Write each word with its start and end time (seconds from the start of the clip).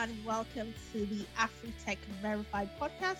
and 0.00 0.24
welcome 0.24 0.72
to 0.90 1.04
the 1.04 1.26
AfriTech 1.38 1.98
Verified 2.22 2.70
podcast. 2.80 3.18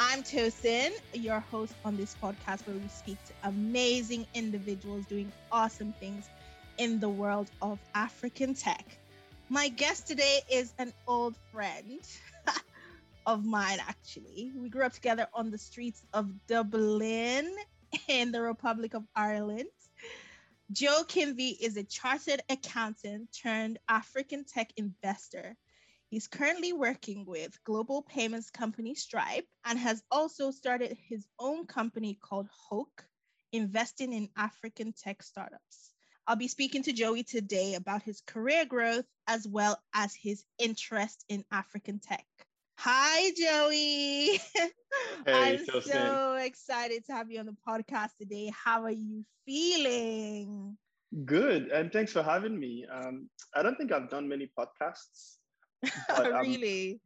I'm 0.00 0.24
Tosin, 0.24 0.90
your 1.12 1.38
host 1.38 1.74
on 1.84 1.96
this 1.96 2.16
podcast, 2.20 2.66
where 2.66 2.74
we 2.74 2.88
speak 2.88 3.18
to 3.26 3.32
amazing 3.44 4.26
individuals 4.34 5.06
doing 5.06 5.30
awesome 5.52 5.92
things 6.00 6.28
in 6.78 6.98
the 6.98 7.08
world 7.08 7.52
of 7.60 7.78
African 7.94 8.52
tech. 8.52 8.84
My 9.48 9.68
guest 9.68 10.08
today 10.08 10.40
is 10.50 10.74
an 10.80 10.92
old 11.06 11.36
friend 11.52 12.00
of 13.26 13.44
mine, 13.44 13.78
actually. 13.86 14.50
We 14.56 14.70
grew 14.70 14.84
up 14.84 14.94
together 14.94 15.28
on 15.32 15.52
the 15.52 15.58
streets 15.58 16.02
of 16.12 16.28
Dublin 16.48 17.48
in 18.08 18.32
the 18.32 18.42
Republic 18.42 18.94
of 18.94 19.04
Ireland. 19.14 19.68
Joe 20.72 21.04
Kimvey 21.06 21.54
is 21.60 21.76
a 21.76 21.84
chartered 21.84 22.42
accountant 22.48 23.28
turned 23.40 23.78
African 23.88 24.44
tech 24.44 24.72
investor. 24.76 25.56
He's 26.12 26.28
currently 26.28 26.74
working 26.74 27.24
with 27.24 27.58
global 27.64 28.02
payments 28.02 28.50
company 28.50 28.94
Stripe 28.94 29.46
and 29.64 29.78
has 29.78 30.02
also 30.10 30.50
started 30.50 30.94
his 31.08 31.26
own 31.38 31.64
company 31.64 32.18
called 32.20 32.50
Hoke, 32.68 33.06
investing 33.50 34.12
in 34.12 34.28
African 34.36 34.92
tech 34.92 35.22
startups. 35.22 35.94
I'll 36.26 36.36
be 36.36 36.48
speaking 36.48 36.82
to 36.82 36.92
Joey 36.92 37.22
today 37.22 37.76
about 37.76 38.02
his 38.02 38.20
career 38.26 38.66
growth 38.66 39.06
as 39.26 39.48
well 39.48 39.82
as 39.94 40.14
his 40.14 40.44
interest 40.58 41.24
in 41.30 41.46
African 41.50 41.98
tech. 41.98 42.26
Hi, 42.76 43.30
Joey. 43.34 44.38
Hey, 45.24 45.32
I'm 45.32 45.64
so 45.64 45.80
so 45.80 46.34
excited 46.34 47.06
to 47.06 47.12
have 47.12 47.30
you 47.30 47.40
on 47.40 47.46
the 47.46 47.56
podcast 47.66 48.10
today. 48.20 48.52
How 48.52 48.82
are 48.82 48.90
you 48.90 49.24
feeling? 49.46 50.76
Good, 51.24 51.68
and 51.68 51.90
thanks 51.90 52.12
for 52.12 52.22
having 52.22 52.60
me. 52.60 52.84
Um, 52.92 53.30
I 53.54 53.62
don't 53.62 53.76
think 53.76 53.92
I've 53.92 54.10
done 54.10 54.28
many 54.28 54.50
podcasts, 54.58 55.38
but 55.82 55.90
I'm, 56.34 56.42
really? 56.42 57.00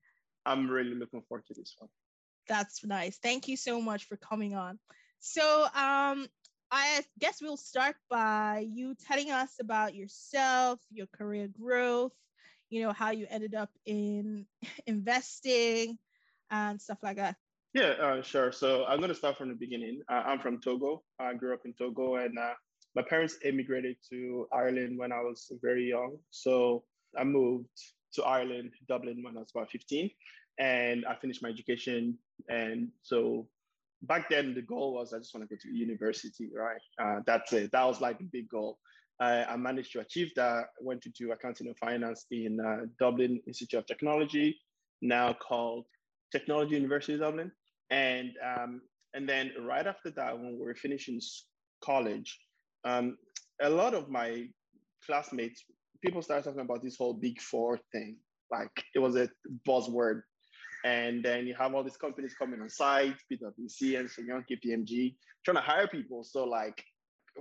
I'm 0.44 0.68
really 0.70 0.94
looking 0.94 1.22
forward 1.28 1.44
to 1.46 1.54
this 1.54 1.74
one. 1.78 1.90
That's 2.48 2.84
nice. 2.84 3.18
Thank 3.18 3.48
you 3.48 3.56
so 3.56 3.80
much 3.80 4.04
for 4.04 4.16
coming 4.16 4.54
on. 4.54 4.78
So, 5.18 5.64
um, 5.74 6.28
I 6.70 7.04
guess 7.18 7.40
we'll 7.40 7.56
start 7.56 7.96
by 8.10 8.66
you 8.72 8.94
telling 9.06 9.30
us 9.30 9.54
about 9.60 9.94
yourself, 9.94 10.80
your 10.90 11.06
career 11.06 11.48
growth, 11.48 12.12
you 12.70 12.82
know, 12.82 12.92
how 12.92 13.10
you 13.10 13.26
ended 13.30 13.54
up 13.54 13.70
in 13.84 14.46
investing 14.86 15.98
and 16.50 16.80
stuff 16.80 16.98
like 17.02 17.16
that. 17.16 17.36
Yeah, 17.74 17.94
uh, 18.00 18.22
sure. 18.22 18.52
So 18.52 18.84
I'm 18.86 18.98
going 18.98 19.10
to 19.10 19.14
start 19.14 19.36
from 19.36 19.48
the 19.48 19.54
beginning. 19.54 20.00
Uh, 20.10 20.22
I'm 20.26 20.40
from 20.40 20.60
Togo. 20.60 21.02
I 21.20 21.34
grew 21.34 21.52
up 21.52 21.60
in 21.66 21.74
Togo, 21.74 22.16
and 22.16 22.38
uh, 22.38 22.54
my 22.94 23.02
parents 23.02 23.36
immigrated 23.44 23.96
to 24.10 24.48
Ireland 24.52 24.98
when 24.98 25.12
I 25.12 25.20
was 25.20 25.52
very 25.62 25.88
young. 25.88 26.16
So 26.30 26.84
I 27.16 27.24
moved 27.24 27.68
to 28.16 28.24
Ireland, 28.24 28.72
Dublin, 28.88 29.22
when 29.22 29.36
I 29.36 29.40
was 29.40 29.50
about 29.54 29.70
15, 29.70 30.10
and 30.58 31.04
I 31.06 31.14
finished 31.16 31.42
my 31.42 31.48
education. 31.48 32.18
And 32.48 32.88
so 33.02 33.48
back 34.02 34.28
then, 34.30 34.54
the 34.54 34.62
goal 34.62 34.94
was 34.94 35.12
I 35.12 35.18
just 35.18 35.34
want 35.34 35.48
to 35.48 35.54
go 35.54 35.58
to 35.60 35.68
university, 35.68 36.48
right? 36.54 36.80
Uh, 37.00 37.20
that's 37.26 37.52
it. 37.52 37.72
That 37.72 37.84
was 37.84 38.00
like 38.00 38.20
a 38.20 38.24
big 38.24 38.48
goal. 38.48 38.78
I, 39.20 39.44
I 39.44 39.56
managed 39.56 39.92
to 39.92 40.00
achieve 40.00 40.30
that. 40.36 40.66
Went 40.80 41.02
to 41.02 41.10
do 41.10 41.32
accounting 41.32 41.66
and 41.68 41.78
finance 41.78 42.26
in 42.30 42.60
uh, 42.60 42.86
Dublin 42.98 43.40
Institute 43.46 43.78
of 43.78 43.86
Technology, 43.86 44.58
now 45.00 45.32
called 45.32 45.86
Technology 46.32 46.74
University 46.74 47.18
Dublin. 47.18 47.50
And 47.90 48.32
um, 48.44 48.82
and 49.14 49.28
then 49.28 49.52
right 49.60 49.86
after 49.86 50.10
that, 50.10 50.38
when 50.38 50.58
we 50.58 50.64
were 50.64 50.74
finishing 50.74 51.20
college, 51.82 52.38
um, 52.84 53.16
a 53.62 53.70
lot 53.70 53.94
of 53.94 54.10
my 54.10 54.46
classmates, 55.06 55.64
people 56.06 56.22
started 56.22 56.44
talking 56.44 56.60
about 56.60 56.82
this 56.82 56.96
whole 56.96 57.14
big 57.14 57.40
four 57.40 57.80
thing. 57.92 58.16
Like 58.50 58.70
it 58.94 59.00
was 59.00 59.16
a 59.16 59.28
buzzword. 59.68 60.22
And 60.84 61.24
then 61.24 61.48
you 61.48 61.54
have 61.58 61.74
all 61.74 61.82
these 61.82 61.96
companies 61.96 62.34
coming 62.38 62.60
on 62.60 62.70
site, 62.70 63.16
PwC 63.30 63.98
and 63.98 64.08
young 64.28 64.44
KPMG, 64.48 65.16
trying 65.44 65.56
to 65.56 65.60
hire 65.60 65.88
people. 65.88 66.22
So 66.22 66.44
like 66.44 66.80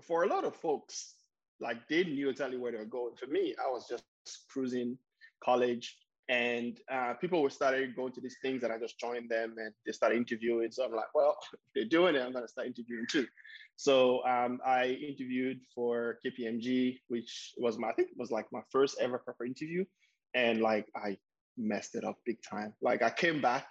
for 0.01 0.23
a 0.23 0.27
lot 0.27 0.45
of 0.45 0.55
folks, 0.55 1.13
like 1.61 1.77
they 1.87 2.03
knew 2.03 2.29
exactly 2.29 2.57
where 2.57 2.71
they 2.71 2.79
were 2.79 2.85
going. 2.85 3.15
For 3.15 3.27
me, 3.27 3.53
I 3.63 3.69
was 3.69 3.85
just 3.87 4.03
cruising 4.49 4.97
college 5.43 5.95
and 6.27 6.79
uh, 6.91 7.13
people 7.13 7.41
were 7.41 7.49
started 7.49 7.95
going 7.95 8.11
to 8.13 8.21
these 8.21 8.37
things 8.41 8.63
and 8.63 8.73
I 8.73 8.79
just 8.79 8.99
joined 8.99 9.29
them 9.29 9.55
and 9.57 9.71
they 9.85 9.91
started 9.91 10.17
interviewing. 10.17 10.71
So 10.71 10.83
I'm 10.83 10.91
like, 10.91 11.13
well, 11.13 11.37
if 11.53 11.59
they're 11.75 11.85
doing 11.85 12.15
it, 12.15 12.21
I'm 12.21 12.33
gonna 12.33 12.47
start 12.47 12.67
interviewing 12.67 13.05
too. 13.09 13.27
So 13.75 14.25
um, 14.25 14.59
I 14.65 14.85
interviewed 14.87 15.59
for 15.73 16.17
KPMG, 16.25 16.99
which 17.09 17.53
was 17.57 17.77
my, 17.77 17.89
I 17.89 17.93
think 17.93 18.09
it 18.09 18.17
was 18.17 18.31
like 18.31 18.45
my 18.51 18.61
first 18.71 18.97
ever 18.99 19.19
proper 19.19 19.45
interview. 19.45 19.85
And 20.33 20.61
like, 20.61 20.87
I 20.95 21.17
messed 21.57 21.95
it 21.95 22.03
up 22.03 22.17
big 22.25 22.37
time. 22.41 22.73
Like 22.81 23.01
I 23.01 23.09
came 23.09 23.41
back, 23.41 23.67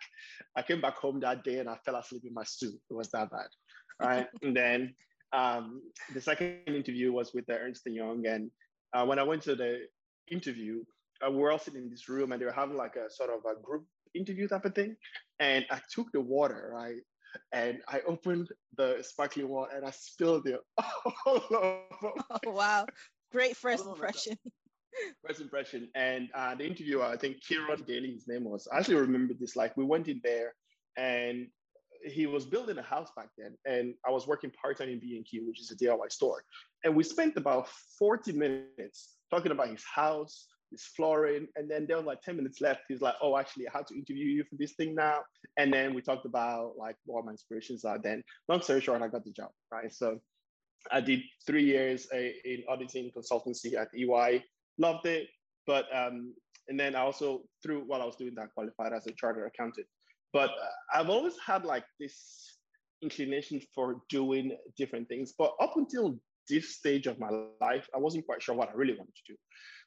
I 0.57 0.63
came 0.63 0.81
back 0.81 0.97
home 0.99 1.21
that 1.21 1.45
day 1.45 1.59
and 1.59 1.69
I 1.69 1.77
fell 1.85 1.97
asleep 1.97 2.23
in 2.27 2.35
my 2.35 2.45
suit. 2.45 2.79
It 2.91 2.95
was 2.95 3.11
that 3.11 3.31
bad, 3.31 3.49
right? 4.01 4.27
and 4.43 4.57
then 4.57 4.95
um, 5.33 5.83
the 6.15 6.21
second 6.21 6.61
interview 6.67 7.13
was 7.13 7.33
with 7.35 7.47
the 7.47 7.59
Ernst 7.59 7.83
Young. 7.87 8.27
And 8.27 8.51
uh, 8.95 9.05
when 9.05 9.19
I 9.19 9.23
went 9.23 9.43
to 9.43 9.55
the 9.55 9.81
interview, 10.31 10.85
uh, 11.27 11.31
we're 11.31 11.53
all 11.53 11.59
sitting 11.59 11.83
in 11.83 11.91
this 11.91 12.09
room 12.09 12.33
and 12.33 12.41
they 12.41 12.47
were 12.47 12.53
having 12.53 12.77
like 12.77 12.97
a 12.97 13.11
sort 13.11 13.31
of 13.31 13.41
a 13.45 13.61
group 13.61 13.85
interview 14.15 14.49
type 14.49 14.65
of 14.65 14.75
thing. 14.75 14.97
And 15.41 15.65
I 15.71 15.81
took 15.91 16.13
the 16.13 16.21
water, 16.21 16.71
right? 16.73 17.01
And 17.53 17.79
I 17.89 18.01
opened 18.07 18.49
the 18.77 18.99
sparkling 19.03 19.49
water 19.49 19.77
and 19.77 19.85
I 19.85 19.91
spilled 19.91 20.47
it 20.47 20.61
all 21.27 21.43
over. 21.51 21.83
Oh, 22.03 22.39
wow. 22.47 22.87
Great 23.33 23.57
first 23.57 23.87
impression. 23.87 24.37
First 25.27 25.41
impression. 25.41 25.89
And 25.97 26.29
uh, 26.37 26.55
the 26.55 26.65
interviewer, 26.65 27.03
I 27.03 27.17
think 27.17 27.43
Kieran 27.43 27.83
Daly, 27.85 28.13
his 28.13 28.29
name 28.29 28.45
was, 28.45 28.69
I 28.73 28.79
actually 28.79 28.95
remember 28.95 29.35
this. 29.35 29.57
Like 29.57 29.77
we 29.77 29.85
went 29.85 30.07
in 30.07 30.21
there 30.23 30.55
and 30.97 31.49
he 32.05 32.27
was 32.27 32.45
building 32.45 32.79
a 32.79 32.83
house 32.83 33.09
back 33.17 33.31
then. 33.37 33.57
And 33.65 33.95
I 34.07 34.13
was 34.13 34.29
working 34.29 34.53
part-time 34.53 34.89
in 34.89 35.01
B&Q, 35.01 35.49
which 35.49 35.61
is 35.61 35.73
a 35.73 35.77
DIY 35.77 36.13
store. 36.13 36.45
And 36.85 36.95
we 36.95 37.03
spent 37.03 37.37
about 37.37 37.69
40 37.99 38.33
minutes 38.35 39.17
talking 39.33 39.51
about 39.51 39.69
his 39.69 39.83
house, 39.83 40.47
his 40.75 40.85
flooring. 40.97 41.47
And 41.57 41.71
then 41.71 41.87
there 41.87 41.97
was 41.97 42.07
like 42.07 42.21
10 42.23 42.37
minutes 42.37 42.61
left. 42.61 42.83
He's 42.89 43.01
like, 43.01 43.15
oh, 43.23 43.37
actually, 43.37 43.69
I 43.69 43.73
have 43.73 43.87
to 43.87 43.95
interview 43.95 44.27
you 44.27 44.45
for 44.45 44.57
this 44.57 44.73
thing 44.75 44.95
now. 44.95 45.21
And 45.57 45.73
then 45.73 45.95
we 45.95 46.03
talked 46.03 46.27
about 46.27 46.73
like 46.77 46.97
what 47.07 47.25
my 47.25 47.33
inspirations 47.33 47.85
are. 47.85 47.99
Then, 47.99 48.23
long 48.49 48.61
story 48.63 48.81
short, 48.81 49.03
I 49.03 49.09
got 49.09 49.25
the 49.25 49.33
job, 49.33 49.51
right? 49.71 49.93
So 49.93 50.19
I 50.91 51.01
did 51.01 51.21
three 51.47 51.65
years 51.65 52.09
in 52.13 52.63
auditing 52.69 53.11
consultancy 53.17 53.75
at 53.75 53.89
EY, 53.97 54.45
loved 54.79 55.07
it. 55.07 55.29
But, 55.67 55.87
um, 55.95 56.35
and 56.69 56.79
then 56.79 56.95
I 56.95 57.01
also, 57.01 57.43
through 57.63 57.85
while 57.87 58.03
I 58.03 58.05
was 58.05 58.17
doing 58.17 58.35
that, 58.37 58.53
qualified 58.55 58.93
as 58.93 59.07
a 59.07 59.13
chartered 59.13 59.47
accountant. 59.47 59.87
But 60.33 60.51
uh, 60.51 60.99
I've 60.99 61.09
always 61.09 61.35
had 61.39 61.65
like 61.65 61.85
this 62.01 62.59
inclination 63.03 63.61
for 63.75 64.01
doing 64.09 64.57
different 64.77 65.09
things. 65.09 65.33
But 65.39 65.53
up 65.61 65.75
until 65.77 66.19
this 66.49 66.77
stage 66.77 67.07
of 67.07 67.19
my 67.19 67.31
life, 67.61 67.89
I 67.95 67.99
wasn't 67.99 68.27
quite 68.27 68.43
sure 68.43 68.55
what 68.55 68.69
I 68.69 68.73
really 68.73 68.95
wanted 68.95 69.15
to 69.15 69.33
do. 69.33 69.37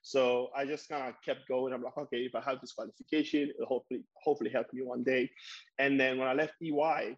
So 0.02 0.50
I 0.56 0.66
just 0.66 0.88
kind 0.88 1.10
of 1.10 1.16
kept 1.24 1.48
going. 1.48 1.74
I'm 1.74 1.84
like, 1.84 1.98
okay, 1.98 2.20
if 2.20 2.36
I 2.36 2.42
have 2.42 2.62
this 2.62 2.74
qualification, 2.74 3.50
it'll 3.50 3.68
hopefully 3.68 4.02
hopefully 4.24 4.50
help 4.50 4.68
me 4.74 4.84
one 4.84 5.04
day. 5.04 5.30
And 5.80 6.00
then 6.00 6.18
when 6.18 6.28
I 6.28 6.34
left 6.34 6.54
EY, 6.62 7.18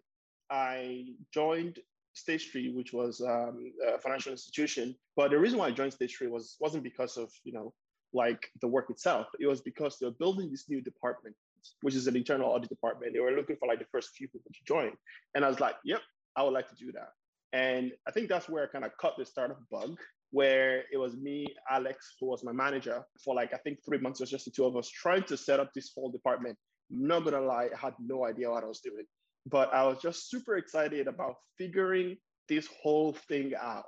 I 0.50 1.04
joined 1.32 1.78
State 2.14 2.40
Street, 2.40 2.74
which 2.74 2.92
was 2.92 3.20
um, 3.20 3.72
a 3.86 3.98
financial 3.98 4.32
institution. 4.32 4.96
But 5.16 5.30
the 5.30 5.38
reason 5.38 5.58
why 5.58 5.68
I 5.68 5.70
joined 5.70 5.92
State 5.92 6.10
Street 6.10 6.30
was 6.30 6.56
wasn't 6.60 6.82
because 6.82 7.16
of 7.16 7.30
you 7.44 7.52
know 7.52 7.72
like 8.12 8.50
the 8.60 8.68
work 8.68 8.90
itself. 8.90 9.28
It 9.38 9.46
was 9.46 9.60
because 9.60 9.98
they 9.98 10.06
were 10.06 10.18
building 10.18 10.50
this 10.50 10.68
new 10.68 10.80
department, 10.80 11.36
which 11.82 11.94
is 11.94 12.06
an 12.06 12.16
internal 12.16 12.50
audit 12.50 12.68
department. 12.68 13.12
They 13.14 13.20
were 13.20 13.32
looking 13.32 13.56
for 13.56 13.68
like 13.68 13.78
the 13.78 13.86
first 13.92 14.10
few 14.16 14.28
people 14.28 14.50
to 14.52 14.60
join, 14.66 14.92
and 15.34 15.44
I 15.44 15.48
was 15.48 15.60
like, 15.60 15.76
yep, 15.84 16.00
I 16.36 16.42
would 16.42 16.52
like 16.52 16.68
to 16.70 16.74
do 16.74 16.90
that. 16.92 17.10
And 17.52 17.92
I 18.06 18.12
think 18.12 18.28
that's 18.28 18.48
where 18.48 18.64
I 18.64 18.66
kind 18.66 18.84
of 18.84 18.92
cut 19.00 19.14
the 19.18 19.24
startup 19.24 19.60
bug, 19.70 19.96
where 20.30 20.84
it 20.92 20.96
was 20.96 21.16
me, 21.16 21.46
Alex, 21.70 22.14
who 22.20 22.26
was 22.26 22.44
my 22.44 22.52
manager 22.52 23.02
for 23.24 23.34
like, 23.34 23.52
I 23.52 23.58
think 23.58 23.78
three 23.84 23.98
months, 23.98 24.20
it 24.20 24.24
was 24.24 24.30
just 24.30 24.44
the 24.44 24.52
two 24.52 24.64
of 24.64 24.76
us 24.76 24.88
trying 24.88 25.24
to 25.24 25.36
set 25.36 25.58
up 25.58 25.72
this 25.74 25.90
whole 25.94 26.10
department. 26.10 26.56
Not 26.90 27.24
gonna 27.24 27.40
lie, 27.40 27.68
I 27.74 27.78
had 27.78 27.94
no 27.98 28.24
idea 28.26 28.50
what 28.50 28.62
I 28.62 28.66
was 28.66 28.80
doing, 28.80 29.04
but 29.46 29.72
I 29.74 29.86
was 29.86 29.98
just 30.00 30.30
super 30.30 30.56
excited 30.56 31.08
about 31.08 31.36
figuring 31.58 32.16
this 32.48 32.68
whole 32.82 33.12
thing 33.28 33.52
out. 33.60 33.84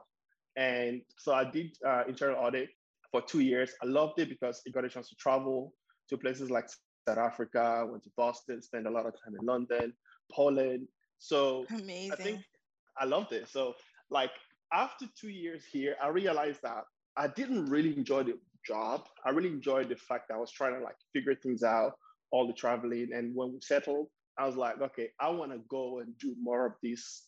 And 0.56 1.02
so 1.18 1.32
I 1.32 1.44
did 1.44 1.76
uh, 1.86 2.02
internal 2.08 2.36
audit 2.36 2.68
for 3.10 3.22
two 3.22 3.40
years. 3.40 3.70
I 3.82 3.86
loved 3.86 4.18
it 4.18 4.28
because 4.28 4.60
it 4.66 4.74
got 4.74 4.84
a 4.84 4.88
chance 4.88 5.08
to 5.10 5.16
travel 5.16 5.72
to 6.08 6.18
places 6.18 6.50
like 6.50 6.68
South 7.08 7.18
Africa, 7.18 7.86
went 7.88 8.02
to 8.04 8.10
Boston, 8.16 8.62
spent 8.62 8.86
a 8.86 8.90
lot 8.90 9.06
of 9.06 9.12
time 9.12 9.34
in 9.38 9.46
London, 9.46 9.92
Poland. 10.30 10.86
So 11.18 11.64
Amazing. 11.70 12.12
I 12.12 12.16
think 12.16 12.40
I 12.98 13.04
loved 13.04 13.32
it. 13.32 13.48
So 13.48 13.74
like 14.10 14.30
after 14.72 15.06
two 15.18 15.28
years 15.28 15.64
here, 15.70 15.96
I 16.02 16.08
realized 16.08 16.60
that 16.62 16.84
I 17.16 17.28
didn't 17.28 17.66
really 17.66 17.96
enjoy 17.96 18.22
the 18.24 18.38
job. 18.66 19.04
I 19.24 19.30
really 19.30 19.50
enjoyed 19.50 19.88
the 19.88 19.96
fact 19.96 20.28
that 20.28 20.34
I 20.34 20.38
was 20.38 20.50
trying 20.50 20.78
to 20.78 20.84
like 20.84 20.96
figure 21.12 21.34
things 21.34 21.62
out, 21.62 21.92
all 22.30 22.46
the 22.46 22.52
traveling. 22.52 23.10
And 23.12 23.34
when 23.34 23.52
we 23.52 23.60
settled, 23.60 24.08
I 24.38 24.46
was 24.46 24.56
like, 24.56 24.80
okay, 24.80 25.10
I 25.20 25.28
want 25.28 25.52
to 25.52 25.58
go 25.68 25.98
and 25.98 26.16
do 26.18 26.34
more 26.40 26.66
of 26.66 26.72
this 26.82 27.24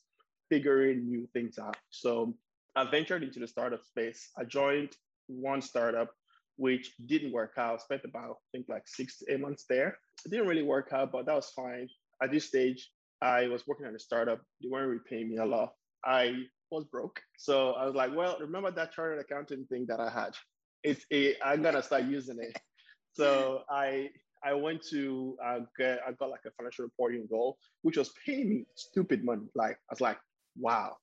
figuring 0.48 1.08
new 1.08 1.28
things 1.32 1.58
out. 1.58 1.76
So 1.90 2.34
I 2.76 2.88
ventured 2.90 3.22
into 3.22 3.40
the 3.40 3.46
startup 3.48 3.84
space. 3.84 4.30
I 4.38 4.44
joined 4.44 4.90
one 5.26 5.62
startup 5.62 6.10
which 6.56 6.92
didn't 7.06 7.32
work 7.32 7.54
out. 7.58 7.82
Spent 7.82 8.02
about, 8.04 8.30
I 8.30 8.46
think, 8.52 8.66
like 8.68 8.86
six 8.86 9.18
to 9.18 9.32
eight 9.32 9.40
months 9.40 9.64
there. 9.68 9.98
It 10.24 10.30
didn't 10.30 10.46
really 10.46 10.62
work 10.62 10.90
out, 10.92 11.12
but 11.12 11.26
that 11.26 11.34
was 11.34 11.50
fine. 11.50 11.88
At 12.22 12.30
this 12.30 12.46
stage, 12.46 12.90
I 13.24 13.48
was 13.48 13.66
working 13.66 13.86
at 13.86 13.94
a 13.94 13.98
startup. 13.98 14.40
They 14.62 14.68
weren't 14.68 14.90
repaying 14.90 15.30
me 15.30 15.38
a 15.38 15.46
lot. 15.46 15.72
I 16.04 16.44
was 16.70 16.84
broke. 16.84 17.20
So 17.38 17.72
I 17.72 17.86
was 17.86 17.94
like, 17.94 18.14
well, 18.14 18.36
remember 18.38 18.70
that 18.70 18.92
chartered 18.92 19.18
accounting 19.18 19.64
thing 19.66 19.86
that 19.88 19.98
I 19.98 20.10
had? 20.10 20.34
It's 20.82 21.06
a, 21.10 21.34
I'm 21.42 21.62
gonna 21.62 21.82
start 21.82 22.04
using 22.04 22.38
it. 22.38 22.60
So 23.14 23.62
I 23.70 24.10
I 24.44 24.52
went 24.52 24.84
to 24.90 25.36
uh, 25.42 25.60
get 25.78 26.00
I 26.06 26.12
got 26.12 26.28
like 26.28 26.44
a 26.46 26.50
financial 26.50 26.84
reporting 26.84 27.26
role, 27.30 27.56
which 27.80 27.96
was 27.96 28.12
paying 28.26 28.48
me 28.50 28.66
stupid 28.74 29.24
money. 29.24 29.48
Like 29.54 29.76
I 29.76 29.92
was 29.92 30.02
like, 30.02 30.18
wow. 30.58 30.96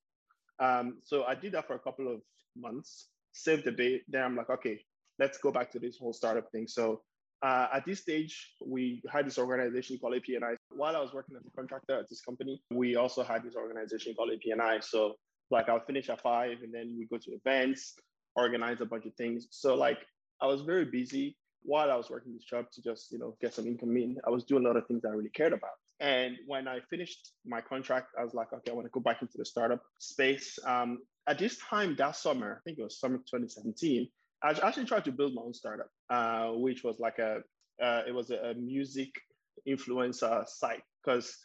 Um, 0.59 0.99
so 1.03 1.23
I 1.23 1.33
did 1.33 1.53
that 1.53 1.65
for 1.65 1.73
a 1.73 1.79
couple 1.79 2.13
of 2.13 2.21
months, 2.55 3.07
saved 3.31 3.65
a 3.65 3.71
bit. 3.71 4.03
Then 4.07 4.23
I'm 4.23 4.35
like, 4.35 4.51
okay, 4.51 4.79
let's 5.17 5.39
go 5.39 5.51
back 5.51 5.71
to 5.71 5.79
this 5.79 5.97
whole 5.97 6.13
startup 6.13 6.51
thing. 6.51 6.67
So 6.67 7.01
uh, 7.41 7.67
at 7.73 7.83
this 7.85 8.01
stage, 8.01 8.53
we 8.63 9.01
had 9.11 9.25
this 9.25 9.39
organization 9.39 9.97
called 9.97 10.13
APNI. 10.13 10.55
While 10.75 10.95
I 10.95 10.99
was 10.99 11.13
working 11.13 11.35
as 11.35 11.45
a 11.45 11.51
contractor 11.55 11.99
at 11.99 12.09
this 12.09 12.21
company, 12.21 12.61
we 12.71 12.95
also 12.95 13.23
had 13.23 13.43
this 13.43 13.55
organization 13.55 14.13
called 14.15 14.31
APNI. 14.31 14.83
So 14.83 15.15
like 15.49 15.69
I'll 15.69 15.83
finish 15.85 16.09
at 16.09 16.21
five 16.21 16.57
and 16.63 16.73
then 16.73 16.95
we 16.97 17.05
go 17.05 17.17
to 17.17 17.31
events, 17.31 17.95
organize 18.35 18.81
a 18.81 18.85
bunch 18.85 19.05
of 19.05 19.13
things. 19.15 19.47
So 19.51 19.75
like 19.75 19.99
I 20.41 20.47
was 20.47 20.61
very 20.61 20.85
busy 20.85 21.37
while 21.63 21.91
I 21.91 21.95
was 21.95 22.09
working 22.09 22.33
this 22.33 22.43
job 22.43 22.65
to 22.73 22.81
just, 22.81 23.11
you 23.11 23.19
know, 23.19 23.35
get 23.41 23.53
some 23.53 23.67
income 23.67 23.95
in. 23.97 24.17
I 24.25 24.29
was 24.29 24.43
doing 24.43 24.65
a 24.65 24.67
lot 24.67 24.77
of 24.77 24.87
things 24.87 25.03
I 25.05 25.09
really 25.09 25.29
cared 25.29 25.53
about. 25.53 25.71
And 25.99 26.37
when 26.47 26.67
I 26.67 26.79
finished 26.89 27.33
my 27.45 27.61
contract, 27.61 28.07
I 28.19 28.23
was 28.23 28.33
like, 28.33 28.51
okay, 28.51 28.71
I 28.71 28.73
want 28.73 28.87
to 28.87 28.91
go 28.91 28.99
back 28.99 29.21
into 29.21 29.37
the 29.37 29.45
startup 29.45 29.83
space. 29.99 30.57
Um, 30.65 30.99
at 31.27 31.37
this 31.37 31.57
time 31.57 31.95
that 31.97 32.15
summer, 32.15 32.57
I 32.57 32.61
think 32.63 32.79
it 32.79 32.83
was 32.83 32.99
summer 32.99 33.17
2017, 33.17 34.09
I 34.43 34.49
actually 34.49 34.85
tried 34.85 35.05
to 35.05 35.11
build 35.11 35.35
my 35.35 35.43
own 35.43 35.53
startup, 35.53 35.89
uh, 36.09 36.47
which 36.53 36.83
was 36.83 36.99
like 36.99 37.19
a, 37.19 37.41
uh, 37.81 38.01
it 38.07 38.15
was 38.15 38.31
a, 38.31 38.37
a 38.37 38.53
music 38.55 39.11
influencer 39.67 40.47
site. 40.47 40.83
Because 41.03 41.35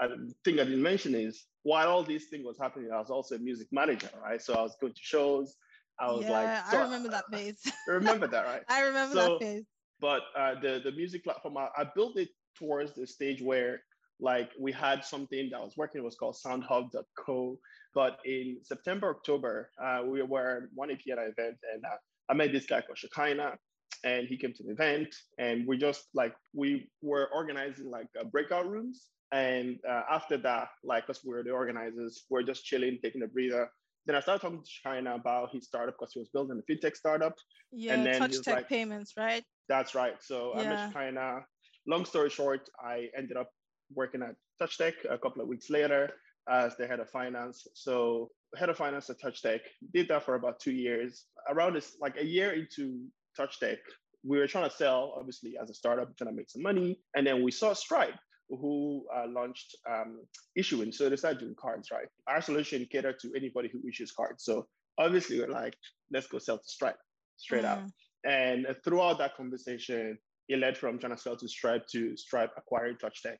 I 0.00 0.08
think 0.44 0.60
I 0.60 0.64
didn't 0.64 0.82
mention 0.82 1.14
is 1.14 1.46
while 1.62 1.88
all 1.88 2.02
these 2.02 2.28
things 2.28 2.44
was 2.44 2.58
happening, 2.58 2.90
I 2.92 2.98
was 2.98 3.10
also 3.10 3.36
a 3.36 3.38
music 3.38 3.68
manager, 3.72 4.10
right? 4.22 4.40
So 4.40 4.54
I 4.54 4.62
was 4.62 4.76
going 4.80 4.92
to 4.92 5.00
shows. 5.02 5.56
I 5.98 6.10
was 6.12 6.24
yeah, 6.24 6.30
like, 6.32 6.66
so 6.70 6.78
I 6.78 6.82
remember 6.82 7.08
that 7.08 7.24
phase. 7.32 7.60
remember 7.88 8.26
that, 8.26 8.44
right? 8.44 8.62
I 8.68 8.82
remember 8.82 9.14
So- 9.14 9.38
that 9.38 9.44
phase. 9.44 9.64
but 10.00 10.22
uh, 10.38 10.54
the 10.60 10.80
the 10.84 10.92
music 10.92 11.24
platform 11.24 11.56
I, 11.56 11.68
I 11.76 11.84
built 11.94 12.18
it 12.18 12.28
towards 12.58 12.92
the 12.94 13.06
stage 13.06 13.40
where 13.42 13.80
like 14.20 14.50
we 14.60 14.72
had 14.72 15.04
something 15.04 15.48
that 15.52 15.60
was 15.60 15.74
working 15.76 16.00
it 16.00 16.04
was 16.04 16.16
called 16.16 16.36
soundhub.co 16.44 17.58
but 17.94 18.18
in 18.24 18.56
september 18.62 19.08
october 19.10 19.70
uh, 19.82 20.00
we 20.06 20.22
were 20.22 20.62
at 20.62 20.62
one 20.74 20.88
APNI 20.88 21.30
event 21.32 21.56
and 21.72 21.84
uh, 21.84 21.96
i 22.30 22.34
met 22.34 22.50
this 22.52 22.66
guy 22.66 22.80
called 22.80 22.98
Shekinah 22.98 23.58
and 24.06 24.28
he 24.28 24.36
came 24.36 24.52
to 24.54 24.62
the 24.62 24.70
event 24.70 25.10
and 25.38 25.66
we 25.66 25.76
just 25.76 26.02
like 26.14 26.34
we 26.54 26.88
were 27.02 27.28
organizing 27.34 27.90
like 27.90 28.06
uh, 28.18 28.24
breakout 28.24 28.66
rooms 28.68 29.08
and 29.32 29.78
uh, 29.92 30.02
after 30.16 30.36
that 30.38 30.68
like 30.84 31.10
us 31.10 31.20
we 31.24 31.32
were 31.34 31.42
the 31.42 31.50
organizers 31.50 32.12
we're 32.30 32.42
just 32.52 32.64
chilling 32.64 32.96
taking 33.02 33.22
a 33.22 33.26
breather 33.26 33.68
then 34.06 34.14
I 34.14 34.20
started 34.20 34.40
talking 34.40 34.62
to 34.62 34.70
China 34.84 35.16
about 35.16 35.52
his 35.52 35.64
startup 35.66 35.96
because 35.98 36.12
he 36.12 36.20
was 36.20 36.28
building 36.28 36.62
a 36.62 36.72
fintech 36.72 36.94
startup. 36.96 37.34
Yeah, 37.72 37.96
then 38.04 38.20
TouchTech 38.22 38.46
like- 38.46 38.68
payments, 38.68 39.14
right? 39.16 39.42
That's 39.68 39.96
right. 39.96 40.14
So 40.22 40.52
I 40.52 40.62
Yeah. 40.62 40.68
met 40.70 40.92
China. 40.92 41.44
Long 41.88 42.04
story 42.04 42.30
short, 42.30 42.68
I 42.80 43.08
ended 43.18 43.36
up 43.36 43.50
working 43.92 44.22
at 44.22 44.36
TouchTech 44.60 44.94
a 45.10 45.18
couple 45.18 45.42
of 45.42 45.48
weeks 45.48 45.70
later 45.70 46.12
as 46.48 46.76
the 46.76 46.86
head 46.86 47.00
of 47.00 47.10
finance. 47.10 47.66
So 47.74 48.30
head 48.56 48.68
of 48.68 48.76
finance 48.76 49.10
at 49.10 49.18
TouchTech 49.18 49.62
did 49.92 50.06
that 50.08 50.22
for 50.22 50.36
about 50.36 50.60
two 50.60 50.72
years. 50.72 51.26
Around 51.48 51.74
this, 51.74 51.96
like 52.00 52.16
a 52.16 52.24
year 52.24 52.52
into 52.52 53.08
TouchTech, 53.38 53.78
we 54.24 54.38
were 54.38 54.46
trying 54.46 54.68
to 54.68 54.74
sell, 54.74 55.14
obviously, 55.16 55.54
as 55.60 55.70
a 55.70 55.74
startup, 55.74 56.16
trying 56.16 56.30
to 56.30 56.36
make 56.36 56.50
some 56.50 56.62
money. 56.62 56.98
And 57.14 57.26
then 57.26 57.42
we 57.42 57.50
saw 57.50 57.72
Stripe, 57.72 58.18
who 58.48 59.04
uh, 59.14 59.26
launched 59.28 59.76
um, 59.88 60.20
issuing. 60.56 60.92
So 60.92 61.08
they 61.08 61.16
started 61.16 61.40
doing 61.40 61.54
cards, 61.58 61.90
right? 61.90 62.08
Our 62.26 62.40
solution 62.40 62.86
catered 62.90 63.18
to 63.20 63.32
anybody 63.36 63.70
who 63.72 63.86
issues 63.88 64.12
cards. 64.12 64.44
So 64.44 64.66
obviously, 64.98 65.40
we're 65.40 65.48
like, 65.48 65.74
let's 66.12 66.26
go 66.26 66.38
sell 66.38 66.58
to 66.58 66.68
Stripe 66.68 66.98
straight 67.36 67.64
out. 67.64 67.84
Mm. 67.84 67.90
And 68.28 68.66
throughout 68.84 69.18
that 69.18 69.36
conversation, 69.36 70.18
it 70.48 70.58
led 70.58 70.76
from 70.76 70.98
trying 70.98 71.14
to 71.14 71.20
sell 71.20 71.36
to 71.36 71.48
Stripe 71.48 71.86
to 71.92 72.16
Stripe 72.16 72.50
acquiring 72.56 72.96
TouchTech. 72.96 73.36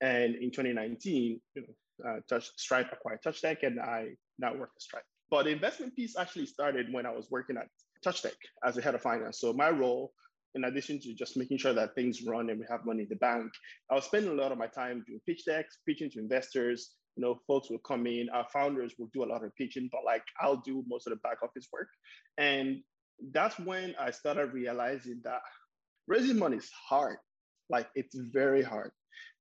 And 0.00 0.34
in 0.36 0.50
2019, 0.50 1.40
you 1.54 1.62
know, 1.62 2.08
uh, 2.08 2.20
Touch, 2.28 2.50
Stripe 2.56 2.88
acquired 2.92 3.20
TouchTech, 3.24 3.58
and 3.62 3.78
I 3.80 4.08
now 4.38 4.54
work 4.54 4.70
at 4.74 4.82
Stripe. 4.82 5.04
But 5.30 5.44
the 5.44 5.50
investment 5.50 5.94
piece 5.94 6.16
actually 6.18 6.46
started 6.46 6.92
when 6.92 7.06
I 7.06 7.10
was 7.10 7.30
working 7.30 7.56
at 7.56 7.68
TouchTech 8.04 8.36
as 8.64 8.76
a 8.76 8.82
head 8.82 8.94
of 8.94 9.02
finance. 9.02 9.40
So 9.40 9.52
my 9.52 9.70
role, 9.70 10.12
in 10.54 10.64
addition 10.64 10.98
to 11.00 11.14
just 11.14 11.36
making 11.36 11.58
sure 11.58 11.72
that 11.72 11.94
things 11.94 12.22
run 12.26 12.50
and 12.50 12.58
we 12.58 12.66
have 12.70 12.84
money 12.84 13.02
in 13.02 13.08
the 13.08 13.16
bank, 13.16 13.52
I 13.90 13.94
was 13.94 14.04
spending 14.04 14.32
a 14.32 14.40
lot 14.42 14.52
of 14.52 14.58
my 14.58 14.66
time 14.66 15.04
doing 15.06 15.20
pitch 15.26 15.44
decks, 15.46 15.78
pitching 15.86 16.10
to 16.10 16.18
investors. 16.18 16.90
You 17.16 17.22
know, 17.22 17.40
folks 17.46 17.70
will 17.70 17.78
come 17.78 18.06
in. 18.06 18.28
Our 18.32 18.46
founders 18.52 18.94
will 18.98 19.10
do 19.12 19.24
a 19.24 19.26
lot 19.26 19.44
of 19.44 19.54
pitching, 19.56 19.88
but 19.92 20.02
like 20.04 20.22
I'll 20.40 20.62
do 20.64 20.84
most 20.88 21.06
of 21.06 21.12
the 21.12 21.18
back 21.18 21.42
office 21.42 21.68
work. 21.72 21.88
And 22.38 22.82
that's 23.32 23.58
when 23.58 23.94
I 24.00 24.10
started 24.10 24.52
realizing 24.52 25.20
that 25.24 25.40
raising 26.06 26.38
money 26.38 26.56
is 26.56 26.70
hard. 26.88 27.18
Like 27.68 27.88
it's 27.94 28.16
very 28.16 28.62
hard. 28.62 28.90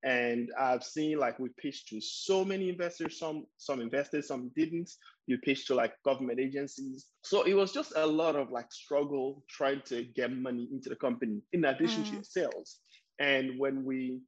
And 0.04 0.50
I've 0.58 0.84
seen 0.84 1.18
like 1.20 1.40
we 1.40 1.50
pitched 1.58 1.90
to 1.90 2.00
so 2.00 2.46
many 2.46 2.70
investors, 2.70 3.20
some 3.20 3.46
some 3.58 3.82
investors, 3.82 4.28
some 4.28 4.52
didn't. 4.56 4.90
You 5.28 5.38
pitched 5.40 5.68
to 5.68 5.76
like 5.76 5.94
government 6.06 6.40
agencies. 6.40 7.08
So 7.24 7.44
it 7.44 7.54
was 7.54 7.74
just 7.74 7.94
a 7.96 8.06
lot 8.06 8.36
of 8.36 8.50
like 8.52 8.72
struggle 8.72 9.44
trying 9.50 9.82
to 9.86 10.04
get 10.16 10.32
money 10.32 10.68
into 10.72 10.90
the 10.90 10.96
company 10.96 11.42
in 11.54 11.66
addition 11.66 12.04
to 12.04 12.10
Mm. 12.10 12.14
your 12.14 12.24
sales. 12.24 12.80
And 13.20 13.60
when 13.60 13.84
we 13.84 14.22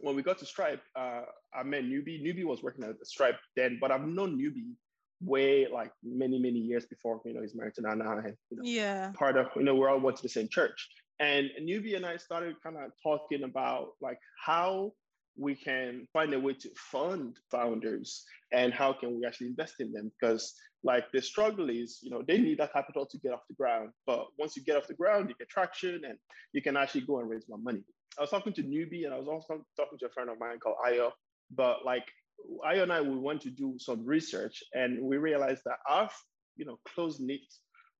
when 0.00 0.16
we 0.16 0.22
got 0.22 0.38
to 0.38 0.46
Stripe, 0.46 0.82
uh, 0.94 1.22
I 1.54 1.62
met 1.62 1.84
Nubi. 1.84 2.22
Nubi 2.22 2.44
was 2.44 2.62
working 2.62 2.84
at 2.84 3.06
Stripe 3.06 3.38
then, 3.54 3.78
but 3.80 3.90
I've 3.90 4.06
known 4.06 4.38
Nubi 4.38 4.74
way 5.22 5.66
like 5.72 5.92
many 6.02 6.38
many 6.38 6.58
years 6.58 6.86
before. 6.86 7.20
You 7.24 7.34
know, 7.34 7.40
he's 7.42 7.54
married 7.54 7.74
to 7.74 7.82
Nana, 7.82 8.18
and 8.18 8.36
you 8.50 8.56
know, 8.58 8.62
Yeah. 8.64 9.12
part 9.12 9.36
of 9.36 9.46
you 9.56 9.62
know 9.62 9.74
we're 9.74 9.88
all 9.88 10.00
went 10.00 10.16
to 10.18 10.22
the 10.22 10.28
same 10.28 10.48
church 10.48 10.88
and 11.20 11.50
Nubi 11.62 11.96
and 11.96 12.04
i 12.04 12.16
started 12.16 12.56
kind 12.62 12.76
of 12.76 12.90
talking 13.02 13.44
about 13.44 13.90
like 14.00 14.18
how 14.44 14.92
we 15.38 15.54
can 15.54 16.06
find 16.12 16.32
a 16.32 16.40
way 16.40 16.54
to 16.54 16.70
fund 16.76 17.36
founders 17.50 18.24
and 18.52 18.72
how 18.72 18.92
can 18.92 19.18
we 19.18 19.26
actually 19.26 19.48
invest 19.48 19.74
in 19.80 19.92
them. 19.92 20.10
Because 20.18 20.54
like 20.82 21.10
the 21.12 21.20
struggle 21.20 21.68
is 21.68 21.98
you 22.02 22.10
know 22.10 22.22
they 22.26 22.38
need 22.38 22.58
that 22.58 22.72
capital 22.72 23.06
to 23.06 23.18
get 23.18 23.32
off 23.32 23.40
the 23.48 23.54
ground. 23.54 23.90
But 24.06 24.26
once 24.38 24.56
you 24.56 24.64
get 24.64 24.76
off 24.76 24.86
the 24.86 24.94
ground 24.94 25.28
you 25.28 25.34
get 25.38 25.48
traction 25.48 26.02
and 26.04 26.18
you 26.52 26.62
can 26.62 26.76
actually 26.76 27.02
go 27.02 27.20
and 27.20 27.28
raise 27.28 27.44
more 27.48 27.58
money. 27.58 27.82
I 28.18 28.22
was 28.22 28.30
talking 28.30 28.54
to 28.54 28.62
Nubi 28.62 29.04
and 29.04 29.12
i 29.12 29.18
was 29.18 29.28
also 29.28 29.62
talking 29.76 29.98
to 29.98 30.06
a 30.06 30.10
friend 30.10 30.30
of 30.30 30.38
mine 30.38 30.58
called 30.58 30.76
ayo. 30.86 31.10
But 31.54 31.84
like 31.84 32.06
ayo 32.66 32.82
and 32.82 32.92
i 32.92 33.00
we 33.00 33.18
went 33.18 33.42
to 33.42 33.50
do 33.50 33.74
some 33.78 34.04
research 34.06 34.62
and 34.74 35.02
we 35.02 35.16
realized 35.16 35.62
that 35.66 35.78
our 35.88 36.08
you 36.56 36.64
know 36.64 36.78
close 36.94 37.18
knit 37.20 37.40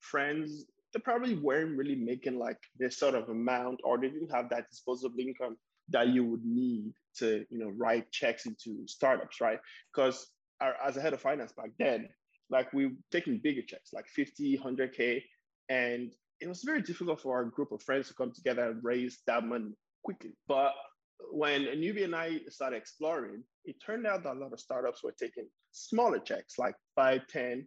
friends 0.01 0.65
they 0.97 1.01
probably 1.01 1.35
weren't 1.35 1.77
really 1.77 1.95
making 1.95 2.39
like 2.39 2.57
this 2.79 2.99
sort 2.99 3.15
of 3.15 3.29
amount 3.29 3.79
or 3.85 3.99
they 3.99 4.09
didn't 4.09 4.33
have 4.33 4.49
that 4.49 4.71
disposable 4.71 5.21
income 5.21 5.55
that 5.91 6.09
you 6.09 6.25
would 6.25 6.43
need 6.43 6.91
to 7.15 7.45
you 7.51 7.59
know 7.59 7.71
write 7.77 8.11
checks 8.11 8.47
into 8.47 8.79
startups 8.87 9.39
right 9.43 9.59
because 9.95 10.29
as 10.83 10.97
a 10.97 11.01
head 11.03 11.13
of 11.13 11.21
finance 11.21 11.53
back 11.53 11.69
then 11.79 12.09
like 12.49 12.73
we 12.73 12.87
were 12.87 12.93
taking 13.13 13.39
bigger 13.45 13.61
checks 13.61 13.91
like 13.93 14.07
50 14.07 14.57
100k 14.57 15.23
and 15.69 16.15
it 16.41 16.49
was 16.49 16.63
very 16.63 16.81
difficult 16.81 17.21
for 17.21 17.37
our 17.37 17.45
group 17.45 17.73
of 17.73 17.83
friends 17.83 18.09
to 18.09 18.15
come 18.15 18.33
together 18.33 18.71
and 18.71 18.83
raise 18.83 19.19
that 19.27 19.45
money 19.45 19.75
quickly 20.03 20.33
but 20.49 20.73
when 21.31 21.63
Nubi 21.63 22.05
and 22.05 22.15
I 22.15 22.41
started 22.51 22.77
exploring, 22.77 23.43
it 23.65 23.77
turned 23.85 24.07
out 24.07 24.23
that 24.25 24.37
a 24.37 24.39
lot 24.39 24.53
of 24.53 24.61
startups 24.61 25.03
were 25.03 25.15
taking 25.19 25.49
smaller 25.73 26.19
checks, 26.19 26.59
like 26.59 26.75
5, 26.95 27.27
10, 27.27 27.67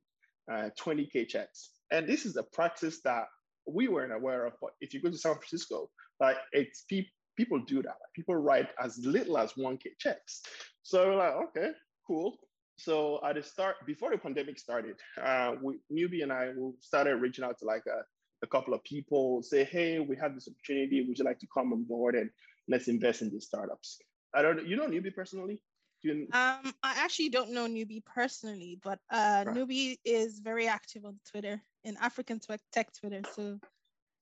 uh, 0.52 0.70
20K 0.80 1.28
checks. 1.28 1.72
And 1.92 2.08
this 2.08 2.26
is 2.26 2.36
a 2.38 2.44
practice 2.44 3.00
that 3.04 3.26
we 3.68 3.88
weren't 3.88 4.14
aware 4.14 4.46
of. 4.46 4.54
But 4.62 4.72
if 4.82 4.94
you 4.94 5.02
go 5.02 5.10
to 5.10 5.18
San 5.18 5.36
Francisco, 5.36 5.90
like 6.20 6.38
it's 6.52 6.86
pe- 6.90 7.06
people 7.38 7.60
do 7.60 7.82
that. 7.82 7.88
Like, 7.88 8.14
people 8.16 8.36
write 8.36 8.68
as 8.84 8.98
little 9.00 9.38
as 9.38 9.54
1K 9.54 9.98
checks. 9.98 10.42
So 10.84 11.08
we're 11.08 11.16
like, 11.16 11.34
okay, 11.50 11.72
cool. 12.06 12.38
So 12.78 13.20
at 13.26 13.36
the 13.36 13.44
start, 13.44 13.76
before 13.86 14.12
the 14.12 14.18
pandemic 14.18 14.58
started, 14.60 14.96
uh, 15.22 15.54
we, 15.62 15.80
Nubi 15.92 16.24
and 16.24 16.32
I 16.32 16.50
we 16.58 16.72
started 16.80 17.16
reaching 17.16 17.44
out 17.44 17.58
to 17.60 17.66
like 17.66 17.84
a, 17.88 18.00
a 18.44 18.48
couple 18.48 18.74
of 18.74 18.84
people, 18.84 19.42
say, 19.44 19.64
hey, 19.66 20.00
we 20.00 20.16
have 20.18 20.34
this 20.34 20.48
opportunity. 20.48 21.06
Would 21.06 21.18
you 21.18 21.26
like 21.26 21.40
to 21.40 21.48
come 21.54 21.74
on 21.74 21.84
board 21.84 22.16
and 22.16 22.30
let's 22.70 22.88
invest 22.88 23.22
in 23.22 23.30
these 23.30 23.46
startups? 23.46 24.00
I 24.34 24.42
don't. 24.42 24.66
You 24.66 24.78
know 24.78 24.88
Nubi 24.88 25.14
personally? 25.14 25.62
You, 26.02 26.28
Um, 26.32 26.74
I 26.82 26.94
actually 27.04 27.30
don't 27.30 27.52
know 27.52 27.68
Nubi 27.68 28.04
personally, 28.06 28.80
but 28.82 29.00
uh, 29.12 29.44
Right. 29.46 29.56
Nubi 29.56 29.98
is 30.06 30.40
very 30.40 30.68
active 30.68 31.04
on 31.04 31.20
Twitter 31.30 31.62
in 31.84 31.98
African 31.98 32.40
tech 32.40 32.62
tech 32.72 32.94
Twitter. 32.94 33.22
So, 33.34 33.60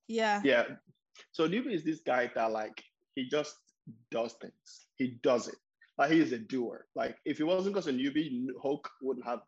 yeah. 0.08 0.42
yeah. 0.44 0.64
So 1.32 1.48
Nubi 1.48 1.74
is 1.74 1.84
this 1.84 2.00
guy 2.00 2.32
that 2.36 2.52
like 2.52 2.84
he 3.16 3.28
just 3.30 3.56
does 4.12 4.34
things. 4.42 4.88
He 4.96 5.20
does 5.24 5.48
it. 5.48 5.56
Like 5.98 6.12
he 6.12 6.20
is 6.20 6.32
a 6.32 6.38
doer. 6.38 6.86
Like 6.96 7.18
if 7.26 7.40
it 7.40 7.44
wasn't 7.44 7.74
because 7.74 7.88
of 7.88 7.96
Nubi, 7.96 8.46
Hulk 8.62 8.90
wouldn't 9.02 9.26
have 9.26 9.40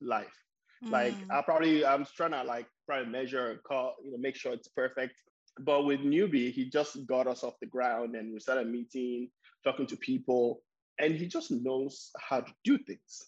life. 0.00 0.36
Like 0.82 1.14
Mm. 1.14 1.30
I 1.30 1.42
probably 1.42 1.84
I'm 1.84 2.04
trying 2.04 2.32
to 2.32 2.42
like 2.42 2.66
probably 2.86 3.10
measure, 3.10 3.60
call, 3.66 3.94
you 4.04 4.12
know, 4.12 4.18
make 4.18 4.36
sure 4.36 4.52
it's 4.52 4.68
perfect. 4.68 5.14
But 5.60 5.84
with 5.84 6.00
Nubi, 6.00 6.52
he 6.52 6.68
just 6.68 7.06
got 7.06 7.26
us 7.26 7.44
off 7.44 7.54
the 7.60 7.66
ground 7.66 8.16
and 8.16 8.32
we 8.32 8.40
started 8.40 8.68
meeting, 8.68 9.30
talking 9.64 9.86
to 9.86 9.96
people, 9.96 10.62
and 10.98 11.14
he 11.14 11.26
just 11.26 11.50
knows 11.50 12.10
how 12.18 12.40
to 12.40 12.52
do 12.64 12.78
things. 12.78 13.26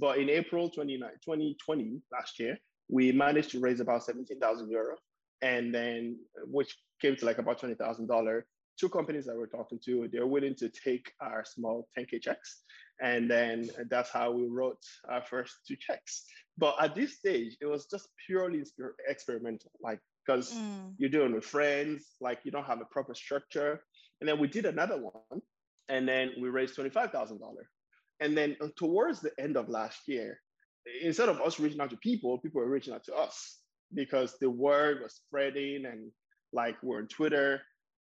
But 0.00 0.18
in 0.18 0.30
April 0.30 0.70
29, 0.70 1.08
2020, 1.24 2.00
last 2.12 2.38
year, 2.38 2.56
we 2.88 3.12
managed 3.12 3.50
to 3.50 3.60
raise 3.60 3.80
about 3.80 4.04
17,000 4.04 4.70
euro. 4.70 4.96
And 5.42 5.74
then, 5.74 6.18
which 6.44 6.76
came 7.00 7.16
to 7.16 7.26
like 7.26 7.38
about 7.38 7.60
$20,000. 7.60 8.42
Two 8.78 8.88
companies 8.88 9.24
that 9.26 9.36
we're 9.36 9.46
talking 9.46 9.78
to, 9.84 10.08
they're 10.12 10.26
willing 10.26 10.54
to 10.56 10.68
take 10.68 11.12
our 11.20 11.44
small 11.44 11.88
10K 11.98 12.20
checks. 12.20 12.62
And 13.00 13.30
then 13.30 13.68
that's 13.90 14.10
how 14.10 14.32
we 14.32 14.46
wrote 14.46 14.82
our 15.08 15.22
first 15.22 15.54
two 15.66 15.76
checks. 15.76 16.24
But 16.58 16.76
at 16.80 16.94
this 16.94 17.16
stage, 17.16 17.56
it 17.60 17.66
was 17.66 17.86
just 17.86 18.08
purely 18.26 18.64
experimental, 19.08 19.70
like, 19.82 20.00
because 20.26 20.54
mm. 20.54 20.92
you're 20.98 21.10
doing 21.10 21.34
with 21.34 21.44
friends, 21.44 22.16
like, 22.20 22.40
you 22.44 22.50
don't 22.50 22.64
have 22.66 22.80
a 22.80 22.86
proper 22.86 23.14
structure. 23.14 23.82
And 24.20 24.28
then 24.28 24.38
we 24.38 24.48
did 24.48 24.64
another 24.64 24.96
one, 24.96 25.42
and 25.88 26.08
then 26.08 26.32
we 26.40 26.48
raised 26.48 26.76
$25,000. 26.76 27.38
And 28.20 28.36
then 28.36 28.56
uh, 28.62 28.68
towards 28.76 29.20
the 29.20 29.32
end 29.38 29.56
of 29.56 29.68
last 29.68 30.08
year, 30.08 30.40
instead 31.02 31.28
of 31.28 31.40
us 31.40 31.58
reaching 31.60 31.80
out 31.80 31.90
to 31.90 31.96
people, 31.96 32.38
people 32.38 32.60
were 32.60 32.70
reaching 32.70 32.94
out 32.94 33.04
to 33.04 33.14
us 33.14 33.58
because 33.94 34.36
the 34.40 34.50
word 34.50 35.00
was 35.02 35.14
spreading 35.14 35.84
and 35.86 36.10
like 36.52 36.76
we're 36.82 36.98
on 36.98 37.08
Twitter, 37.08 37.60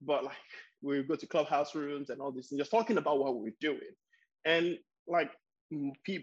but 0.01 0.23
like 0.23 0.35
we 0.81 1.01
go 1.03 1.15
to 1.15 1.27
clubhouse 1.27 1.75
rooms 1.75 2.09
and 2.09 2.21
all 2.21 2.31
this 2.31 2.51
and 2.51 2.59
just 2.59 2.71
talking 2.71 2.97
about 2.97 3.19
what 3.19 3.39
we're 3.39 3.53
doing. 3.59 3.79
And 4.45 4.77
like 5.07 5.31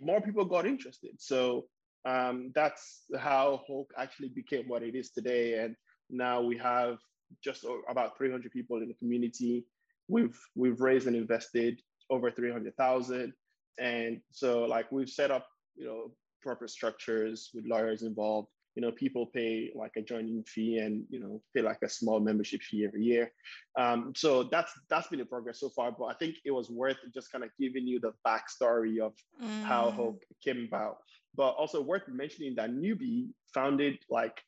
more 0.02 0.21
people 0.21 0.45
got 0.45 0.66
interested. 0.66 1.12
So 1.19 1.66
um, 2.04 2.52
that's 2.54 3.02
how 3.19 3.62
Hulk 3.66 3.90
actually 3.99 4.28
became 4.28 4.69
what 4.69 4.83
it 4.83 4.95
is 4.95 5.11
today. 5.11 5.59
And 5.59 5.75
now 6.09 6.40
we 6.40 6.57
have 6.59 6.99
just 7.42 7.64
about 7.88 8.16
300 8.19 8.50
people 8.52 8.78
in 8.78 8.88
the 8.88 8.95
community. 8.95 9.64
We've 10.09 10.38
we've 10.54 10.80
raised 10.80 11.07
and 11.07 11.16
invested 11.16 11.80
over 12.11 12.30
300,000. 12.30 13.33
And 13.78 14.21
so 14.33 14.64
like 14.64 14.90
we've 14.90 15.09
set 15.09 15.30
up, 15.30 15.47
you 15.76 15.87
know, 15.87 16.11
proper 16.40 16.68
structures 16.68 17.50
with 17.54 17.66
lawyers 17.66 18.02
involved. 18.02 18.49
You 18.76 18.82
know, 18.82 18.92
people 18.92 19.26
pay 19.26 19.73
like 19.75 19.92
a 19.97 20.02
joining 20.02 20.44
fee 20.44 20.78
and 20.78 21.04
you 21.11 21.18
know 21.18 21.42
pay 21.54 21.62
like 21.62 21.82
a 21.82 21.88
small 21.88 22.20
membership 22.20 22.62
fee 22.62 22.85
every 22.85 23.02
year. 23.02 23.32
Um, 23.78 24.12
so 24.16 24.44
that's 24.44 24.73
that's 24.88 25.09
been 25.09 25.20
a 25.20 25.25
progress 25.25 25.61
so 25.61 25.68
far. 25.70 25.90
But 25.90 26.06
I 26.06 26.14
think 26.14 26.37
it 26.44 26.52
was 26.52 26.70
worth 26.70 26.99
just 27.12 27.32
kind 27.32 27.42
of 27.42 27.50
giving 27.59 27.87
you 27.87 28.00
the 28.00 28.12
backstory 28.26 29.00
of 29.00 29.12
mm. 29.42 29.62
how 29.64 29.90
Hope 29.90 30.23
came 30.42 30.66
about. 30.68 30.99
But 31.35 31.50
also 31.50 31.80
worth 31.80 32.06
mentioning 32.09 32.54
that 32.56 32.70
Nubi 32.70 33.28
founded 33.52 33.99
like 34.09 34.40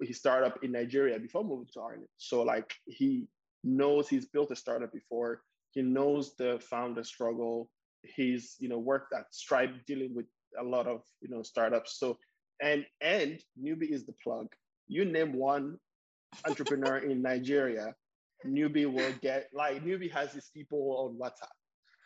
his 0.00 0.18
startup 0.18 0.62
in 0.62 0.72
Nigeria 0.72 1.18
before 1.18 1.44
moving 1.44 1.68
to 1.74 1.80
Ireland. 1.80 2.08
So 2.16 2.42
like 2.42 2.74
he 2.86 3.26
knows 3.62 4.08
he's 4.08 4.26
built 4.26 4.50
a 4.50 4.56
startup 4.56 4.92
before. 4.92 5.42
He 5.72 5.82
knows 5.82 6.34
the 6.36 6.60
founder 6.60 7.04
struggle. 7.04 7.70
He's 8.02 8.56
you 8.58 8.68
know 8.68 8.78
worked 8.78 9.12
at 9.12 9.34
Stripe 9.34 9.74
dealing 9.86 10.14
with 10.14 10.26
a 10.58 10.64
lot 10.64 10.86
of 10.86 11.02
you 11.20 11.28
know 11.28 11.42
startups. 11.42 11.98
So 11.98 12.18
and 12.62 12.84
and 13.00 13.40
Nubi 13.60 13.90
is 13.90 14.04
the 14.06 14.14
plug. 14.22 14.48
You 14.86 15.04
name 15.04 15.32
one 15.32 15.78
entrepreneur 16.46 16.98
in 16.98 17.22
Nigeria, 17.22 17.94
Nubi 18.46 18.90
will 18.90 19.12
get 19.20 19.48
like 19.52 19.84
Nubi 19.84 20.10
has 20.12 20.32
his 20.32 20.50
people 20.54 20.96
on 20.98 21.18
WhatsApp. 21.18 21.48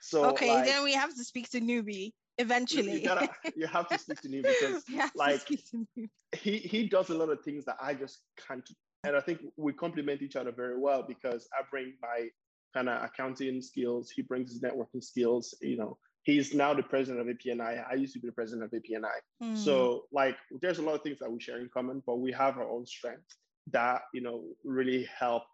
So 0.01 0.27
okay, 0.27 0.55
like, 0.55 0.67
then 0.67 0.85
we 0.85 0.95
have 0.95 1.15
to 1.15 1.25
speak 1.25 1.51
to 1.51 1.61
Nubi 1.61 2.13
eventually. 2.39 3.01
You, 3.01 3.05
gotta, 3.05 3.29
you 3.57 3.67
have 3.67 3.89
to 3.89 3.99
speak 3.99 4.21
to 4.23 4.29
Nubi 4.29 4.43
because 4.43 4.85
like 5.15 5.47
Nubi. 5.47 6.09
he 6.37 6.59
he 6.59 6.89
does 6.89 7.11
a 7.11 7.15
lot 7.15 7.31
of 7.31 7.43
things 7.43 7.65
that 7.65 7.77
I 7.81 7.95
just 7.95 8.21
can't. 8.47 8.69
And 9.05 9.17
I 9.17 9.21
think 9.21 9.41
we 9.57 9.73
complement 9.73 10.23
each 10.23 10.37
other 10.37 10.51
very 10.53 10.79
well 10.79 11.05
because 11.07 11.49
I 11.53 11.63
bring 11.71 11.95
my 12.03 12.29
kind 12.75 12.89
of 12.89 13.03
accounting 13.03 13.63
skills, 13.63 14.11
he 14.11 14.23
brings 14.23 14.51
his 14.51 14.61
networking 14.61 15.03
skills, 15.03 15.55
you 15.61 15.77
know, 15.77 15.97
he's 16.29 16.53
now 16.53 16.75
the 16.75 16.83
president 16.83 17.27
of 17.27 17.35
APNI. 17.35 17.83
I 17.91 17.95
used 17.95 18.13
to 18.13 18.21
be 18.21 18.29
the 18.29 18.35
president 18.35 18.63
of 18.63 18.71
APNI. 18.79 19.19
Mm. 19.43 19.57
So 19.57 20.05
like 20.13 20.37
there's 20.61 20.79
a 20.79 20.83
lot 20.83 20.95
of 20.95 21.03
things 21.03 21.19
that 21.21 21.33
we 21.33 21.41
share 21.41 21.59
in 21.59 21.71
common, 21.73 22.03
but 22.07 22.17
we 22.17 22.31
have 22.33 22.59
our 22.59 22.69
own 22.69 22.85
strengths 22.85 23.39
that, 23.73 24.03
you 24.13 24.21
know, 24.21 24.45
really 24.63 25.09
help 25.19 25.45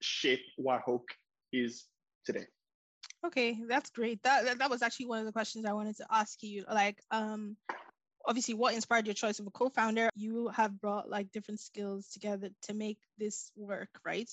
shape 0.00 0.40
what 0.56 0.80
Hoke 0.80 1.10
is 1.52 1.84
today. 2.24 2.46
Okay, 3.26 3.58
that's 3.68 3.90
great. 3.90 4.22
That, 4.22 4.46
that 4.46 4.58
that 4.60 4.70
was 4.70 4.80
actually 4.80 5.06
one 5.06 5.18
of 5.18 5.26
the 5.26 5.32
questions 5.32 5.66
I 5.66 5.74
wanted 5.74 5.98
to 5.98 6.06
ask 6.10 6.42
you. 6.42 6.64
Like, 6.72 7.02
um, 7.10 7.58
obviously, 8.26 8.54
what 8.54 8.74
inspired 8.74 9.06
your 9.06 9.14
choice 9.14 9.40
of 9.40 9.46
a 9.46 9.50
co-founder? 9.50 10.08
You 10.14 10.48
have 10.48 10.80
brought 10.80 11.10
like 11.10 11.32
different 11.32 11.60
skills 11.60 12.08
together 12.08 12.48
to 12.62 12.74
make 12.74 12.98
this 13.18 13.50
work, 13.56 13.90
right? 14.06 14.30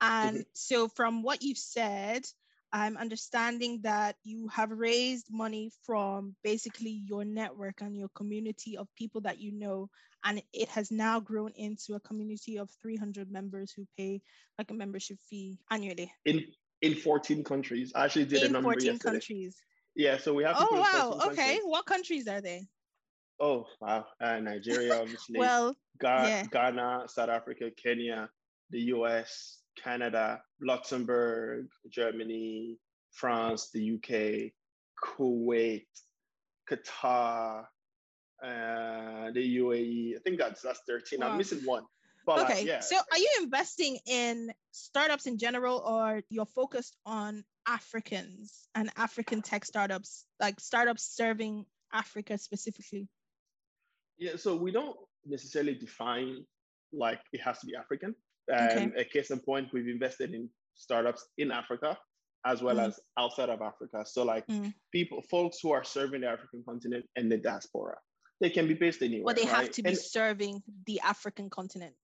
And 0.00 0.38
mm-hmm. 0.38 0.48
so, 0.54 0.88
from 0.88 1.22
what 1.22 1.42
you've 1.42 1.58
said, 1.58 2.24
I'm 2.72 2.96
understanding 2.96 3.80
that 3.82 4.16
you 4.24 4.48
have 4.48 4.70
raised 4.70 5.26
money 5.30 5.70
from 5.84 6.34
basically 6.42 7.02
your 7.06 7.24
network 7.24 7.82
and 7.82 7.94
your 7.94 8.08
community 8.14 8.78
of 8.78 8.88
people 8.96 9.20
that 9.22 9.38
you 9.38 9.52
know, 9.52 9.90
and 10.24 10.42
it 10.54 10.68
has 10.68 10.90
now 10.90 11.20
grown 11.20 11.52
into 11.54 11.94
a 11.94 12.00
community 12.00 12.58
of 12.58 12.70
300 12.82 13.30
members 13.30 13.72
who 13.72 13.86
pay 13.98 14.22
like 14.58 14.70
a 14.70 14.74
membership 14.74 15.18
fee 15.28 15.58
annually. 15.70 16.10
In 16.24 16.46
in 16.80 16.94
14 16.94 17.44
countries, 17.44 17.92
I 17.94 18.06
actually 18.06 18.24
did 18.24 18.42
in 18.42 18.50
a 18.50 18.52
number 18.52 18.70
14 18.70 18.86
yesterday. 18.86 19.12
countries. 19.12 19.56
Yeah, 19.94 20.16
so 20.16 20.32
we 20.32 20.44
have. 20.44 20.56
Oh 20.58 20.84
wow! 20.92 21.26
Okay, 21.28 21.36
countries. 21.36 21.60
what 21.64 21.86
countries 21.86 22.28
are 22.28 22.40
they? 22.40 22.66
Oh 23.38 23.66
wow! 23.80 24.06
Uh, 24.20 24.40
Nigeria, 24.40 24.94
obviously. 25.00 25.38
well, 25.38 25.76
Ga- 26.00 26.26
yeah. 26.26 26.44
Ghana, 26.50 27.04
South 27.08 27.28
Africa, 27.28 27.70
Kenya, 27.76 28.30
the 28.70 28.80
U.S., 28.96 29.61
Canada, 29.76 30.42
Luxembourg, 30.60 31.66
Germany, 31.90 32.78
France, 33.10 33.70
the 33.72 33.94
UK, 33.94 34.52
Kuwait, 35.02 35.86
Qatar, 36.70 37.64
uh, 38.42 39.30
the 39.32 39.56
UAE. 39.58 40.16
I 40.16 40.20
think 40.24 40.38
that's 40.38 40.62
that's 40.62 40.80
13. 40.88 41.20
Wow. 41.20 41.30
I'm 41.30 41.38
missing 41.38 41.60
one. 41.64 41.84
But 42.24 42.40
okay. 42.40 42.58
Like, 42.58 42.66
yeah. 42.66 42.80
So 42.80 42.96
are 42.96 43.18
you 43.18 43.30
investing 43.42 43.98
in 44.06 44.52
startups 44.70 45.26
in 45.26 45.38
general 45.38 45.78
or 45.78 46.22
you're 46.28 46.46
focused 46.46 46.96
on 47.04 47.44
Africans 47.66 48.68
and 48.74 48.90
African 48.96 49.42
tech 49.42 49.64
startups, 49.64 50.24
like 50.40 50.60
startups 50.60 51.04
serving 51.16 51.64
Africa 51.92 52.38
specifically? 52.38 53.08
Yeah, 54.18 54.36
so 54.36 54.54
we 54.54 54.70
don't 54.70 54.96
necessarily 55.26 55.74
define 55.74 56.44
like 56.92 57.20
it 57.32 57.40
has 57.40 57.58
to 57.60 57.66
be 57.66 57.74
African. 57.74 58.14
Um, 58.52 58.58
okay. 58.58 58.92
A 58.98 59.04
case 59.04 59.30
in 59.30 59.40
point, 59.40 59.68
we've 59.72 59.88
invested 59.88 60.34
in 60.34 60.48
startups 60.74 61.26
in 61.38 61.50
Africa 61.50 61.98
as 62.44 62.62
well 62.62 62.76
mm. 62.76 62.86
as 62.86 62.98
outside 63.18 63.48
of 63.48 63.62
Africa. 63.62 64.04
So, 64.04 64.24
like 64.24 64.46
mm. 64.46 64.72
people, 64.90 65.22
folks 65.30 65.58
who 65.62 65.70
are 65.70 65.84
serving 65.84 66.22
the 66.22 66.28
African 66.28 66.62
continent 66.66 67.04
and 67.16 67.30
the 67.30 67.38
diaspora, 67.38 67.96
they 68.40 68.50
can 68.50 68.66
be 68.66 68.74
based 68.74 69.02
anywhere. 69.02 69.24
Well, 69.26 69.34
they 69.34 69.42
right? 69.42 69.64
have 69.64 69.70
to 69.72 69.82
be 69.82 69.90
and, 69.90 69.98
serving 69.98 70.62
the 70.86 71.00
African 71.00 71.50
continent 71.50 71.94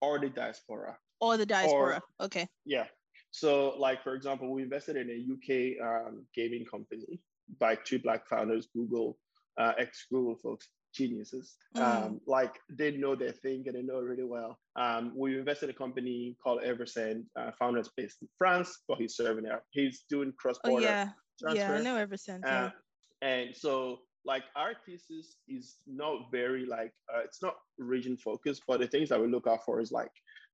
or 0.00 0.18
the 0.18 0.28
diaspora. 0.28 0.96
Or 1.20 1.36
the 1.36 1.46
diaspora. 1.46 2.02
Or, 2.20 2.26
okay. 2.26 2.48
Yeah. 2.64 2.86
So, 3.30 3.74
like 3.78 4.02
for 4.02 4.14
example, 4.14 4.52
we 4.52 4.62
invested 4.62 4.96
in 4.96 5.10
a 5.10 5.18
UK 5.32 5.86
um, 5.86 6.24
gaming 6.34 6.64
company 6.64 7.20
by 7.60 7.76
two 7.84 7.98
black 7.98 8.26
founders, 8.28 8.68
Google, 8.74 9.18
uh, 9.58 9.72
ex 9.78 10.06
Google 10.10 10.36
folks, 10.42 10.68
geniuses. 10.98 11.56
Mm. 11.76 11.82
Um, 11.82 12.20
like 12.26 12.54
they 12.68 12.90
know 12.90 13.14
their 13.14 13.32
thing 13.32 13.64
and 13.66 13.74
they 13.76 13.82
know 13.82 13.98
it 13.98 14.08
really 14.12 14.28
well. 14.36 14.58
Um, 14.76 15.12
we 15.16 15.38
invested 15.38 15.66
in 15.66 15.76
a 15.76 15.78
company 15.78 16.36
called 16.42 16.60
Eversend, 16.62 17.24
uh, 17.38 17.52
founders 17.58 17.90
based 17.96 18.18
in 18.22 18.28
France, 18.36 18.70
but 18.88 18.98
he's 18.98 19.16
serving 19.16 19.44
there. 19.44 19.62
He's 19.70 20.04
doing 20.10 20.32
cross 20.38 20.58
border. 20.62 20.86
Oh, 20.86 20.90
yeah. 20.90 21.08
Transfer. 21.40 21.60
Yeah, 21.60 21.72
I 21.72 21.82
know 21.82 22.06
Eversend. 22.06 22.44
Uh, 22.44 22.48
yeah. 22.48 22.70
And 23.22 23.56
so, 23.56 24.00
like, 24.24 24.44
our 24.56 24.72
thesis 24.84 25.36
is 25.48 25.76
not 25.86 26.16
very 26.32 26.66
like, 26.66 26.92
uh, 27.12 27.22
it's 27.24 27.42
not 27.42 27.54
region 27.78 28.16
focused, 28.16 28.62
but 28.68 28.80
the 28.80 28.88
things 28.88 29.08
that 29.08 29.20
we 29.20 29.28
look 29.28 29.46
out 29.46 29.64
for 29.64 29.80
is 29.80 29.92
like 29.92 30.10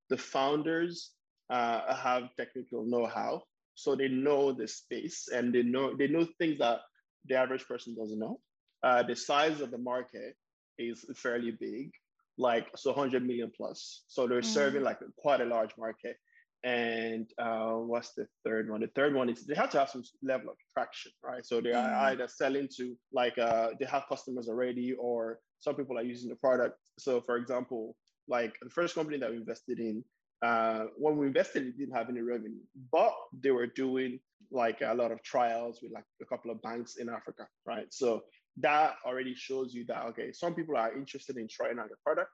the 0.09 0.17
founders 0.17 1.11
uh, 1.49 1.93
have 1.95 2.23
technical 2.37 2.85
know 2.85 3.05
how. 3.05 3.41
So 3.75 3.95
they 3.95 4.07
know 4.07 4.53
the 4.53 4.67
space 4.67 5.27
and 5.35 5.53
they 5.53 5.63
know 5.63 5.95
they 5.99 6.07
know 6.07 6.25
things 6.39 6.59
that 6.59 6.79
the 7.27 7.35
average 7.35 7.65
person 7.67 7.93
doesn't 7.93 8.19
know. 8.19 8.39
Uh, 8.85 9.01
the 9.01 9.15
size 9.15 9.61
of 9.61 9.71
the 9.71 9.77
market 9.79 10.35
is 10.77 11.05
fairly 11.15 11.51
big, 11.51 11.91
like 12.37 12.67
so 12.75 12.91
100 12.91 13.25
million 13.25 13.51
plus. 13.57 14.03
So 14.07 14.27
they're 14.27 14.41
mm. 14.41 14.45
serving 14.45 14.83
like 14.83 14.99
quite 15.17 15.41
a 15.41 15.45
large 15.45 15.71
market. 15.77 16.17
And 16.63 17.27
uh, 17.39 17.73
what's 17.73 18.13
the 18.13 18.27
third 18.43 18.69
one? 18.69 18.81
The 18.81 18.91
third 18.95 19.15
one 19.15 19.29
is 19.29 19.45
they 19.45 19.55
have 19.55 19.71
to 19.71 19.79
have 19.79 19.89
some 19.89 20.03
level 20.21 20.49
of 20.49 20.57
traction, 20.71 21.11
right? 21.23 21.43
So 21.43 21.61
they 21.61 21.73
are 21.73 21.89
mm. 21.89 22.01
either 22.11 22.27
selling 22.27 22.69
to 22.77 22.95
like 23.11 23.37
uh, 23.39 23.69
they 23.79 23.85
have 23.85 24.05
customers 24.07 24.47
already, 24.47 24.93
or 24.93 25.39
some 25.59 25.75
people 25.75 25.97
are 25.97 26.03
using 26.03 26.29
the 26.29 26.35
product. 26.35 26.77
So, 26.99 27.21
for 27.21 27.37
example, 27.37 27.95
like 28.27 28.53
the 28.61 28.69
first 28.69 28.93
company 28.93 29.17
that 29.17 29.31
we 29.31 29.37
invested 29.37 29.79
in, 29.79 30.03
uh, 30.43 30.85
when 30.97 31.17
we 31.17 31.27
invested, 31.27 31.65
it 31.65 31.77
didn't 31.77 31.95
have 31.95 32.09
any 32.09 32.21
revenue, 32.21 32.61
but 32.91 33.13
they 33.41 33.51
were 33.51 33.67
doing 33.67 34.19
like 34.51 34.81
a 34.81 34.93
lot 34.93 35.11
of 35.11 35.21
trials 35.23 35.79
with 35.81 35.91
like 35.91 36.03
a 36.21 36.25
couple 36.25 36.51
of 36.51 36.61
banks 36.61 36.97
in 36.97 37.09
Africa, 37.09 37.47
right? 37.65 37.87
So 37.91 38.23
that 38.57 38.95
already 39.05 39.35
shows 39.35 39.73
you 39.73 39.85
that 39.85 40.05
okay 40.05 40.31
some 40.31 40.53
people 40.53 40.77
are 40.77 40.95
interested 40.95 41.37
in 41.37 41.47
trying 41.47 41.77
out 41.77 41.89
the 41.89 41.95
product 42.05 42.31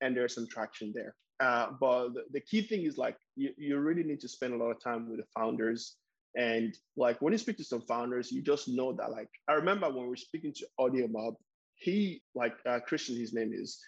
and 0.00 0.16
there's 0.16 0.34
some 0.34 0.46
traction 0.46 0.92
there. 0.94 1.14
Uh, 1.40 1.68
but 1.80 2.14
the, 2.14 2.22
the, 2.32 2.40
key 2.40 2.62
thing 2.62 2.82
is 2.82 2.96
like 2.96 3.16
you, 3.36 3.50
you 3.56 3.78
really 3.78 4.04
need 4.04 4.20
to 4.20 4.28
spend 4.28 4.54
a 4.54 4.56
lot 4.56 4.70
of 4.70 4.80
time 4.82 5.08
with 5.10 5.18
the 5.18 5.26
founders. 5.36 5.96
And 6.36 6.76
like 6.96 7.20
when 7.20 7.32
you 7.32 7.38
speak 7.38 7.56
to 7.56 7.64
some 7.64 7.82
founders, 7.82 8.30
you 8.30 8.42
just 8.42 8.68
know 8.68 8.92
that 8.92 9.10
like 9.10 9.28
I 9.48 9.54
remember 9.54 9.88
when 9.88 10.02
we 10.02 10.08
were 10.08 10.16
speaking 10.16 10.52
to 10.54 10.66
AudioMob, 10.78 11.34
he 11.74 12.22
like 12.34 12.54
uh, 12.66 12.80
Christian, 12.80 13.16
his 13.16 13.32
name 13.32 13.52
is, 13.52 13.80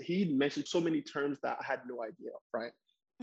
he 0.00 0.24
mentioned 0.24 0.68
so 0.68 0.80
many 0.80 1.02
terms 1.02 1.38
that 1.42 1.58
I 1.60 1.64
had 1.64 1.80
no 1.88 2.02
idea, 2.02 2.30
right? 2.54 2.72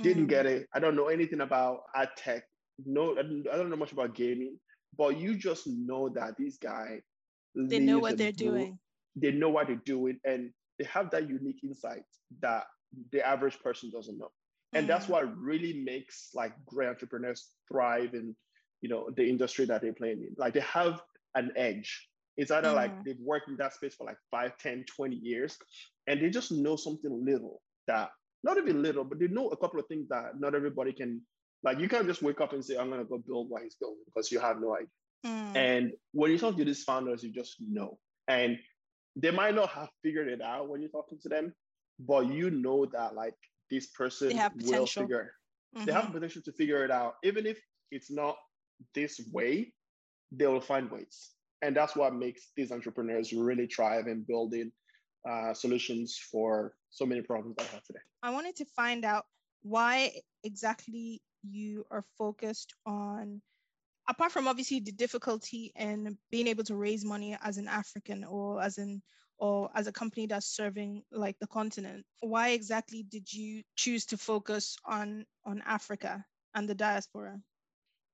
Didn't 0.02 0.28
get 0.28 0.46
it. 0.46 0.68
I 0.74 0.80
don't 0.80 0.96
know 0.96 1.08
anything 1.08 1.42
about 1.42 1.82
ad 1.96 2.10
tech. 2.16 2.44
No, 2.86 3.18
I 3.18 3.58
don't 3.58 3.70
know 3.70 3.76
much 3.76 3.92
about 3.92 4.16
gaming, 4.16 4.58
but 4.98 5.18
you 5.18 5.36
just 5.36 5.68
know 5.68 6.08
that 6.10 6.36
this 6.38 6.58
guys 6.58 7.02
they 7.56 7.80
know 7.80 8.00
what 8.00 8.18
they're 8.18 8.32
doing. 8.32 8.80
They 9.16 9.32
know 9.32 9.50
what 9.50 9.68
they're 9.68 9.82
doing, 9.86 10.20
and 10.24 10.52
they 10.78 10.86
have 10.86 11.12
that 11.12 11.28
unique 11.28 11.64
insight 11.64 12.04
that 12.42 12.66
the 13.12 13.26
average 13.26 13.60
person 13.60 13.92
doesn't 13.92 14.18
know. 14.18 14.32
And 14.74 14.86
mm. 14.86 14.88
that's 14.88 15.08
what 15.08 15.36
really 15.38 15.82
makes 15.84 16.30
like 16.34 16.54
great 16.66 16.90
entrepreneurs 16.90 17.50
thrive 17.72 18.14
in, 18.14 18.36
you 18.82 18.90
know, 18.90 19.10
the 19.16 19.28
industry 19.28 19.66
that 19.66 19.82
they're 19.82 19.94
playing 19.94 20.22
in. 20.22 20.36
Like 20.38 20.54
they 20.54 20.62
have 20.62 21.02
an 21.36 21.52
edge. 21.56 22.08
It's 22.38 22.52
either 22.52 22.70
mm. 22.70 22.76
like 22.76 23.04
they've 23.04 23.20
worked 23.20 23.50
in 23.50 23.58
that 23.58 23.74
space 23.74 23.96
for 23.96 24.06
like 24.06 24.18
5, 24.32 24.58
10, 24.58 24.86
20 24.96 25.16
years, 25.16 25.58
and 26.08 26.22
they 26.22 26.30
just 26.30 26.52
know 26.52 26.76
something 26.76 27.26
little 27.26 27.62
that 27.88 28.10
not 28.44 28.58
even 28.58 28.82
little, 28.82 29.04
but 29.04 29.20
they 29.20 29.28
know 29.28 29.50
a 29.50 29.58
couple 29.58 29.80
of 29.80 29.88
things 29.88 30.08
that 30.10 30.40
not 30.40 30.56
everybody 30.56 30.94
can. 30.94 31.22
Like 31.62 31.80
you 31.80 31.90
can't 31.90 32.08
just 32.08 32.22
wake 32.22 32.40
up 32.40 32.54
and 32.54 32.64
say, 32.64 32.78
I'm 32.78 32.90
gonna 32.90 33.04
go 33.04 33.18
build 33.18 33.50
what 33.50 33.64
he's 33.64 33.76
building 33.76 34.04
because 34.06 34.32
you 34.32 34.40
have 34.40 34.62
no 34.62 34.76
idea. 34.76 34.88
Mm. 35.26 35.56
And 35.56 35.92
when 36.14 36.32
you 36.32 36.38
talk 36.38 36.56
to 36.58 36.66
these 36.66 36.84
founders, 36.84 37.24
you 37.24 37.32
just 37.32 37.56
know. 37.60 37.98
And 38.28 38.58
they 39.16 39.32
might 39.32 39.56
not 39.56 39.70
have 39.70 39.90
figured 40.04 40.28
it 40.28 40.42
out 40.42 40.70
when 40.70 40.82
you're 40.82 40.92
talking 40.92 41.20
to 41.24 41.30
them, 41.30 41.54
but 42.00 42.28
you 42.28 42.50
know 42.50 42.86
that 42.86 43.16
like 43.16 43.36
this 43.70 43.88
person 43.88 44.40
will 44.64 44.86
figure 44.86 45.34
mm-hmm. 45.76 45.86
they 45.86 45.92
have 45.92 46.12
potential 46.12 46.42
to 46.44 46.52
figure 46.54 46.84
it 46.84 46.92
out 46.92 47.16
even 47.24 47.46
if 47.46 47.60
it's 47.92 48.10
not 48.10 48.36
this 48.96 49.20
way 49.32 49.72
they 50.32 50.48
will 50.48 50.62
find 50.62 50.90
ways 50.90 51.32
and 51.62 51.76
that's 51.76 51.96
what 51.96 52.16
makes 52.16 52.48
these 52.56 52.72
entrepreneurs 52.72 53.34
really 53.34 53.68
thrive 53.68 54.08
in 54.08 54.24
building 54.28 54.72
uh, 55.30 55.54
solutions 55.54 56.18
for 56.32 56.74
so 56.90 57.06
many 57.06 57.22
problems 57.22 57.56
that 57.58 57.68
I 57.70 57.74
have 57.74 57.84
today. 57.84 58.00
I 58.24 58.30
wanted 58.30 58.56
to 58.58 58.66
find 58.66 59.04
out 59.04 59.26
why 59.64 60.14
exactly 60.44 61.22
you 61.44 61.86
are 61.92 62.06
focused 62.18 62.74
on, 62.86 63.42
apart 64.10 64.32
from 64.32 64.48
obviously 64.48 64.80
the 64.80 64.92
difficulty 64.92 65.72
in 65.76 66.18
being 66.32 66.48
able 66.48 66.64
to 66.66 66.76
raise 66.76 67.06
money 67.06 67.38
as 67.42 67.58
an 67.58 67.68
African 67.68 68.24
or 68.24 68.62
as 68.62 68.78
an 68.78 69.02
or 69.38 69.70
as 69.74 69.88
a 69.88 69.92
company 69.92 70.26
that's 70.26 70.48
serving 70.48 71.02
like 71.14 71.38
the 71.40 71.48
continent 71.48 72.06
why 72.20 72.50
exactly 72.50 73.04
did 73.04 73.32
you 73.32 73.64
choose 73.78 74.06
to 74.06 74.18
focus 74.18 74.76
on 74.86 75.26
on 75.46 75.64
africa 75.66 76.26
and 76.56 76.68
the 76.68 76.76
diaspora? 76.76 77.40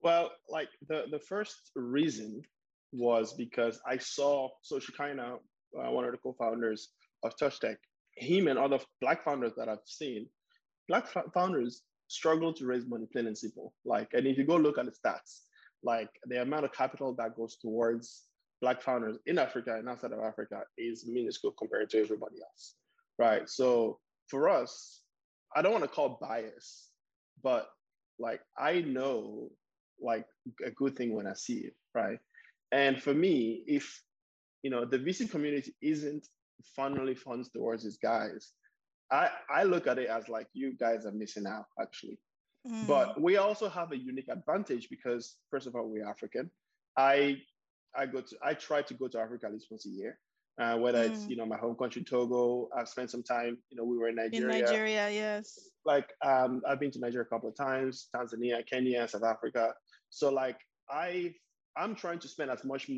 Well 0.04 0.32
like 0.50 0.70
the 0.88 1.06
the 1.10 1.18
first 1.18 1.72
reason 1.75 2.44
was 2.92 3.34
because 3.34 3.80
i 3.88 3.98
saw 3.98 4.50
so 4.62 4.78
Shekinah, 4.78 5.38
uh, 5.80 5.92
one 5.92 6.06
of 6.06 6.12
the 6.12 6.20
co-founders 6.20 6.90
of 7.24 7.36
touchtech 7.38 7.78
him 8.18 8.48
and 8.48 8.60
other 8.60 8.80
black 9.02 9.24
founders 9.24 9.54
that 9.58 9.68
i've 9.68 9.80
seen 9.86 10.28
black 10.88 11.08
founders 11.34 11.82
struggle 12.08 12.54
to 12.54 12.66
raise 12.66 12.86
money 12.86 13.08
plain 13.12 13.28
and 13.28 13.38
simple. 13.38 13.74
Like 13.84 14.10
and 14.14 14.28
if 14.28 14.38
you 14.38 14.46
go 14.46 14.58
look 14.58 14.78
at 14.78 14.86
the 14.86 14.92
stats 14.92 15.42
like 15.86 16.10
the 16.25 16.42
amount 16.42 16.65
of 16.65 16.74
capital 16.74 17.13
that 17.13 17.38
goes 17.38 17.58
towards 17.58 18.24
black 18.62 18.82
founders 18.82 19.18
in 19.27 19.38
Africa 19.38 19.75
and 19.77 19.88
outside 19.88 20.12
of 20.12 20.20
Africa 20.20 20.62
is 20.77 21.05
minuscule 21.07 21.53
compared 21.57 21.90
to 21.92 22.01
everybody 22.01 22.38
else, 22.42 22.75
right? 23.20 23.48
So 23.48 24.00
for 24.27 24.50
us, 24.50 25.01
I 25.55 25.62
don't 25.62 25.72
want 25.72 25.83
to 25.83 25.90
call 25.90 26.18
bias, 26.20 26.90
but 27.44 27.68
like 28.20 28.42
I 28.57 28.81
know 28.81 29.51
like 30.01 30.25
a 30.66 30.72
good 30.72 30.96
thing 30.96 31.14
when 31.14 31.27
I 31.27 31.33
see 31.33 31.60
it, 31.60 31.75
right? 31.94 32.18
And 32.72 33.01
for 33.01 33.14
me, 33.14 33.64
if 33.68 34.01
you 34.64 34.72
know 34.72 34.86
the 34.86 34.98
VC 34.98 35.29
community 35.29 35.74
isn't 35.81 36.27
funneling 36.77 37.18
funds 37.18 37.50
towards 37.50 37.83
these 37.83 37.98
guys, 37.98 38.53
I 39.12 39.29
I 39.53 39.64
look 39.64 39.86
at 39.86 40.00
it 40.00 40.10
as 40.10 40.27
like 40.27 40.48
you 40.53 40.75
guys 40.75 41.05
are 41.05 41.12
missing 41.12 41.46
out 41.48 41.66
actually. 41.79 42.18
Mm. 42.68 42.88
But 42.88 43.22
we 43.22 43.38
also 43.38 43.70
have 43.70 43.92
a 43.92 43.98
unique 43.98 44.30
advantage 44.30 44.90
because 44.90 45.38
first 45.51 45.68
of 45.68 45.75
all 45.75 45.88
we're 45.88 46.08
African. 46.08 46.50
I 46.98 47.38
I 47.96 48.06
go 48.06 48.22
to 48.22 48.36
I 48.44 48.54
try 48.54 48.82
to 48.82 48.94
go 48.94 49.08
to 49.08 49.20
Africa 49.20 49.48
at 49.48 49.54
least 49.54 49.68
once 49.70 49.86
a 49.86 49.90
year. 49.90 50.18
Uh, 50.60 50.78
whether 50.78 51.04
mm. 51.04 51.12
it's 51.12 51.28
you 51.28 51.36
know 51.36 51.46
my 51.46 51.58
home 51.58 51.75
country 51.75 52.04
Togo, 52.04 52.70
I've 52.75 52.88
spent 52.88 53.12
some 53.12 53.24
time. 53.24 53.58
You 53.70 53.78
know, 53.78 53.84
we 53.84 53.98
were 53.98 54.10
in 54.10 54.16
Nigeria. 54.16 54.58
In 54.58 54.66
Nigeria, 54.66 55.10
yes. 55.10 55.60
Like 55.86 56.10
um, 56.25 56.62
I've 56.68 56.80
been 56.80 56.92
to 56.92 57.00
Nigeria 57.00 57.25
a 57.25 57.30
couple 57.30 57.50
of 57.50 57.56
times, 57.56 58.08
Tanzania, 58.16 58.66
Kenya, 58.66 59.08
South 59.08 59.24
Africa. 59.24 59.74
So 60.10 60.32
like 60.32 60.58
I 60.90 61.34
I'm 61.78 61.94
trying 61.94 62.20
to 62.20 62.28
spend 62.28 62.50
as 62.51 62.64
much 62.64 62.90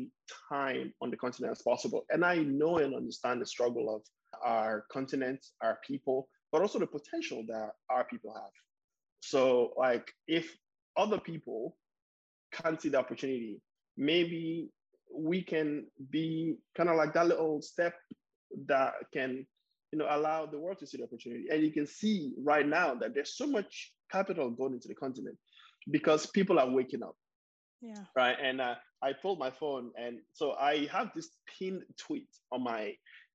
time 0.48 0.94
on 1.02 1.10
the 1.10 1.16
continent 1.16 1.50
as 1.50 1.62
possible, 1.62 2.06
and 2.10 2.24
I 2.24 2.36
know 2.36 2.78
and 2.78 2.94
understand 2.94 3.42
the 3.42 3.46
struggle 3.46 3.94
of 3.94 4.02
our 4.44 4.84
continent, 4.92 5.44
our 5.60 5.78
people, 5.86 6.28
but 6.52 6.62
also 6.62 6.78
the 6.78 6.86
potential 6.86 7.44
that 7.48 7.70
our 7.90 8.04
people 8.04 8.32
have. 8.34 8.52
So 9.20 9.72
like 9.76 10.10
if 10.26 10.54
other 10.96 11.18
people 11.18 11.76
can't 12.52 12.80
see 12.80 12.88
the 12.88 12.98
opportunity, 12.98 13.60
maybe 13.96 14.70
we 15.14 15.42
can 15.42 15.86
be 16.10 16.56
kind 16.76 16.88
of 16.88 16.96
like 16.96 17.14
that 17.14 17.26
little 17.26 17.62
step 17.62 17.94
that 18.66 18.94
can 19.12 19.46
you 19.92 19.98
know 19.98 20.06
allow 20.10 20.46
the 20.46 20.58
world 20.58 20.78
to 20.78 20.86
see 20.86 20.98
the 20.98 21.04
opportunity. 21.04 21.46
And 21.50 21.62
you 21.62 21.72
can 21.72 21.86
see 21.86 22.34
right 22.42 22.66
now 22.66 22.94
that 22.94 23.14
there's 23.14 23.36
so 23.36 23.46
much 23.46 23.92
capital 24.10 24.50
going 24.50 24.74
into 24.74 24.88
the 24.88 24.94
continent 24.94 25.36
because 25.90 26.26
people 26.26 26.58
are 26.58 26.68
waking 26.68 27.02
up. 27.02 27.16
Yeah. 27.80 28.04
Right? 28.16 28.36
And 28.42 28.60
uh, 28.60 28.74
i 29.02 29.12
pulled 29.12 29.38
my 29.38 29.50
phone 29.50 29.90
and 29.96 30.18
so 30.32 30.52
i 30.52 30.88
have 30.92 31.10
this 31.14 31.30
pinned 31.58 31.82
tweet 31.98 32.28
on 32.52 32.62
my 32.62 32.92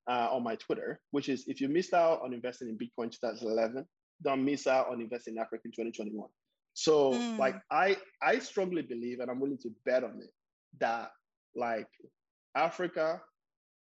uh, 0.10 0.28
on 0.32 0.44
my 0.44 0.56
twitter 0.56 1.00
which 1.12 1.30
is 1.30 1.46
if 1.48 1.62
you 1.62 1.70
missed 1.70 1.94
out 1.94 2.22
on 2.24 2.34
investing 2.34 2.68
in 2.70 2.78
bitcoin 2.78 3.12
2011 3.12 3.86
don't 4.22 4.44
miss 4.44 4.68
out 4.68 4.90
on 4.90 5.02
investing 5.02 5.36
in 5.36 5.40
africa 5.40 5.62
in 5.66 5.72
2021 5.72 6.28
so 6.74 7.14
mm. 7.14 7.38
like 7.38 7.56
i 7.72 7.96
i 8.22 8.40
strongly 8.40 8.82
believe 8.82 9.20
and 9.20 9.30
i'm 9.30 9.40
willing 9.40 9.58
to 9.58 9.70
bet 9.86 10.04
on 10.04 10.20
it 10.22 10.32
that 10.80 11.12
like 11.56 11.88
Africa 12.56 13.22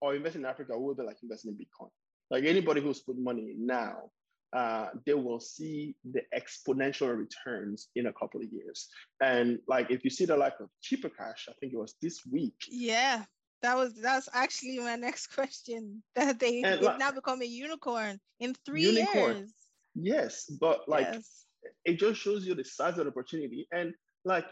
or 0.00 0.14
investing 0.14 0.42
in 0.42 0.46
Africa 0.46 0.78
will 0.78 0.94
be 0.94 1.02
like 1.02 1.18
investing 1.22 1.52
in 1.52 1.58
Bitcoin. 1.58 1.90
Like 2.30 2.44
anybody 2.44 2.80
who's 2.80 3.00
put 3.00 3.18
money 3.18 3.52
in 3.52 3.66
now, 3.66 4.10
uh, 4.56 4.88
they 5.06 5.14
will 5.14 5.40
see 5.40 5.94
the 6.12 6.22
exponential 6.36 7.16
returns 7.16 7.88
in 7.96 8.06
a 8.06 8.12
couple 8.12 8.40
of 8.40 8.46
years. 8.52 8.88
And 9.20 9.58
like 9.68 9.90
if 9.90 10.04
you 10.04 10.10
see 10.10 10.24
the 10.24 10.36
like 10.36 10.54
of 10.60 10.68
Chipper 10.80 11.10
Cash, 11.10 11.48
I 11.48 11.52
think 11.60 11.72
it 11.72 11.78
was 11.78 11.94
this 12.00 12.20
week. 12.30 12.54
Yeah, 12.68 13.24
that 13.62 13.76
was 13.76 13.94
that's 13.94 14.28
actually 14.32 14.78
my 14.78 14.96
next 14.96 15.26
question. 15.34 16.02
That 16.14 16.38
they 16.38 16.62
they've 16.62 16.80
like, 16.80 16.98
now 16.98 17.10
become 17.10 17.42
a 17.42 17.46
unicorn 17.46 18.20
in 18.38 18.54
three 18.64 18.82
unicorn. 18.82 19.36
years. 19.36 19.52
Yes, 19.94 20.46
but 20.60 20.88
like 20.88 21.08
yes. 21.12 21.46
it 21.84 21.98
just 21.98 22.20
shows 22.20 22.46
you 22.46 22.54
the 22.54 22.64
size 22.64 22.98
of 22.98 23.04
the 23.04 23.10
opportunity. 23.10 23.66
And 23.72 23.92
like 24.24 24.46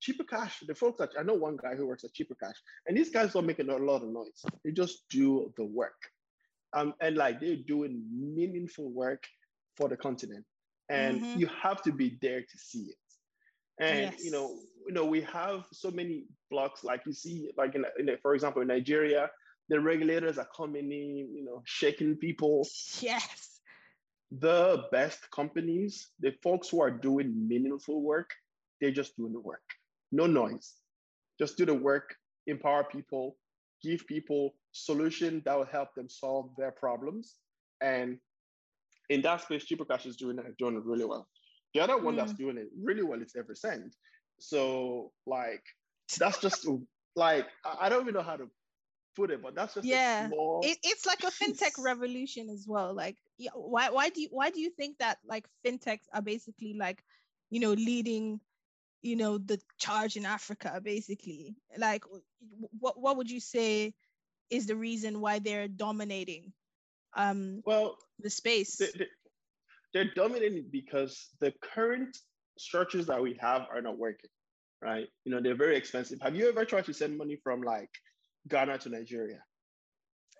Chipper 0.00 0.24
Cash, 0.24 0.62
the 0.66 0.74
folks 0.74 0.98
that 0.98 1.10
I 1.18 1.22
know 1.22 1.34
one 1.34 1.56
guy 1.56 1.74
who 1.74 1.86
works 1.86 2.04
at 2.04 2.12
Chipper 2.12 2.36
Cash, 2.42 2.56
and 2.86 2.96
these 2.96 3.10
guys 3.10 3.32
don't 3.32 3.46
make 3.46 3.58
a 3.58 3.64
lot 3.64 4.02
of 4.02 4.08
noise. 4.08 4.44
They 4.64 4.72
just 4.72 5.04
do 5.10 5.52
the 5.56 5.64
work. 5.64 6.00
Um, 6.72 6.94
and 7.00 7.16
like 7.16 7.40
they're 7.40 7.56
doing 7.56 8.02
meaningful 8.12 8.90
work 8.90 9.24
for 9.76 9.88
the 9.88 9.96
continent. 9.96 10.44
And 10.90 11.20
mm-hmm. 11.20 11.40
you 11.40 11.48
have 11.62 11.82
to 11.82 11.92
be 11.92 12.18
there 12.20 12.40
to 12.40 12.58
see 12.58 12.90
it. 12.90 12.96
And 13.80 14.12
yes. 14.12 14.24
you 14.24 14.30
know, 14.30 14.54
you 14.86 14.92
know, 14.92 15.04
we 15.04 15.22
have 15.22 15.64
so 15.72 15.90
many 15.90 16.24
blocks, 16.50 16.84
like 16.84 17.02
you 17.06 17.12
see, 17.12 17.50
like 17.56 17.74
in, 17.74 17.84
in 17.98 18.16
for 18.22 18.34
example, 18.34 18.62
in 18.62 18.68
Nigeria, 18.68 19.30
the 19.68 19.80
regulators 19.80 20.38
are 20.38 20.48
coming 20.54 20.92
in, 20.92 21.34
you 21.34 21.44
know, 21.44 21.62
shaking 21.64 22.16
people. 22.16 22.68
Yes. 23.00 23.53
The 24.40 24.84
best 24.90 25.30
companies, 25.30 26.08
the 26.20 26.32
folks 26.42 26.68
who 26.68 26.80
are 26.80 26.90
doing 26.90 27.48
meaningful 27.48 28.02
work, 28.02 28.30
they're 28.80 28.90
just 28.90 29.16
doing 29.16 29.32
the 29.32 29.40
work 29.40 29.62
no 30.14 30.26
noise. 30.26 30.74
Just 31.38 31.56
do 31.56 31.66
the 31.66 31.74
work, 31.74 32.14
empower 32.46 32.84
people, 32.84 33.36
give 33.82 34.06
people 34.06 34.54
solution 34.72 35.42
that 35.44 35.58
will 35.58 35.66
help 35.66 35.94
them 35.94 36.08
solve 36.08 36.50
their 36.56 36.70
problems. 36.70 37.34
And 37.80 38.18
in 39.10 39.22
that 39.22 39.42
space, 39.42 39.64
Chipper 39.64 39.84
is 40.04 40.16
doing 40.16 40.38
it, 40.38 40.56
doing 40.58 40.76
it 40.76 40.84
really 40.84 41.04
well. 41.04 41.26
The 41.74 41.80
other 41.80 41.98
one 41.98 42.14
mm. 42.14 42.18
that's 42.18 42.32
doing 42.32 42.56
it 42.56 42.68
really 42.80 43.02
well 43.02 43.20
is 43.20 43.34
Eversend. 43.36 43.92
So 44.38 45.10
like 45.26 45.62
that's 46.18 46.38
just 46.38 46.66
like 47.16 47.46
I 47.64 47.88
don't 47.88 48.02
even 48.02 48.14
know 48.14 48.22
how 48.22 48.36
to 48.36 48.46
put 49.14 49.30
it, 49.30 49.42
but 49.42 49.54
that's 49.54 49.74
just 49.74 49.86
yeah. 49.86 50.28
It, 50.62 50.78
it's 50.82 51.06
like 51.06 51.22
a 51.24 51.30
fintech 51.30 51.72
revolution 51.78 52.50
as 52.50 52.64
well. 52.66 52.94
Like, 52.94 53.16
why 53.54 53.90
why 53.90 54.08
do 54.08 54.20
you 54.20 54.28
why 54.30 54.50
do 54.50 54.60
you 54.60 54.70
think 54.70 54.98
that 54.98 55.18
like 55.26 55.46
fintechs 55.64 56.06
are 56.12 56.22
basically 56.22 56.74
like 56.74 57.02
you 57.50 57.60
know 57.60 57.72
leading 57.72 58.40
you 59.04 59.16
know 59.16 59.38
the 59.38 59.60
charge 59.78 60.16
in 60.16 60.24
africa 60.24 60.80
basically 60.82 61.54
like 61.76 62.02
what 62.80 62.98
what 62.98 63.16
would 63.16 63.30
you 63.30 63.38
say 63.38 63.94
is 64.50 64.66
the 64.66 64.74
reason 64.74 65.20
why 65.20 65.38
they're 65.38 65.68
dominating 65.68 66.52
um 67.14 67.62
well 67.64 67.96
the 68.20 68.30
space 68.30 68.76
they, 68.76 69.06
they're 69.92 70.10
dominating 70.14 70.64
because 70.72 71.28
the 71.40 71.52
current 71.62 72.16
structures 72.58 73.06
that 73.06 73.22
we 73.22 73.36
have 73.40 73.66
are 73.70 73.82
not 73.82 73.98
working 73.98 74.30
right 74.82 75.06
you 75.24 75.32
know 75.32 75.40
they're 75.40 75.54
very 75.54 75.76
expensive 75.76 76.18
have 76.22 76.34
you 76.34 76.48
ever 76.48 76.64
tried 76.64 76.84
to 76.84 76.94
send 76.94 77.16
money 77.16 77.36
from 77.44 77.60
like 77.60 77.90
ghana 78.48 78.78
to 78.78 78.88
nigeria. 78.88 79.40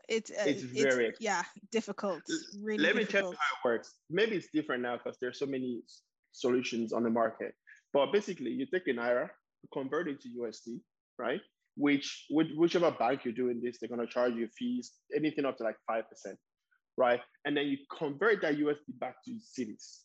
It's 0.09 0.31
uh, 0.31 0.45
it's 0.47 0.63
very 0.63 1.07
it's, 1.07 1.21
yeah 1.21 1.43
difficult 1.73 2.23
really 2.61 2.83
let 2.83 2.95
difficult. 2.95 2.97
me 2.97 3.21
tell 3.21 3.31
you 3.31 3.37
how 3.39 3.71
it 3.71 3.75
works. 3.75 3.95
Maybe 4.11 4.37
it's 4.37 4.49
different 4.53 4.83
now 4.83 4.99
because 4.99 5.17
there's 5.21 5.39
so 5.39 5.47
many 5.47 5.83
solutions 6.33 6.93
on 6.93 7.03
the 7.03 7.11
market. 7.11 7.55
But 7.93 8.13
basically 8.13 8.51
you 8.51 8.67
take 8.67 8.87
a 8.89 8.91
naira 8.91 9.31
convert 9.73 10.09
it 10.09 10.21
to 10.21 10.29
usd 10.41 10.81
right? 11.19 11.41
Which 11.77 12.27
whichever 12.31 12.91
bank 12.91 13.25
you're 13.25 13.35
doing 13.35 13.61
this 13.63 13.79
they're 13.81 13.89
going 13.89 14.07
to 14.07 14.13
charge 14.13 14.35
you 14.35 14.49
fees 14.49 14.93
anything 15.17 15.45
up 15.45 15.57
to 15.59 15.65
like 15.65 15.77
5% 15.91 16.03
right? 16.97 17.21
And 17.45 17.57
then 17.57 17.67
you 17.67 17.79
convert 17.99 18.43
that 18.43 18.59
usd 18.59 18.99
back 19.01 19.17
to 19.25 19.31
cedis 19.33 20.05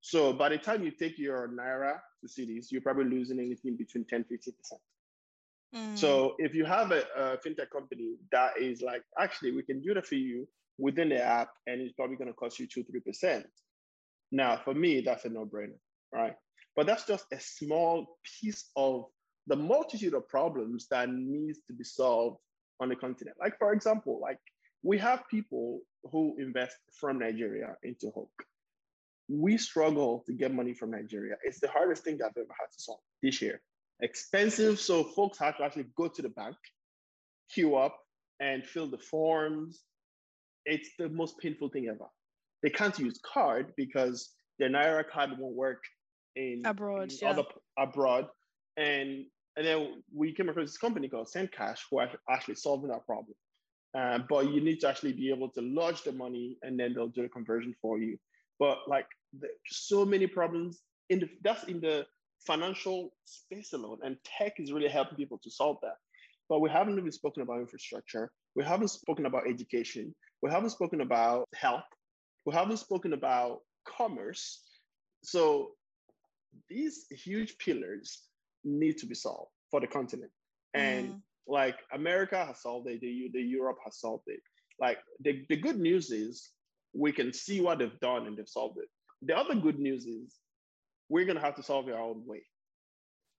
so 0.00 0.32
by 0.32 0.48
the 0.48 0.58
time 0.58 0.82
you 0.82 0.90
take 0.90 1.18
your 1.18 1.48
naira 1.48 1.98
to 2.20 2.26
cedis 2.26 2.66
you're 2.70 2.80
probably 2.80 3.04
losing 3.04 3.38
anything 3.38 3.76
between 3.76 4.04
10 4.06 4.24
15% 4.24 4.52
Mm. 5.74 5.96
so 5.96 6.34
if 6.38 6.54
you 6.54 6.64
have 6.64 6.90
a, 6.90 7.04
a, 7.16 7.36
fintech 7.38 7.70
company 7.70 8.16
that 8.32 8.58
is 8.58 8.82
like, 8.82 9.02
actually, 9.18 9.52
we 9.52 9.62
can 9.62 9.80
do 9.80 9.94
that 9.94 10.06
for 10.06 10.16
you 10.16 10.48
within 10.78 11.10
the 11.10 11.22
app, 11.22 11.50
and 11.66 11.80
it's 11.80 11.92
probably 11.92 12.16
going 12.16 12.28
to 12.28 12.34
cost 12.34 12.58
you 12.58 12.66
two, 12.66 12.82
three 12.84 13.00
percent. 13.00 13.46
Now, 14.32 14.60
for 14.64 14.74
me, 14.74 15.00
that's 15.00 15.24
a 15.24 15.28
no-brainer, 15.28 15.78
right? 16.12 16.34
But 16.74 16.86
that's 16.86 17.04
just 17.04 17.26
a 17.32 17.40
small 17.40 18.18
piece 18.40 18.70
of 18.76 19.04
the 19.46 19.56
multitude 19.56 20.14
of 20.14 20.28
problems 20.28 20.86
that 20.90 21.08
needs 21.08 21.58
to 21.66 21.72
be 21.72 21.84
solved 21.84 22.38
on 22.80 22.88
the 22.88 22.96
continent. 22.96 23.36
Like, 23.40 23.58
for 23.58 23.72
example, 23.72 24.18
like 24.20 24.38
we 24.82 24.98
have 24.98 25.22
people 25.30 25.80
who 26.10 26.36
invest 26.38 26.76
from 26.98 27.18
Nigeria 27.18 27.76
into 27.82 28.10
Hoke. 28.10 28.30
We 29.28 29.58
struggle 29.58 30.24
to 30.26 30.32
get 30.32 30.52
money 30.52 30.74
from 30.74 30.90
Nigeria. 30.90 31.36
It's 31.44 31.60
the 31.60 31.68
hardest 31.68 32.02
thing 32.02 32.14
I've 32.14 32.36
ever 32.36 32.54
had 32.58 32.72
to 32.72 32.82
solve 32.82 33.00
this 33.22 33.40
year 33.42 33.60
expensive. 34.02 34.80
So 34.80 35.04
folks 35.04 35.38
have 35.38 35.56
to 35.58 35.64
actually 35.64 35.86
go 35.96 36.08
to 36.08 36.22
the 36.22 36.28
bank, 36.28 36.56
queue 37.52 37.76
up, 37.76 37.96
and 38.40 38.64
fill 38.64 38.88
the 38.88 38.98
forms. 38.98 39.82
It's 40.66 40.90
the 40.98 41.08
most 41.08 41.38
painful 41.38 41.68
thing 41.70 41.88
ever. 41.88 42.06
They 42.62 42.70
can't 42.70 42.98
use 42.98 43.18
card 43.24 43.72
because 43.76 44.30
their 44.58 44.68
Naira 44.68 45.08
card 45.08 45.30
won't 45.38 45.56
work 45.56 45.82
in 46.36 46.62
abroad. 46.64 47.10
In 47.10 47.18
yeah. 47.22 47.30
other, 47.30 47.44
abroad. 47.78 48.28
And 48.76 49.24
and 49.56 49.66
then 49.66 50.02
we 50.14 50.32
came 50.32 50.48
across 50.48 50.66
this 50.66 50.78
company 50.78 51.08
called 51.08 51.28
SendCash 51.34 51.78
who 51.90 51.98
are 51.98 52.08
actually 52.30 52.54
solving 52.54 52.90
that 52.90 53.04
problem. 53.04 53.34
Uh, 53.96 54.20
but 54.28 54.50
you 54.50 54.60
need 54.60 54.80
to 54.80 54.88
actually 54.88 55.12
be 55.12 55.30
able 55.30 55.48
to 55.50 55.60
lodge 55.60 56.02
the 56.02 56.12
money 56.12 56.56
and 56.62 56.78
then 56.78 56.94
they'll 56.94 57.08
do 57.08 57.22
the 57.22 57.28
conversion 57.28 57.74
for 57.82 57.98
you. 57.98 58.16
But 58.58 58.78
like 58.86 59.06
so 59.66 60.04
many 60.04 60.26
problems 60.26 60.80
in 61.08 61.20
the 61.20 61.28
that's 61.42 61.64
in 61.64 61.80
the 61.80 62.06
financial 62.46 63.12
space 63.24 63.72
alone. 63.72 63.98
And 64.02 64.16
tech 64.24 64.54
is 64.58 64.72
really 64.72 64.88
helping 64.88 65.16
people 65.16 65.38
to 65.42 65.50
solve 65.50 65.78
that. 65.82 65.96
But 66.48 66.60
we 66.60 66.70
haven't 66.70 66.98
even 66.98 67.12
spoken 67.12 67.42
about 67.42 67.60
infrastructure. 67.60 68.30
We 68.54 68.64
haven't 68.64 68.88
spoken 68.88 69.26
about 69.26 69.48
education. 69.48 70.14
We 70.42 70.50
haven't 70.50 70.70
spoken 70.70 71.00
about 71.00 71.48
health. 71.54 71.84
We 72.44 72.54
haven't 72.54 72.78
spoken 72.78 73.12
about 73.12 73.60
commerce. 73.86 74.62
So 75.22 75.70
these 76.68 77.06
huge 77.10 77.56
pillars 77.58 78.22
need 78.64 78.98
to 78.98 79.06
be 79.06 79.14
solved 79.14 79.50
for 79.70 79.80
the 79.80 79.86
continent. 79.86 80.30
And 80.74 81.10
mm. 81.10 81.20
like 81.46 81.76
America 81.92 82.44
has 82.44 82.62
solved 82.62 82.88
it, 82.88 83.00
the, 83.00 83.30
the 83.32 83.40
Europe 83.40 83.78
has 83.84 84.00
solved 84.00 84.24
it. 84.26 84.40
Like 84.80 84.98
the, 85.20 85.44
the 85.48 85.56
good 85.56 85.78
news 85.78 86.10
is 86.10 86.50
we 86.94 87.12
can 87.12 87.32
see 87.32 87.60
what 87.60 87.78
they've 87.78 88.00
done 88.00 88.26
and 88.26 88.36
they've 88.36 88.48
solved 88.48 88.78
it. 88.78 88.88
The 89.22 89.36
other 89.36 89.54
good 89.54 89.78
news 89.78 90.06
is 90.06 90.34
we're 91.10 91.26
going 91.26 91.36
to 91.36 91.42
have 91.42 91.56
to 91.56 91.62
solve 91.62 91.88
it 91.88 91.94
our 91.94 92.00
own 92.00 92.22
way. 92.26 92.42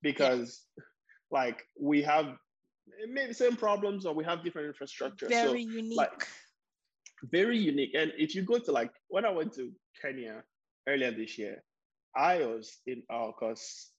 Because 0.04 0.62
yeah. 0.78 0.84
like 1.32 1.64
we 1.80 2.04
have 2.04 2.36
maybe 3.12 3.34
same 3.34 3.56
problems 3.56 4.06
or 4.06 4.14
we 4.14 4.24
have 4.24 4.44
different 4.44 4.68
infrastructure 4.68 5.28
very 5.28 5.64
so, 5.64 5.70
unique. 5.70 5.98
like, 5.98 6.28
very 7.32 7.58
unique. 7.58 7.96
And 7.96 8.12
if 8.18 8.36
you 8.36 8.44
go 8.44 8.60
to 8.60 8.72
like 8.72 8.92
when 9.10 9.26
i 9.26 9.30
went 9.30 9.54
to 9.54 9.72
kenya 10.02 10.42
earlier 10.90 11.12
this 11.12 11.38
year 11.38 11.62
i 12.16 12.40
was 12.40 12.80
in 12.88 13.04
awe 13.12 13.32
because 13.32 13.92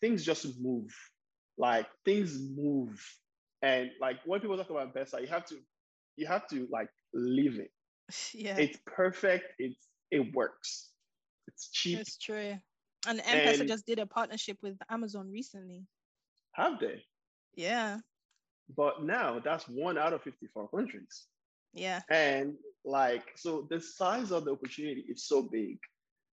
things 0.00 0.24
just 0.24 0.60
move. 0.60 0.94
Like 1.58 1.86
things 2.04 2.38
move. 2.56 3.00
And 3.62 3.90
like 4.00 4.16
when 4.24 4.40
people 4.40 4.56
talk 4.56 4.70
about 4.70 4.94
Pesa, 4.94 5.20
you 5.20 5.26
have 5.28 5.44
to 5.46 5.56
you 6.16 6.26
have 6.26 6.46
to 6.48 6.66
like 6.70 6.88
live 7.14 7.58
it. 7.58 7.70
Yeah. 8.34 8.56
It's 8.56 8.78
perfect. 8.86 9.44
It's 9.58 9.86
it 10.10 10.34
works 10.34 10.89
it's 11.52 11.70
cheap. 11.70 11.98
It's 11.98 12.16
true. 12.16 12.54
And 13.06 13.20
M-Pesa 13.24 13.66
just 13.66 13.86
did 13.86 13.98
a 13.98 14.06
partnership 14.06 14.58
with 14.62 14.76
Amazon 14.90 15.30
recently. 15.30 15.86
Have 16.52 16.78
they? 16.80 17.02
Yeah. 17.54 17.98
But 18.76 19.02
now 19.02 19.40
that's 19.42 19.68
one 19.68 19.98
out 19.98 20.12
of 20.12 20.22
54 20.22 20.68
countries. 20.68 21.26
Yeah. 21.72 22.00
And 22.10 22.54
like, 22.84 23.24
so 23.36 23.66
the 23.70 23.80
size 23.80 24.30
of 24.32 24.44
the 24.44 24.52
opportunity 24.52 25.04
is 25.08 25.26
so 25.26 25.42
big. 25.42 25.78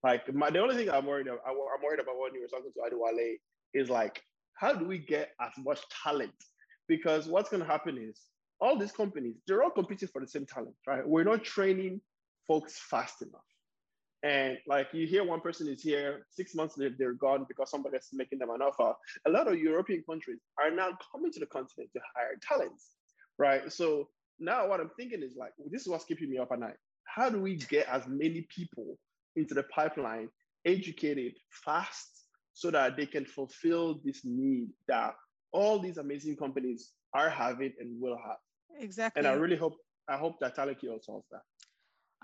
Like, 0.02 0.32
my, 0.34 0.50
the 0.50 0.60
only 0.60 0.76
thing 0.76 0.90
I'm 0.90 1.06
worried 1.06 1.26
about, 1.26 1.40
I'm 1.46 1.56
worried 1.56 2.00
about 2.00 2.18
when 2.18 2.34
you 2.34 2.42
were 2.42 2.48
talking 2.48 2.72
to 2.72 2.96
Adewale 2.96 3.36
is 3.74 3.88
like, 3.88 4.22
how 4.54 4.72
do 4.72 4.84
we 4.84 4.98
get 4.98 5.30
as 5.40 5.52
much 5.58 5.80
talent? 6.02 6.32
Because 6.88 7.26
what's 7.26 7.50
going 7.50 7.62
to 7.62 7.68
happen 7.68 7.98
is 7.98 8.20
all 8.60 8.78
these 8.78 8.92
companies, 8.92 9.36
they're 9.46 9.62
all 9.62 9.70
competing 9.70 10.08
for 10.08 10.20
the 10.20 10.26
same 10.26 10.46
talent, 10.46 10.74
right? 10.86 11.06
We're 11.06 11.24
not 11.24 11.44
training 11.44 12.00
folks 12.46 12.78
fast 12.78 13.22
enough. 13.22 13.40
And 14.24 14.58
like 14.68 14.88
you 14.92 15.06
hear 15.06 15.24
one 15.24 15.40
person 15.40 15.66
is 15.68 15.82
here, 15.82 16.26
six 16.30 16.54
months 16.54 16.78
later 16.78 16.94
they're 16.96 17.14
gone 17.14 17.44
because 17.48 17.70
somebody 17.70 17.96
is 17.96 18.08
making 18.12 18.38
them 18.38 18.50
an 18.50 18.62
offer. 18.62 18.94
A 19.26 19.30
lot 19.30 19.48
of 19.48 19.58
European 19.58 20.04
countries 20.08 20.38
are 20.62 20.70
now 20.70 20.96
coming 21.10 21.32
to 21.32 21.40
the 21.40 21.46
continent 21.46 21.90
to 21.92 22.00
hire 22.14 22.38
talents, 22.40 22.90
right? 23.38 23.72
So 23.72 24.08
now 24.38 24.68
what 24.68 24.80
I'm 24.80 24.90
thinking 24.96 25.22
is 25.22 25.34
like, 25.36 25.52
this 25.70 25.82
is 25.82 25.88
what's 25.88 26.04
keeping 26.04 26.30
me 26.30 26.38
up 26.38 26.52
at 26.52 26.60
night. 26.60 26.76
How 27.04 27.28
do 27.30 27.40
we 27.40 27.56
get 27.56 27.88
as 27.88 28.06
many 28.06 28.46
people 28.54 28.96
into 29.34 29.54
the 29.54 29.64
pipeline, 29.64 30.28
educated 30.64 31.32
fast, 31.64 32.26
so 32.54 32.70
that 32.70 32.96
they 32.96 33.06
can 33.06 33.24
fulfill 33.24 34.00
this 34.04 34.20
need 34.24 34.68
that 34.86 35.14
all 35.52 35.78
these 35.78 35.98
amazing 35.98 36.36
companies 36.36 36.92
are 37.14 37.30
having 37.30 37.72
and 37.80 38.00
will 38.00 38.16
have. 38.16 38.36
Exactly. 38.78 39.20
And 39.20 39.26
I 39.26 39.32
really 39.32 39.56
hope 39.56 39.74
I 40.08 40.16
hope 40.16 40.40
that 40.40 40.56
Talakio 40.56 41.02
solves 41.02 41.26
that. 41.30 41.42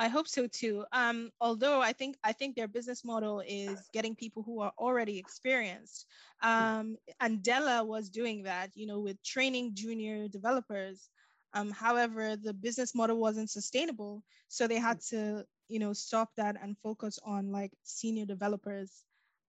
I 0.01 0.07
hope 0.07 0.29
so 0.29 0.47
too. 0.47 0.85
Um, 0.93 1.31
although 1.41 1.81
I 1.81 1.93
think 1.93 2.17
I 2.23 2.33
think 2.33 2.55
their 2.55 2.69
business 2.69 3.05
model 3.05 3.43
is 3.45 3.91
getting 3.93 4.15
people 4.15 4.45
who 4.45 4.61
are 4.61 4.73
already 4.79 5.19
experienced. 5.19 6.07
Um, 6.41 6.97
Andela 7.21 7.85
was 7.85 8.09
doing 8.09 8.45
that, 8.45 8.71
you 8.75 8.87
know, 8.87 9.01
with 9.01 9.21
training 9.25 9.73
junior 9.75 10.29
developers. 10.29 11.11
Um, 11.53 11.73
however, 11.73 12.37
the 12.37 12.55
business 12.55 12.95
model 12.95 13.19
wasn't 13.19 13.51
sustainable, 13.51 14.23
so 14.47 14.69
they 14.69 14.79
had 14.79 15.01
to, 15.11 15.45
you 15.67 15.81
know, 15.81 15.93
stop 15.93 16.31
that 16.37 16.57
and 16.63 16.77
focus 16.79 17.19
on 17.25 17.51
like 17.51 17.73
senior 17.83 18.25
developers 18.25 19.03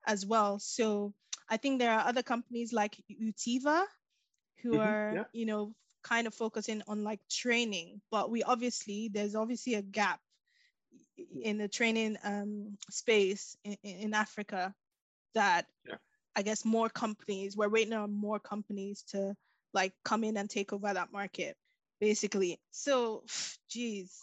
as 0.07 0.25
well. 0.25 0.57
So 0.57 1.13
I 1.47 1.57
think 1.57 1.77
there 1.77 1.91
are 1.91 2.07
other 2.07 2.23
companies 2.23 2.73
like 2.73 2.97
Utiva 3.11 3.83
who 4.63 4.71
mm-hmm, 4.71 4.81
are, 4.81 5.13
yeah. 5.15 5.23
you 5.31 5.45
know, 5.45 5.75
kind 6.01 6.25
of 6.25 6.33
focusing 6.33 6.81
on 6.87 7.03
like 7.03 7.19
training, 7.29 8.01
but 8.09 8.31
we 8.31 8.41
obviously 8.41 9.09
there's 9.13 9.35
obviously 9.35 9.75
a 9.75 9.81
gap 9.81 10.19
in 11.41 11.57
the 11.57 11.67
training 11.67 12.17
um, 12.23 12.77
space 12.89 13.57
in, 13.63 13.77
in 13.83 14.13
Africa 14.13 14.73
that 15.35 15.65
yeah. 15.87 15.95
I 16.35 16.41
guess 16.41 16.65
more 16.65 16.89
companies, 16.89 17.57
we're 17.57 17.69
waiting 17.69 17.93
on 17.93 18.13
more 18.13 18.39
companies 18.39 19.03
to 19.09 19.35
like 19.73 19.93
come 20.03 20.23
in 20.23 20.37
and 20.37 20.49
take 20.49 20.73
over 20.73 20.93
that 20.93 21.11
market, 21.11 21.57
basically. 21.99 22.59
So, 22.71 23.23
geez, 23.69 24.17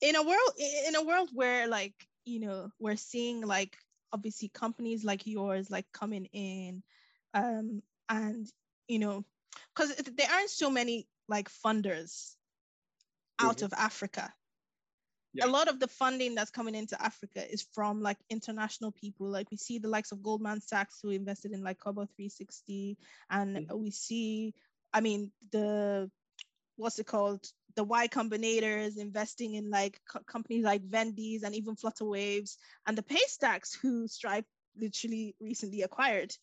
in 0.00 0.16
a 0.16 0.22
world 0.22 0.52
in 0.86 0.94
a 0.96 1.04
world 1.04 1.30
where 1.32 1.68
like 1.68 1.94
you 2.24 2.40
know 2.40 2.70
we're 2.78 2.96
seeing 2.96 3.42
like 3.42 3.76
obviously 4.12 4.48
companies 4.48 5.04
like 5.04 5.26
yours 5.26 5.70
like 5.70 5.86
coming 5.92 6.26
in, 6.32 6.82
um, 7.34 7.82
and 8.08 8.46
you 8.88 8.98
know, 8.98 9.24
because 9.74 9.94
there 9.96 10.28
aren't 10.32 10.50
so 10.50 10.70
many 10.70 11.06
like 11.28 11.48
funders 11.48 12.34
out 13.38 13.56
mm-hmm. 13.56 13.66
of 13.66 13.72
Africa 13.74 14.32
yeah. 15.32 15.46
a 15.46 15.48
lot 15.48 15.68
of 15.68 15.78
the 15.78 15.88
funding 15.88 16.34
that's 16.34 16.50
coming 16.50 16.74
into 16.74 17.00
Africa 17.00 17.48
is 17.50 17.66
from 17.74 18.02
like 18.02 18.18
international 18.28 18.92
people. 18.92 19.28
Like 19.28 19.50
we 19.50 19.56
see 19.56 19.78
the 19.78 19.88
likes 19.88 20.12
of 20.12 20.22
Goldman 20.22 20.60
Sachs 20.60 20.98
who 21.02 21.10
invested 21.10 21.52
in 21.52 21.62
like 21.62 21.78
Kobo 21.78 22.02
360, 22.02 22.96
and 23.30 23.56
mm-hmm. 23.56 23.78
we 23.78 23.90
see, 23.90 24.54
I 24.92 25.00
mean, 25.00 25.30
the 25.52 26.10
what's 26.76 26.98
it 26.98 27.06
called? 27.06 27.46
The 27.76 27.84
Y 27.84 28.08
Combinators 28.08 28.98
investing 28.98 29.54
in 29.54 29.70
like 29.70 30.00
co- 30.10 30.24
companies 30.26 30.64
like 30.64 30.82
Vendease 30.82 31.44
and 31.44 31.54
even 31.54 31.76
Flutterwaves, 31.76 32.56
and 32.86 32.98
the 32.98 33.02
Paystacks 33.02 33.76
who 33.80 34.08
Stripe 34.08 34.46
literally 34.76 35.36
recently 35.40 35.82
acquired. 35.82 36.34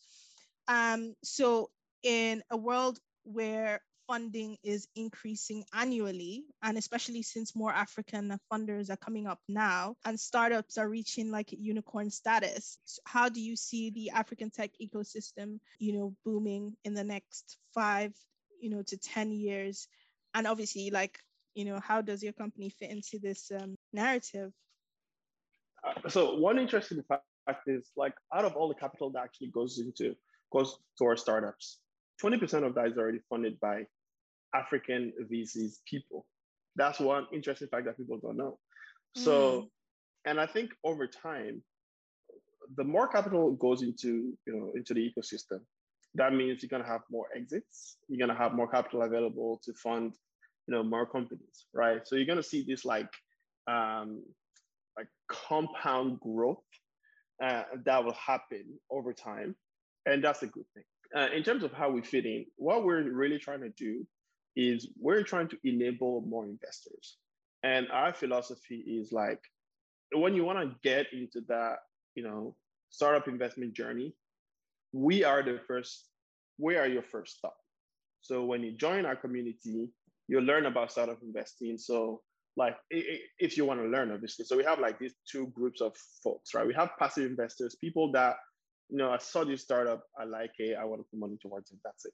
Um, 0.68 1.14
so 1.22 1.70
in 2.02 2.42
a 2.50 2.56
world 2.56 2.98
where 3.24 3.80
funding 4.08 4.56
is 4.64 4.88
increasing 4.96 5.64
annually, 5.74 6.46
and 6.62 6.78
especially 6.78 7.22
since 7.22 7.54
more 7.54 7.70
African 7.70 8.36
funders 8.50 8.90
are 8.90 8.96
coming 8.96 9.26
up 9.26 9.38
now 9.48 9.94
and 10.04 10.18
startups 10.18 10.78
are 10.78 10.88
reaching 10.88 11.30
like 11.30 11.52
unicorn 11.52 12.10
status, 12.10 12.78
how 13.04 13.28
do 13.28 13.40
you 13.40 13.54
see 13.54 13.90
the 13.90 14.10
African 14.10 14.50
tech 14.50 14.70
ecosystem, 14.82 15.60
you 15.78 15.92
know, 15.92 16.14
booming 16.24 16.74
in 16.84 16.94
the 16.94 17.04
next 17.04 17.58
five, 17.74 18.12
you 18.60 18.70
know, 18.70 18.82
to 18.82 18.96
10 18.96 19.30
years? 19.30 19.86
And 20.34 20.46
obviously, 20.46 20.90
like, 20.90 21.18
you 21.54 21.66
know, 21.66 21.78
how 21.78 22.00
does 22.00 22.22
your 22.22 22.32
company 22.32 22.70
fit 22.70 22.90
into 22.90 23.18
this 23.22 23.52
um, 23.54 23.76
narrative? 23.92 24.52
Uh, 25.84 26.08
so 26.08 26.36
one 26.36 26.58
interesting 26.58 27.02
fact 27.08 27.22
is 27.66 27.90
like 27.96 28.14
out 28.34 28.44
of 28.44 28.56
all 28.56 28.68
the 28.68 28.74
capital 28.74 29.10
that 29.10 29.22
actually 29.22 29.48
goes 29.48 29.78
into 29.78 30.14
goes 30.50 30.78
towards 30.96 31.20
startups, 31.20 31.78
20% 32.22 32.66
of 32.66 32.74
that 32.74 32.86
is 32.86 32.96
already 32.96 33.20
funded 33.28 33.60
by 33.60 33.84
African 34.54 35.12
VCs 35.30 35.78
people. 35.86 36.26
That's 36.76 37.00
one 37.00 37.26
interesting 37.32 37.68
fact 37.68 37.86
that 37.86 37.96
people 37.96 38.18
don't 38.18 38.36
know. 38.36 38.58
So, 39.16 39.62
mm. 39.62 39.68
and 40.26 40.40
I 40.40 40.46
think 40.46 40.70
over 40.84 41.06
time, 41.06 41.62
the 42.76 42.84
more 42.84 43.08
capital 43.08 43.52
goes 43.52 43.82
into 43.82 44.36
you 44.46 44.52
know 44.54 44.72
into 44.74 44.94
the 44.94 45.00
ecosystem, 45.00 45.60
that 46.14 46.32
means 46.32 46.62
you're 46.62 46.68
gonna 46.68 46.90
have 46.90 47.02
more 47.10 47.26
exits. 47.34 47.96
You're 48.08 48.24
gonna 48.26 48.38
have 48.38 48.54
more 48.54 48.68
capital 48.68 49.02
available 49.02 49.60
to 49.64 49.72
fund 49.74 50.14
you 50.66 50.74
know 50.74 50.82
more 50.82 51.06
companies, 51.06 51.66
right? 51.72 52.06
So 52.06 52.16
you're 52.16 52.26
gonna 52.26 52.42
see 52.42 52.64
this 52.66 52.84
like 52.84 53.08
um, 53.66 54.22
like 54.96 55.08
compound 55.28 56.20
growth 56.20 56.62
uh, 57.42 57.64
that 57.84 58.04
will 58.04 58.14
happen 58.14 58.64
over 58.90 59.12
time, 59.12 59.56
and 60.06 60.22
that's 60.22 60.42
a 60.42 60.46
good 60.46 60.64
thing. 60.74 60.84
Uh, 61.16 61.28
in 61.34 61.42
terms 61.42 61.64
of 61.64 61.72
how 61.72 61.90
we 61.90 62.02
fit 62.02 62.26
in, 62.26 62.44
what 62.56 62.84
we're 62.84 63.10
really 63.10 63.38
trying 63.38 63.60
to 63.60 63.70
do 63.70 64.06
is 64.58 64.88
we're 65.00 65.22
trying 65.22 65.46
to 65.46 65.56
enable 65.62 66.20
more 66.22 66.44
investors. 66.44 67.18
And 67.62 67.86
our 67.92 68.12
philosophy 68.12 68.78
is 69.00 69.12
like 69.12 69.40
when 70.12 70.34
you 70.34 70.44
want 70.44 70.58
to 70.58 70.76
get 70.82 71.06
into 71.12 71.42
that, 71.48 71.76
you 72.16 72.24
know, 72.24 72.56
startup 72.90 73.28
investment 73.28 73.72
journey, 73.72 74.14
we 74.92 75.22
are 75.22 75.44
the 75.44 75.60
first, 75.68 76.06
we 76.58 76.76
are 76.76 76.88
your 76.88 77.04
first 77.04 77.38
stop. 77.38 77.56
So 78.20 78.44
when 78.44 78.64
you 78.64 78.72
join 78.72 79.06
our 79.06 79.14
community, 79.14 79.90
you'll 80.26 80.42
learn 80.42 80.66
about 80.66 80.90
startup 80.90 81.22
investing. 81.22 81.78
So 81.78 82.22
like 82.56 82.76
if 82.90 83.56
you 83.56 83.64
want 83.64 83.80
to 83.80 83.86
learn, 83.86 84.10
obviously. 84.10 84.44
So 84.44 84.56
we 84.56 84.64
have 84.64 84.80
like 84.80 84.98
these 84.98 85.14
two 85.30 85.52
groups 85.54 85.80
of 85.80 85.94
folks, 86.24 86.52
right? 86.52 86.66
We 86.66 86.74
have 86.74 86.90
passive 86.98 87.26
investors, 87.30 87.76
people 87.80 88.10
that, 88.12 88.34
you 88.88 88.98
know, 88.98 89.12
I 89.12 89.18
saw 89.18 89.44
this 89.44 89.62
startup, 89.62 90.02
I 90.18 90.24
like 90.24 90.54
it, 90.58 90.76
I 90.76 90.84
want 90.84 91.00
to 91.00 91.06
put 91.08 91.20
money 91.20 91.38
towards 91.40 91.70
it, 91.70 91.78
that's 91.84 92.06
it 92.06 92.12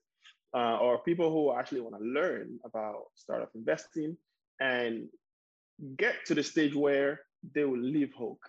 uh, 0.55 0.79
or 0.79 0.99
people 0.99 1.31
who 1.31 1.53
actually 1.53 1.81
want 1.81 1.97
to 1.97 2.05
learn 2.05 2.59
about 2.65 3.05
startup 3.15 3.51
investing 3.55 4.17
and 4.61 5.09
get 5.97 6.15
to 6.27 6.35
the 6.35 6.43
stage 6.43 6.75
where 6.75 7.21
they 7.55 7.65
will 7.65 7.81
leave 7.81 8.13
Hoke 8.15 8.49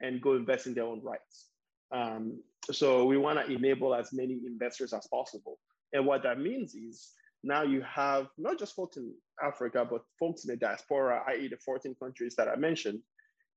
and 0.00 0.20
go 0.20 0.34
invest 0.34 0.66
in 0.66 0.74
their 0.74 0.84
own 0.84 1.02
rights. 1.02 1.46
Um, 1.90 2.42
so 2.70 3.06
we 3.06 3.16
want 3.16 3.38
to 3.38 3.52
enable 3.52 3.94
as 3.94 4.12
many 4.12 4.40
investors 4.46 4.92
as 4.92 5.06
possible. 5.06 5.58
And 5.92 6.04
what 6.04 6.22
that 6.24 6.38
means 6.38 6.74
is 6.74 7.12
now 7.42 7.62
you 7.62 7.82
have 7.82 8.26
not 8.36 8.58
just 8.58 8.74
folks 8.74 8.98
in 8.98 9.12
Africa, 9.42 9.86
but 9.88 10.02
folks 10.18 10.44
in 10.44 10.50
the 10.50 10.56
diaspora, 10.56 11.22
i.e., 11.28 11.48
the 11.48 11.56
14 11.56 11.94
countries 12.02 12.34
that 12.36 12.48
I 12.48 12.56
mentioned, 12.56 13.00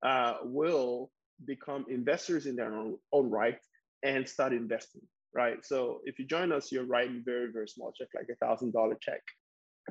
uh, 0.04 0.36
will 0.44 1.12
become 1.46 1.86
investors 1.90 2.46
in 2.46 2.56
their 2.56 2.74
own, 2.74 2.98
own 3.12 3.30
right 3.30 3.58
and 4.04 4.28
start 4.28 4.54
investing 4.54 5.02
right? 5.34 5.66
So 5.66 6.02
if 6.06 6.20
you 6.20 6.26
join 6.26 6.52
us, 6.52 6.72
you're 6.72 6.86
writing 6.86 7.22
very, 7.26 7.52
very 7.52 7.68
small 7.68 7.94
check, 7.98 8.08
like 8.16 8.28
a 8.32 8.46
thousand 8.46 8.74
dollar 8.74 8.98
check. 9.02 9.22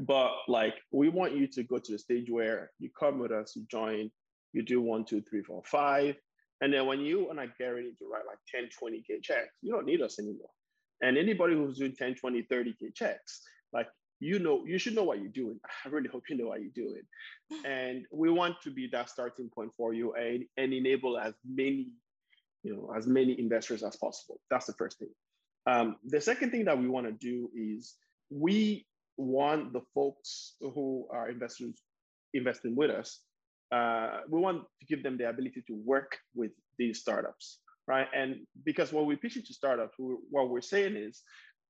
But 0.00 0.32
like 0.46 0.74
we 0.92 1.08
want 1.08 1.36
you 1.36 1.46
to 1.48 1.62
go 1.62 1.78
to 1.78 1.92
the 1.92 1.98
stage 1.98 2.30
where 2.30 2.70
you 2.78 2.90
come 2.98 3.18
with 3.18 3.32
us, 3.32 3.54
you 3.56 3.64
join, 3.70 4.10
you 4.52 4.62
do 4.62 4.80
one, 4.80 5.04
two, 5.04 5.22
three, 5.22 5.42
four, 5.42 5.62
five. 5.64 6.16
And 6.60 6.72
then 6.72 6.86
when 6.86 7.00
you 7.00 7.26
want 7.26 7.38
I 7.38 7.46
get 7.58 7.68
ready 7.68 7.92
to 7.98 8.04
write 8.10 8.26
like 8.26 8.38
10, 8.52 8.68
20K 8.82 9.22
checks, 9.22 9.54
you 9.62 9.72
don't 9.72 9.86
need 9.86 10.02
us 10.02 10.18
anymore. 10.18 10.50
And 11.02 11.16
anybody 11.16 11.54
who's 11.54 11.78
doing 11.78 11.94
10, 11.96 12.16
20, 12.16 12.42
30K 12.50 12.94
checks, 12.94 13.40
like 13.72 13.86
you 14.20 14.40
know, 14.40 14.64
you 14.66 14.78
should 14.78 14.94
know 14.94 15.04
what 15.04 15.20
you're 15.20 15.30
doing. 15.30 15.60
I 15.84 15.88
really 15.88 16.08
hope 16.08 16.24
you 16.28 16.36
know 16.36 16.48
what 16.48 16.60
you're 16.60 16.70
doing. 16.74 17.02
And 17.64 18.04
we 18.12 18.30
want 18.30 18.56
to 18.62 18.70
be 18.70 18.88
that 18.92 19.08
starting 19.08 19.48
point 19.48 19.70
for 19.76 19.94
you 19.94 20.12
and, 20.14 20.44
and 20.56 20.72
enable 20.72 21.18
as 21.18 21.34
many, 21.48 21.88
you 22.62 22.74
know, 22.74 22.92
as 22.96 23.06
many 23.06 23.38
investors 23.38 23.82
as 23.82 23.96
possible. 23.96 24.40
That's 24.50 24.66
the 24.66 24.74
first 24.74 24.98
thing. 24.98 25.08
Um, 25.68 25.96
the 26.06 26.20
second 26.20 26.50
thing 26.50 26.64
that 26.64 26.78
we 26.78 26.88
want 26.88 27.06
to 27.06 27.12
do 27.12 27.50
is 27.54 27.94
we 28.30 28.86
want 29.18 29.74
the 29.74 29.82
folks 29.94 30.54
who 30.60 31.06
are 31.12 31.28
investors 31.28 31.74
investing 32.32 32.74
with 32.74 32.90
us, 32.90 33.20
uh, 33.70 34.20
we 34.30 34.40
want 34.40 34.62
to 34.80 34.86
give 34.86 35.02
them 35.02 35.18
the 35.18 35.28
ability 35.28 35.62
to 35.66 35.74
work 35.84 36.16
with 36.34 36.52
these 36.78 37.00
startups, 37.00 37.58
right? 37.86 38.06
And 38.14 38.46
because 38.64 38.94
when 38.94 39.04
we 39.04 39.16
pitch 39.16 39.36
it 39.36 39.46
to 39.46 39.52
startups, 39.52 39.98
we, 39.98 40.16
what 40.30 40.48
we're 40.48 40.62
saying 40.62 40.96
is, 40.96 41.22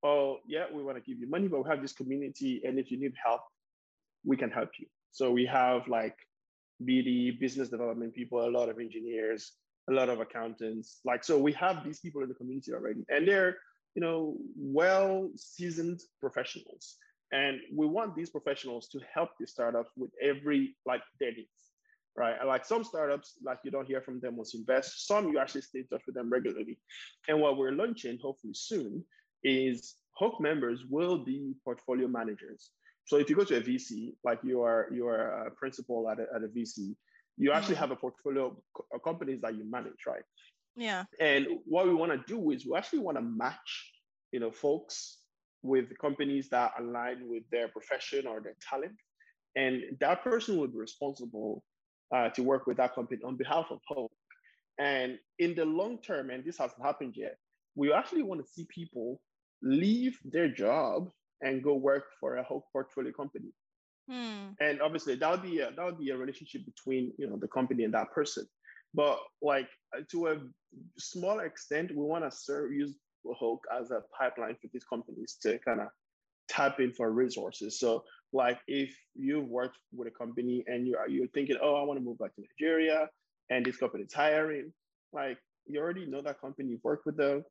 oh, 0.04 0.36
yeah, 0.46 0.66
we 0.72 0.82
want 0.84 0.96
to 0.96 1.02
give 1.02 1.18
you 1.18 1.28
money, 1.28 1.48
but 1.48 1.64
we 1.64 1.68
have 1.68 1.82
this 1.82 1.92
community, 1.92 2.62
and 2.64 2.78
if 2.78 2.92
you 2.92 3.00
need 3.00 3.14
help, 3.24 3.40
we 4.24 4.36
can 4.36 4.50
help 4.50 4.70
you. 4.78 4.86
So 5.10 5.32
we 5.32 5.44
have 5.46 5.88
like 5.88 6.14
BD, 6.84 7.40
business 7.40 7.68
development 7.68 8.14
people, 8.14 8.46
a 8.46 8.50
lot 8.50 8.68
of 8.68 8.78
engineers, 8.78 9.54
a 9.90 9.92
lot 9.92 10.08
of 10.08 10.20
accountants. 10.20 11.00
Like, 11.04 11.24
so 11.24 11.36
we 11.36 11.52
have 11.54 11.82
these 11.84 11.98
people 11.98 12.22
in 12.22 12.28
the 12.28 12.34
community 12.34 12.72
already, 12.72 13.04
and 13.08 13.26
they're 13.26 13.56
you 13.94 14.02
know, 14.02 14.36
well 14.56 15.30
seasoned 15.36 16.00
professionals. 16.20 16.96
And 17.32 17.60
we 17.74 17.86
want 17.86 18.14
these 18.14 18.30
professionals 18.30 18.88
to 18.88 19.00
help 19.12 19.30
the 19.38 19.46
startups 19.46 19.90
with 19.96 20.10
every 20.22 20.76
like 20.86 21.02
their 21.20 21.32
needs, 21.32 21.48
right? 22.16 22.36
like 22.46 22.64
some 22.64 22.84
startups, 22.84 23.34
like 23.44 23.58
you 23.64 23.70
don't 23.70 23.86
hear 23.86 24.00
from 24.00 24.20
them 24.20 24.36
once 24.36 24.54
you 24.54 24.60
invest. 24.60 25.06
Some 25.06 25.28
you 25.28 25.38
actually 25.38 25.62
stay 25.62 25.80
in 25.80 25.86
touch 25.88 26.02
with 26.06 26.14
them 26.14 26.30
regularly. 26.30 26.78
And 27.28 27.40
what 27.40 27.58
we're 27.58 27.72
launching 27.72 28.18
hopefully 28.22 28.54
soon 28.54 29.04
is 29.44 29.96
Hoke 30.14 30.40
members 30.40 30.84
will 30.88 31.24
be 31.24 31.54
portfolio 31.64 32.08
managers. 32.08 32.70
So 33.04 33.16
if 33.16 33.30
you 33.30 33.36
go 33.36 33.44
to 33.44 33.56
a 33.56 33.60
VC, 33.60 34.14
like 34.24 34.40
you 34.42 34.62
are 34.62 34.88
you 34.92 35.06
are 35.06 35.46
a 35.46 35.50
principal 35.52 36.10
at 36.10 36.18
a, 36.18 36.26
at 36.34 36.42
a 36.42 36.48
VC, 36.48 36.94
you 37.38 37.52
actually 37.52 37.76
mm-hmm. 37.76 37.80
have 37.80 37.90
a 37.92 37.96
portfolio 37.96 38.56
of 38.92 39.02
companies 39.02 39.40
that 39.42 39.54
you 39.54 39.64
manage, 39.70 40.06
right? 40.06 40.22
Yeah. 40.78 41.04
And 41.18 41.46
what 41.64 41.86
we 41.86 41.94
want 41.94 42.12
to 42.12 42.22
do 42.32 42.52
is 42.52 42.64
we 42.64 42.76
actually 42.76 43.00
want 43.00 43.18
to 43.18 43.22
match, 43.22 43.92
you 44.30 44.38
know, 44.38 44.52
folks 44.52 45.18
with 45.62 45.86
companies 45.98 46.48
that 46.50 46.72
align 46.78 47.28
with 47.28 47.42
their 47.50 47.66
profession 47.68 48.28
or 48.28 48.40
their 48.40 48.54
talent. 48.60 48.94
And 49.56 49.82
that 50.00 50.22
person 50.22 50.56
will 50.56 50.68
be 50.68 50.78
responsible 50.78 51.64
uh, 52.14 52.28
to 52.30 52.42
work 52.42 52.68
with 52.68 52.76
that 52.76 52.94
company 52.94 53.20
on 53.24 53.36
behalf 53.36 53.66
of 53.70 53.80
Hoke. 53.88 54.12
And 54.78 55.18
in 55.40 55.56
the 55.56 55.64
long 55.64 55.98
term, 55.98 56.30
and 56.30 56.44
this 56.44 56.58
hasn't 56.58 56.80
happened 56.80 57.14
yet, 57.16 57.36
we 57.74 57.92
actually 57.92 58.22
want 58.22 58.40
to 58.40 58.52
see 58.52 58.64
people 58.72 59.20
leave 59.62 60.16
their 60.24 60.48
job 60.48 61.10
and 61.42 61.62
go 61.62 61.74
work 61.74 62.04
for 62.20 62.36
a 62.36 62.44
Hoke 62.44 62.66
portfolio 62.72 63.12
company. 63.12 63.50
Hmm. 64.08 64.50
And 64.60 64.80
obviously, 64.80 65.16
that 65.16 65.30
would 65.30 65.42
be 65.42 65.58
a, 65.58 65.72
that 65.72 65.84
would 65.84 65.98
be 65.98 66.10
a 66.10 66.16
relationship 66.16 66.64
between 66.64 67.12
you 67.18 67.28
know 67.28 67.36
the 67.36 67.48
company 67.48 67.82
and 67.82 67.92
that 67.94 68.12
person. 68.12 68.46
But 68.94 69.18
like 69.42 69.68
to 70.10 70.28
a 70.28 70.36
small 70.98 71.40
extent, 71.40 71.90
we 71.90 72.04
want 72.04 72.24
to 72.24 72.36
serve 72.36 72.72
use 72.72 72.94
Hoke 73.26 73.64
as 73.78 73.90
a 73.90 74.02
pipeline 74.18 74.56
for 74.60 74.68
these 74.72 74.84
companies 74.84 75.36
to 75.42 75.58
kind 75.58 75.80
of 75.80 75.88
tap 76.48 76.80
in 76.80 76.92
for 76.92 77.10
resources. 77.12 77.78
So 77.78 78.04
like 78.32 78.58
if 78.66 78.96
you've 79.14 79.48
worked 79.48 79.78
with 79.94 80.08
a 80.08 80.10
company 80.10 80.64
and 80.66 80.86
you 80.86 80.96
are 80.96 81.08
you're 81.08 81.28
thinking, 81.28 81.56
oh, 81.62 81.74
I 81.74 81.82
want 81.82 81.98
to 81.98 82.04
move 82.04 82.18
back 82.18 82.34
to 82.36 82.42
Nigeria 82.42 83.08
and 83.50 83.64
this 83.64 83.76
company 83.76 84.04
is 84.04 84.14
hiring, 84.14 84.72
like 85.12 85.38
you 85.66 85.80
already 85.80 86.06
know 86.06 86.22
that 86.22 86.40
company, 86.40 86.70
you've 86.70 86.84
worked 86.84 87.06
with 87.06 87.16
them, 87.16 87.44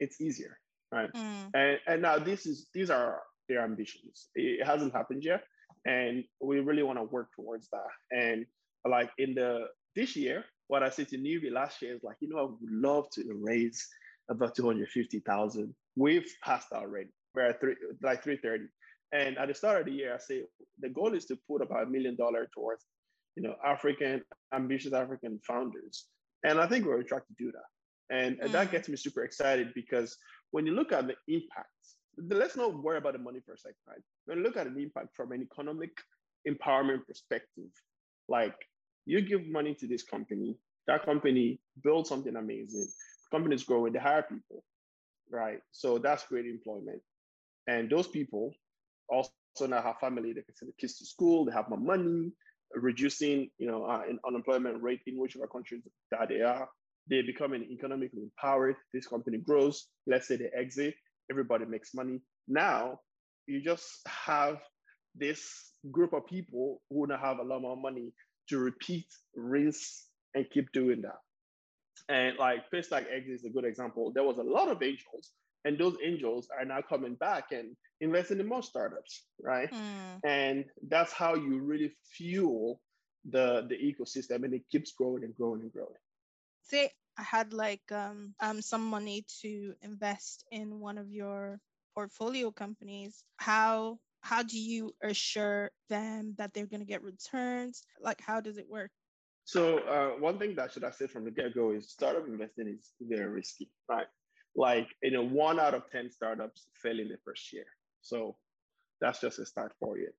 it's 0.00 0.20
easier. 0.20 0.58
Right. 0.90 1.10
Mm. 1.14 1.50
And 1.54 1.78
and 1.86 2.02
now 2.02 2.18
this 2.18 2.44
is 2.46 2.66
these 2.74 2.90
are 2.90 3.22
their 3.48 3.62
ambitions. 3.62 4.28
It 4.34 4.64
hasn't 4.64 4.92
happened 4.92 5.24
yet. 5.24 5.42
And 5.86 6.24
we 6.40 6.60
really 6.60 6.82
want 6.82 6.98
to 6.98 7.04
work 7.04 7.28
towards 7.34 7.68
that. 7.70 7.90
And 8.10 8.46
like 8.88 9.10
in 9.18 9.34
the 9.34 9.66
this 9.96 10.16
year, 10.16 10.44
what 10.68 10.82
I 10.82 10.90
said 10.90 11.08
to 11.08 11.18
Nubi 11.18 11.50
last 11.50 11.82
year 11.82 11.94
is 11.94 12.02
like, 12.02 12.16
you 12.20 12.28
know, 12.28 12.38
I 12.38 12.42
would 12.42 12.70
love 12.70 13.10
to 13.14 13.24
raise 13.40 13.86
about 14.30 14.54
250,000. 14.54 15.74
We've 15.96 16.34
passed 16.42 16.72
already. 16.72 17.10
We're 17.34 17.50
at 17.50 17.60
three, 17.60 17.76
like 18.02 18.22
330. 18.22 18.70
And 19.12 19.36
at 19.38 19.48
the 19.48 19.54
start 19.54 19.80
of 19.80 19.86
the 19.86 19.92
year, 19.92 20.14
I 20.14 20.18
say 20.18 20.42
the 20.80 20.88
goal 20.88 21.14
is 21.14 21.26
to 21.26 21.38
put 21.48 21.62
about 21.62 21.84
a 21.84 21.90
million 21.90 22.16
dollar 22.16 22.48
towards, 22.54 22.84
you 23.36 23.42
know, 23.42 23.54
African, 23.64 24.22
ambitious 24.54 24.92
African 24.92 25.38
founders. 25.46 26.06
And 26.44 26.58
I 26.60 26.66
think 26.66 26.86
we're 26.86 26.98
on 26.98 27.04
track 27.04 27.26
to 27.26 27.34
do 27.38 27.52
that. 27.52 28.16
And, 28.16 28.36
mm. 28.36 28.44
and 28.44 28.52
that 28.52 28.68
mm. 28.68 28.72
gets 28.72 28.88
me 28.88 28.96
super 28.96 29.24
excited 29.24 29.72
because 29.74 30.16
when 30.50 30.66
you 30.66 30.72
look 30.72 30.92
at 30.92 31.06
the 31.06 31.14
impact, 31.28 31.68
let's 32.18 32.56
not 32.56 32.82
worry 32.82 32.98
about 32.98 33.14
the 33.14 33.18
money 33.18 33.40
for 33.44 33.54
a 33.54 33.58
second, 33.58 33.76
right? 33.86 34.00
When 34.26 34.38
you 34.38 34.44
look 34.44 34.56
at 34.56 34.72
the 34.72 34.82
impact 34.82 35.08
from 35.16 35.32
an 35.32 35.42
economic 35.42 35.90
empowerment 36.48 37.06
perspective, 37.06 37.70
like 38.28 38.54
you 39.06 39.20
give 39.22 39.46
money 39.46 39.74
to 39.74 39.86
this 39.86 40.02
company, 40.02 40.56
that 40.86 41.04
company 41.04 41.60
builds 41.82 42.08
something 42.08 42.36
amazing. 42.36 42.88
Company 43.30 43.54
is 43.54 43.64
growing, 43.64 43.92
they 43.92 43.98
hire 43.98 44.22
people, 44.22 44.64
right? 45.30 45.60
So 45.72 45.98
that's 45.98 46.26
great 46.26 46.46
employment. 46.46 47.00
And 47.66 47.90
those 47.90 48.08
people 48.08 48.52
also 49.08 49.32
now 49.66 49.82
have 49.82 49.98
family, 50.00 50.32
they 50.32 50.42
can 50.42 50.54
send 50.54 50.70
the 50.70 50.74
kids 50.80 50.98
to 50.98 51.06
school, 51.06 51.44
they 51.44 51.52
have 51.52 51.68
more 51.68 51.78
money, 51.78 52.32
reducing, 52.74 53.50
you 53.58 53.66
know, 53.66 53.84
uh, 53.84 54.02
unemployment 54.26 54.82
rate 54.82 55.00
in 55.06 55.18
whichever 55.18 55.46
countries 55.46 55.82
that 56.10 56.28
they 56.28 56.40
are. 56.40 56.68
They 57.10 57.22
become 57.22 57.54
economically 57.54 58.22
empowered. 58.22 58.76
This 58.94 59.06
company 59.08 59.38
grows. 59.38 59.88
Let's 60.06 60.28
say 60.28 60.36
they 60.36 60.50
exit, 60.56 60.94
everybody 61.30 61.64
makes 61.66 61.94
money. 61.94 62.20
Now 62.48 63.00
you 63.46 63.60
just 63.60 63.86
have 64.06 64.58
this 65.14 65.72
group 65.90 66.12
of 66.12 66.26
people 66.26 66.80
who 66.90 67.06
now 67.06 67.18
have 67.18 67.38
a 67.38 67.42
lot 67.42 67.60
more 67.60 67.76
money 67.76 68.12
to 68.48 68.58
repeat, 68.58 69.06
rinse, 69.34 70.06
and 70.34 70.46
keep 70.50 70.72
doing 70.72 71.02
that. 71.02 71.18
And 72.08 72.36
like 72.38 72.70
Paystack 72.70 73.06
Exit 73.12 73.34
is 73.34 73.44
a 73.44 73.50
good 73.50 73.64
example. 73.64 74.12
There 74.12 74.24
was 74.24 74.38
a 74.38 74.42
lot 74.42 74.68
of 74.68 74.82
angels, 74.82 75.32
and 75.64 75.78
those 75.78 75.96
angels 76.04 76.48
are 76.56 76.64
now 76.64 76.80
coming 76.82 77.14
back 77.14 77.52
and 77.52 77.76
investing 78.00 78.40
in 78.40 78.48
more 78.48 78.62
startups, 78.62 79.24
right? 79.40 79.70
Mm. 79.70 80.20
And 80.24 80.64
that's 80.88 81.12
how 81.12 81.34
you 81.34 81.60
really 81.60 81.92
fuel 82.16 82.80
the 83.30 83.66
the 83.68 83.76
ecosystem, 83.76 84.44
and 84.44 84.54
it 84.54 84.62
keeps 84.70 84.92
growing 84.92 85.24
and 85.24 85.34
growing 85.34 85.60
and 85.60 85.72
growing. 85.72 86.00
Say 86.62 86.90
I 87.16 87.22
had 87.22 87.52
like 87.52 87.82
um, 87.92 88.34
um 88.40 88.60
some 88.60 88.84
money 88.84 89.24
to 89.42 89.74
invest 89.82 90.44
in 90.50 90.80
one 90.80 90.98
of 90.98 91.10
your 91.10 91.60
portfolio 91.94 92.50
companies. 92.50 93.24
How 93.36 93.98
how 94.22 94.42
do 94.42 94.58
you 94.58 94.94
assure 95.02 95.70
them 95.88 96.34
that 96.38 96.54
they're 96.54 96.66
going 96.66 96.80
to 96.80 96.86
get 96.86 97.02
returns? 97.02 97.82
Like, 98.00 98.20
how 98.20 98.40
does 98.40 98.56
it 98.56 98.68
work? 98.68 98.90
So 99.44 99.78
uh, 99.80 100.20
one 100.20 100.38
thing 100.38 100.54
that 100.54 100.72
should 100.72 100.84
I 100.84 100.92
say 100.92 101.08
from 101.08 101.24
the 101.24 101.32
get-go 101.32 101.72
is 101.72 101.90
startup 101.90 102.26
investing 102.26 102.68
is 102.68 102.92
very 103.00 103.28
risky, 103.28 103.68
right? 103.88 104.06
Like, 104.54 104.88
you 105.02 105.10
know, 105.10 105.24
one 105.24 105.58
out 105.58 105.74
of 105.74 105.90
10 105.90 106.10
startups 106.10 106.66
fail 106.80 107.00
in 107.00 107.08
the 107.08 107.16
first 107.24 107.52
year. 107.52 107.64
So 108.00 108.36
that's 109.00 109.20
just 109.20 109.40
a 109.40 109.46
start 109.46 109.72
for 109.80 109.98
you. 109.98 110.10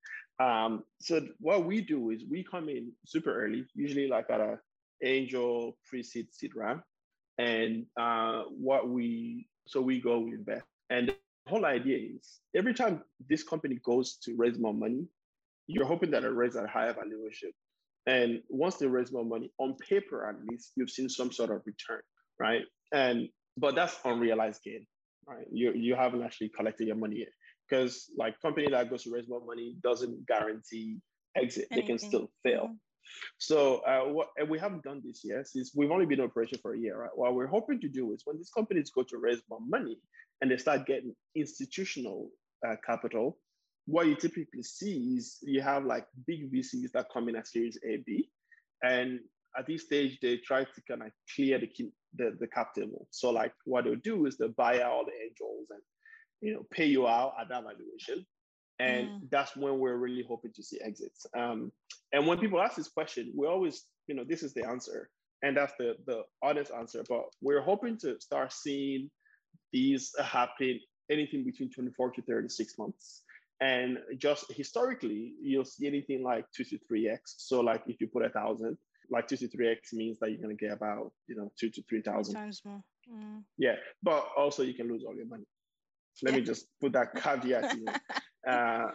Um, 0.46 0.84
so 1.00 1.26
what 1.40 1.66
we 1.66 1.80
do 1.82 2.10
is 2.10 2.24
we 2.30 2.44
come 2.44 2.68
in 2.68 2.92
super 3.06 3.34
early, 3.34 3.66
usually 3.74 4.08
like 4.08 4.30
at 4.30 4.42
a 4.42 4.60
angel 5.02 5.78
pre-seed 5.86 6.34
seed 6.34 6.52
round. 6.56 6.82
And 7.38 7.86
uh, 8.00 8.44
what 8.50 8.90
we, 8.90 9.48
so 9.68 9.82
we 9.82 10.02
go, 10.02 10.20
we 10.20 10.34
invest. 10.34 10.66
And 10.90 11.16
whole 11.48 11.66
idea 11.66 11.98
is 12.16 12.40
every 12.56 12.74
time 12.74 13.02
this 13.30 13.44
company 13.44 13.80
goes 13.84 14.18
to 14.24 14.36
raise 14.36 14.58
more 14.58 14.74
money, 14.74 15.06
you're 15.68 15.86
hoping 15.86 16.12
that 16.12 16.24
it 16.24 16.30
raises 16.30 16.62
a 16.62 16.68
higher 16.68 16.94
valuation 16.94 17.52
and 18.06 18.42
once 18.50 18.76
they 18.76 18.88
raise 18.88 19.12
more 19.12 19.24
money, 19.24 19.52
on 19.60 19.76
paper 19.76 20.28
at 20.28 20.36
least, 20.50 20.72
you've 20.76 20.90
seen 20.90 21.08
some 21.08 21.32
sort 21.32 21.52
of 21.52 21.62
return, 21.66 22.02
right? 22.40 22.64
And 22.92 23.30
but 23.58 23.76
that's 23.76 23.98
unrealized 24.04 24.62
gain, 24.64 24.86
right? 25.28 25.46
You 25.52 25.74
you 25.74 25.96
haven't 25.96 26.24
actually 26.24 26.50
collected 26.50 26.88
your 26.88 26.98
money 26.98 27.20
yet. 27.20 27.30
Because 27.70 28.10
like 28.18 28.40
company 28.42 28.68
that 28.70 28.90
goes 28.90 29.04
to 29.04 29.12
raise 29.12 29.30
more 29.30 29.46
money 29.46 29.78
doesn't 29.82 30.28
guarantee 30.28 31.00
exit. 31.36 31.68
Anything. 31.72 31.86
They 31.86 31.88
can 31.88 32.00
still 32.00 32.30
fail. 32.44 32.66
Mm-hmm. 32.66 32.74
So 33.38 33.78
uh, 33.80 34.12
what 34.12 34.30
and 34.38 34.50
we 34.50 34.60
haven't 34.60 34.84
done 34.84 35.02
this 35.04 35.22
yet. 35.24 35.48
Since 35.48 35.74
we've 35.76 35.92
only 35.92 36.06
been 36.06 36.20
in 36.20 36.26
operation 36.26 36.60
for 36.62 36.74
a 36.74 36.80
year, 36.80 36.98
right? 37.02 37.10
What 37.16 37.36
we're 37.36 37.48
hoping 37.48 37.80
to 37.82 37.90
do 37.90 38.14
is 38.14 38.22
when 38.26 38.38
these 38.38 38.52
companies 38.56 38.92
go 38.92 39.04
to 39.04 39.18
raise 39.18 39.42
more 39.50 39.60
money 39.68 40.00
and 40.42 40.50
they 40.50 40.58
start 40.58 40.86
getting 40.86 41.16
institutional 41.36 42.30
uh, 42.68 42.76
capital, 42.86 43.38
what 43.86 44.08
you 44.08 44.16
typically 44.16 44.64
see 44.64 45.16
is 45.18 45.38
you 45.42 45.62
have 45.62 45.86
like 45.86 46.06
big 46.26 46.52
VCs 46.52 46.92
that 46.94 47.08
come 47.14 47.30
in 47.30 47.36
at 47.36 47.48
Series 47.48 47.78
A, 47.86 47.98
B, 48.06 48.30
and 48.82 49.20
at 49.58 49.68
this 49.68 49.84
stage 49.84 50.20
they 50.22 50.38
try 50.38 50.64
to 50.64 50.82
kind 50.88 51.04
of 51.04 51.12
clear 51.36 51.60
the, 51.60 51.70
the 52.16 52.38
the 52.40 52.48
cap 52.48 52.74
table. 52.74 53.08
So 53.12 53.30
like 53.30 53.54
what 53.66 53.86
they'll 53.86 53.96
do 53.96 54.26
is 54.26 54.38
they'll 54.38 54.50
buy 54.50 54.82
out 54.82 54.92
all 54.92 55.06
the 55.06 55.12
angels 55.12 55.68
and 55.70 55.82
you 56.42 56.54
know 56.54 56.66
pay 56.72 56.86
you 56.86 57.08
out 57.08 57.34
at 57.40 57.50
that 57.50 57.64
valuation, 57.64 58.26
and 58.80 59.08
mm. 59.08 59.30
that's 59.30 59.56
when 59.56 59.80
we're 59.80 59.98
really 59.98 60.26
hoping 60.28 60.52
to 60.54 60.64
see 60.64 60.80
exits. 60.84 61.26
Um, 61.38 61.72
and 62.12 62.28
when 62.28 62.40
people 62.40 62.62
ask 62.62 62.76
this 62.76 62.90
question, 62.90 63.32
we 63.36 63.48
always 63.48 63.86
you 64.08 64.16
know 64.16 64.24
this 64.28 64.44
is 64.44 64.54
the 64.54 64.66
answer, 64.68 65.10
and 65.42 65.56
that's 65.58 65.74
the 65.80 65.96
the 66.06 66.24
honest 66.42 66.72
answer. 66.72 67.04
But 67.08 67.24
we're 67.42 67.62
hoping 67.62 67.98
to 68.00 68.20
start 68.20 68.54
seeing 68.54 69.10
these 69.72 70.12
happen 70.24 70.80
anything 71.12 71.44
between 71.44 71.70
24 71.70 72.12
to 72.12 72.22
36 72.22 72.78
months. 72.78 73.24
And 73.62 74.00
just 74.18 74.52
historically, 74.52 75.34
you'll 75.42 75.66
see 75.66 75.88
anything 75.88 76.24
like 76.24 76.46
two 76.56 76.64
to 76.66 76.78
three 76.88 77.10
X. 77.10 77.36
So 77.38 77.62
like 77.62 77.84
if 77.88 78.02
you 78.02 78.08
put 78.08 78.26
a 78.26 78.30
thousand, 78.30 78.78
like 79.10 79.28
two 79.28 79.38
to 79.38 79.48
three 79.48 79.70
X 79.70 79.94
means 79.94 80.20
that 80.20 80.32
you're 80.32 80.42
gonna 80.42 80.56
get 80.56 80.72
about, 80.72 81.12
you 81.28 81.36
know, 81.36 81.52
two 81.58 81.70
to 81.70 81.82
three 81.84 82.02
thousand. 82.02 82.36
Times 82.36 82.62
more. 82.66 82.84
Mm. 83.12 83.44
Yeah. 83.58 83.76
But 84.02 84.28
also 84.38 84.64
you 84.64 84.74
can 84.74 84.90
lose 84.90 85.04
all 85.06 85.16
your 85.16 85.28
money. 85.28 85.46
Let 86.22 86.34
yeah. 86.34 86.40
me 86.40 86.46
just 86.46 86.68
put 86.80 86.94
that 86.94 87.16
caveat 87.16 87.74
in. 87.74 87.86
uh, 88.50 88.88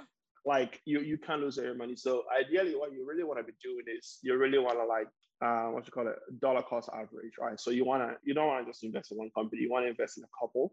like 0.46 0.81
you 0.85 1.00
you 1.00 1.18
can 1.18 1.40
lose 1.40 1.57
your 1.57 1.74
money. 1.74 1.96
So 1.96 2.22
ideally 2.38 2.74
what 2.76 2.92
you 2.92 3.07
really 3.07 3.24
want 3.24 3.38
to 3.40 3.44
be 3.44 3.52
doing 3.62 3.85
is 3.98 4.18
you 4.22 4.37
really 4.37 4.59
want 4.59 4.78
to 4.78 4.87
like 4.87 5.09
uh, 5.44 5.70
what 5.70 5.87
you 5.87 5.92
call 5.92 6.09
it 6.09 6.16
dollar 6.40 6.62
cost 6.62 6.88
average, 6.94 7.35
right? 7.40 7.59
So 7.59 7.70
you 7.70 7.85
wanna 7.85 8.12
you 8.24 8.35
don't 8.35 8.46
want 8.46 8.64
to 8.64 8.70
just 8.70 8.85
invest 8.85 9.12
in 9.12 9.18
one 9.18 9.31
company, 9.37 9.62
you 9.62 9.70
want 9.70 9.85
to 9.85 9.90
invest 9.90 10.18
in 10.18 10.24
a 10.24 10.33
couple 10.40 10.72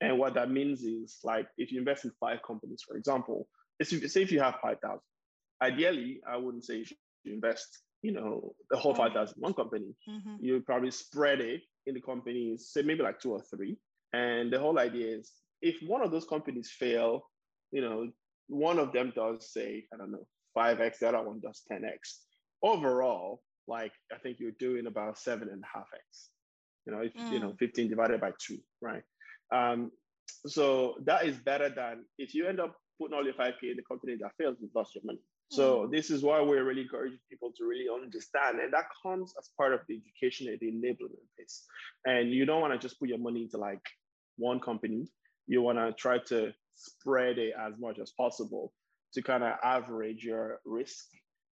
and 0.00 0.18
what 0.18 0.34
that 0.34 0.50
means 0.50 0.82
is 0.82 1.18
like 1.24 1.48
if 1.56 1.72
you 1.72 1.78
invest 1.78 2.04
in 2.04 2.12
five 2.20 2.38
companies, 2.46 2.82
for 2.86 2.96
example, 2.96 3.48
if 3.78 3.92
you, 3.92 4.06
say 4.08 4.22
if 4.22 4.32
you 4.32 4.40
have 4.40 4.56
5,000, 4.60 4.98
ideally, 5.62 6.20
I 6.28 6.36
wouldn't 6.36 6.64
say 6.64 6.78
you 6.78 6.84
should 6.84 6.98
invest, 7.24 7.82
you 8.02 8.12
know, 8.12 8.54
the 8.70 8.76
whole 8.76 8.94
5,000 8.94 9.36
in 9.36 9.40
one 9.40 9.54
company. 9.54 9.94
Mm-hmm. 10.08 10.36
You 10.40 10.60
probably 10.60 10.90
spread 10.90 11.40
it 11.40 11.62
in 11.86 11.94
the 11.94 12.00
companies, 12.00 12.70
say 12.72 12.82
maybe 12.82 13.02
like 13.02 13.20
two 13.20 13.32
or 13.32 13.42
three. 13.42 13.78
And 14.12 14.52
the 14.52 14.58
whole 14.58 14.78
idea 14.78 15.16
is 15.16 15.32
if 15.62 15.76
one 15.86 16.02
of 16.02 16.10
those 16.10 16.26
companies 16.26 16.70
fail, 16.70 17.22
you 17.70 17.80
know, 17.80 18.10
one 18.48 18.78
of 18.78 18.92
them 18.92 19.12
does 19.14 19.52
say, 19.52 19.84
I 19.92 19.96
don't 19.96 20.12
know, 20.12 20.26
5x, 20.56 20.98
the 20.98 21.08
other 21.08 21.22
one 21.22 21.40
does 21.40 21.62
10x. 21.70 22.18
Overall, 22.62 23.42
like 23.68 23.92
I 24.12 24.18
think 24.18 24.38
you're 24.38 24.52
doing 24.58 24.86
about 24.86 25.18
seven 25.18 25.48
and 25.48 25.62
a 25.62 25.78
half 25.78 25.86
x. 25.94 26.28
You 26.86 26.92
know, 26.92 27.00
if 27.00 27.14
mm. 27.14 27.32
you 27.32 27.40
know, 27.40 27.50
mm. 27.50 27.58
15 27.58 27.88
divided 27.88 28.20
by 28.20 28.30
two, 28.38 28.58
right? 28.80 29.02
Um, 29.52 29.90
so 30.46 30.94
that 31.04 31.26
is 31.26 31.36
better 31.36 31.68
than 31.68 32.04
if 32.18 32.34
you 32.34 32.46
end 32.46 32.60
up 32.60 32.76
putting 33.00 33.16
all 33.16 33.24
your 33.24 33.34
5K 33.34 33.62
in 33.62 33.76
the 33.76 33.82
company 33.88 34.16
that 34.20 34.32
fails, 34.38 34.56
you've 34.60 34.74
lost 34.74 34.94
your 34.94 35.02
money. 35.04 35.20
So 35.50 35.80
mm. 35.80 35.90
this 35.90 36.10
is 36.10 36.22
why 36.22 36.40
we're 36.40 36.64
really 36.64 36.82
encouraging 36.82 37.18
people 37.30 37.52
to 37.56 37.64
really 37.64 37.86
understand. 37.92 38.60
And 38.60 38.72
that 38.72 38.86
comes 39.02 39.34
as 39.38 39.50
part 39.56 39.74
of 39.74 39.80
the 39.88 40.00
education 40.00 40.48
and 40.48 40.58
the 40.60 40.66
enablement 40.66 41.26
piece. 41.38 41.64
And 42.04 42.30
you 42.30 42.46
don't 42.46 42.60
want 42.60 42.72
to 42.72 42.78
just 42.78 42.98
put 42.98 43.08
your 43.08 43.18
money 43.18 43.42
into 43.42 43.58
like 43.58 43.82
one 44.36 44.60
company. 44.60 45.08
You 45.46 45.62
want 45.62 45.78
to 45.78 45.92
try 45.92 46.18
to 46.28 46.52
spread 46.74 47.38
it 47.38 47.54
as 47.58 47.74
much 47.78 47.98
as 47.98 48.10
possible 48.10 48.72
to 49.14 49.22
kind 49.22 49.42
of 49.42 49.54
average 49.62 50.24
your 50.24 50.60
risk 50.64 51.06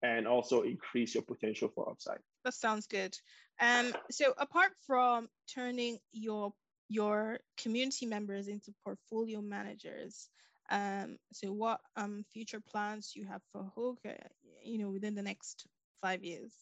and 0.03 0.29
also 0.29 0.63
increase 0.63 1.15
your 1.15 1.25
potential 1.25 1.71
for 1.75 1.91
upside. 1.91 2.19
That 2.45 2.55
sounds 2.55 2.87
good. 2.87 3.17
Um, 3.61 3.93
so 4.11 4.33
apart 4.39 4.71
from 4.87 5.29
turning 5.53 5.99
your 6.13 6.53
your 6.89 7.39
community 7.57 8.07
members 8.07 8.49
into 8.49 8.73
portfolio 8.83 9.41
managers. 9.43 10.31
Um, 10.71 11.19
so 11.33 11.53
what 11.53 11.81
um, 11.97 12.25
future 12.33 12.61
plans 12.61 13.13
do 13.13 13.21
you 13.21 13.27
have 13.27 13.43
for 13.53 13.71
HoaQ, 13.77 14.15
you 14.65 14.79
know, 14.79 14.91
within 14.91 15.15
the 15.15 15.23
next 15.23 15.67
five 16.03 16.25
years? 16.25 16.53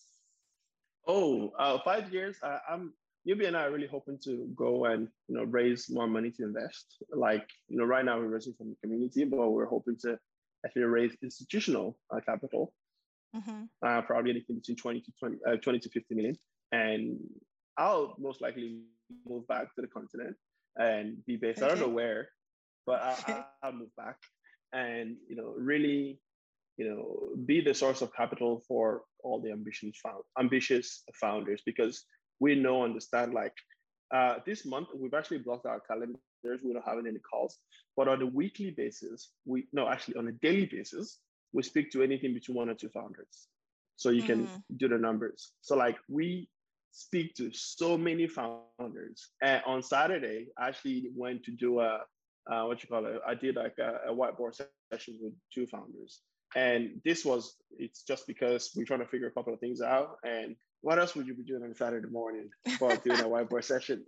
Oh, 1.07 1.53
uh, 1.59 1.79
five 1.85 2.13
years. 2.13 2.37
Uh, 2.43 2.59
I'm 2.69 2.93
Nubi 3.29 3.47
and 3.47 3.57
I 3.57 3.65
are 3.65 3.73
really 3.73 3.89
hoping 3.89 4.19
to 4.25 4.49
go 4.55 4.85
and 4.85 5.09
you 5.29 5.37
know 5.37 5.45
raise 5.45 5.91
more 5.91 6.07
money 6.07 6.31
to 6.33 6.45
invest. 6.45 6.97
Like 7.11 7.49
you 7.69 7.79
know, 7.79 7.85
right 7.85 8.05
now 8.05 8.19
we're 8.19 8.29
raising 8.29 8.55
from 8.55 8.71
the 8.71 8.77
community, 8.83 9.25
but 9.25 9.51
we're 9.51 9.67
hoping 9.67 9.97
to 10.03 10.19
actually 10.65 10.83
raise 10.83 11.17
institutional 11.23 11.99
uh, 12.15 12.21
capital. 12.21 12.73
Mm-hmm. 13.35 13.65
Uh, 13.87 14.03
probably 14.03 14.31
anything 14.31 14.57
between 14.57 14.77
20 14.77 15.01
to 15.01 15.13
20, 15.19 15.37
uh, 15.47 15.57
20 15.57 15.79
to 15.81 15.91
50 15.91 16.15
million. 16.15 16.39
And 16.73 17.19
I'll 17.77 18.15
most 18.19 18.41
likely 18.41 18.81
move 19.29 19.47
back 19.47 19.75
to 19.75 19.83
the 19.83 19.89
continent 19.89 20.37
and 20.77 21.25
be 21.27 21.37
based. 21.37 21.59
Okay. 21.59 21.67
I 21.67 21.69
don't 21.69 21.81
know 21.81 21.95
where, 21.95 22.29
but 22.87 23.03
I, 23.03 23.45
I'll 23.63 23.73
move 23.73 23.95
back 23.97 24.17
and 24.73 25.17
you 25.29 25.37
know 25.37 25.55
really 25.57 26.19
you 26.77 26.89
know 26.89 27.45
be 27.47 27.61
the 27.61 27.75
source 27.75 28.03
of 28.03 28.15
capital 28.15 28.63
for 28.69 29.03
all 29.23 29.41
the 29.41 29.51
ambitious 29.51 29.97
found 30.03 30.23
ambitious 30.39 31.03
founders 31.15 31.63
because 31.65 32.05
we 32.41 32.55
know 32.55 32.85
understand 32.85 33.35
like 33.35 33.55
uh, 34.15 34.37
this 34.47 34.65
month 34.65 34.89
we've 34.95 35.15
actually 35.15 35.39
blocked 35.39 35.67
our 35.67 35.81
calendars 35.81 36.21
we're 36.63 36.75
not 36.75 36.85
having 36.87 37.07
any 37.07 37.19
calls 37.19 37.59
but 37.97 38.09
on 38.09 38.23
a 38.23 38.27
weekly 38.27 38.71
basis 38.71 39.31
we 39.45 39.67
no 39.73 39.89
actually 39.89 40.17
on 40.17 40.29
a 40.29 40.33
daily 40.33 40.67
basis 40.67 41.19
we 41.53 41.63
speak 41.63 41.91
to 41.91 42.03
anything 42.03 42.33
between 42.35 42.57
one 42.57 42.69
or 42.69 42.75
two 42.75 42.89
founders 42.91 43.49
so 43.97 44.11
you 44.11 44.23
can 44.23 44.47
mm. 44.47 44.63
do 44.77 44.89
the 44.89 44.99
numbers 44.99 45.53
so 45.61 45.75
like 45.75 45.97
we 46.09 46.49
speak 46.97 47.35
to 47.35 47.51
so 47.53 47.99
many 47.99 48.27
founders. 48.27 49.29
And 49.43 49.63
on 49.67 49.83
Saturday, 49.83 50.49
I 50.59 50.69
actually 50.69 51.11
went 51.15 51.45
to 51.45 51.51
do 51.51 51.81
a 51.81 52.01
uh, 52.51 52.65
what 52.65 52.83
you 52.83 52.89
call 52.89 53.05
it. 53.07 53.21
I 53.27 53.35
did 53.35 53.57
like 53.57 53.75
a, 53.79 54.11
a, 54.11 54.15
whiteboard 54.15 54.55
session 54.93 55.19
with 55.21 55.33
two 55.53 55.67
founders, 55.67 56.21
and 56.55 57.01
this 57.05 57.25
was 57.25 57.57
it's 57.77 58.03
just 58.05 58.27
because 58.27 58.71
we're 58.77 58.85
trying 58.85 59.01
to 59.01 59.07
figure 59.07 59.27
a 59.27 59.33
couple 59.33 59.53
of 59.53 59.61
things 59.61 59.81
out. 59.83 60.17
And 60.25 60.55
what 60.87 61.01
else 61.01 61.17
would 61.17 61.27
you 61.27 61.35
be 61.35 61.43
doing 61.43 61.65
on 61.65 61.75
Saturday 61.75 62.09
morning 62.09 62.49
but 62.79 63.03
doing 63.03 63.19
a 63.19 63.25
whiteboard 63.25 63.65
session 63.75 64.05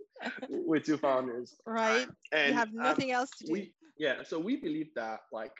with 0.49 0.85
two 0.85 0.95
founders? 0.97 1.53
Right. 1.65 2.07
And 2.31 2.53
you 2.53 2.57
have 2.57 2.73
nothing 2.73 3.11
um, 3.11 3.17
else 3.17 3.29
to 3.39 3.47
do. 3.47 3.51
We, 3.51 3.73
yeah. 3.97 4.23
So 4.25 4.39
we 4.39 4.55
believe 4.55 4.87
that 4.95 5.19
like 5.33 5.51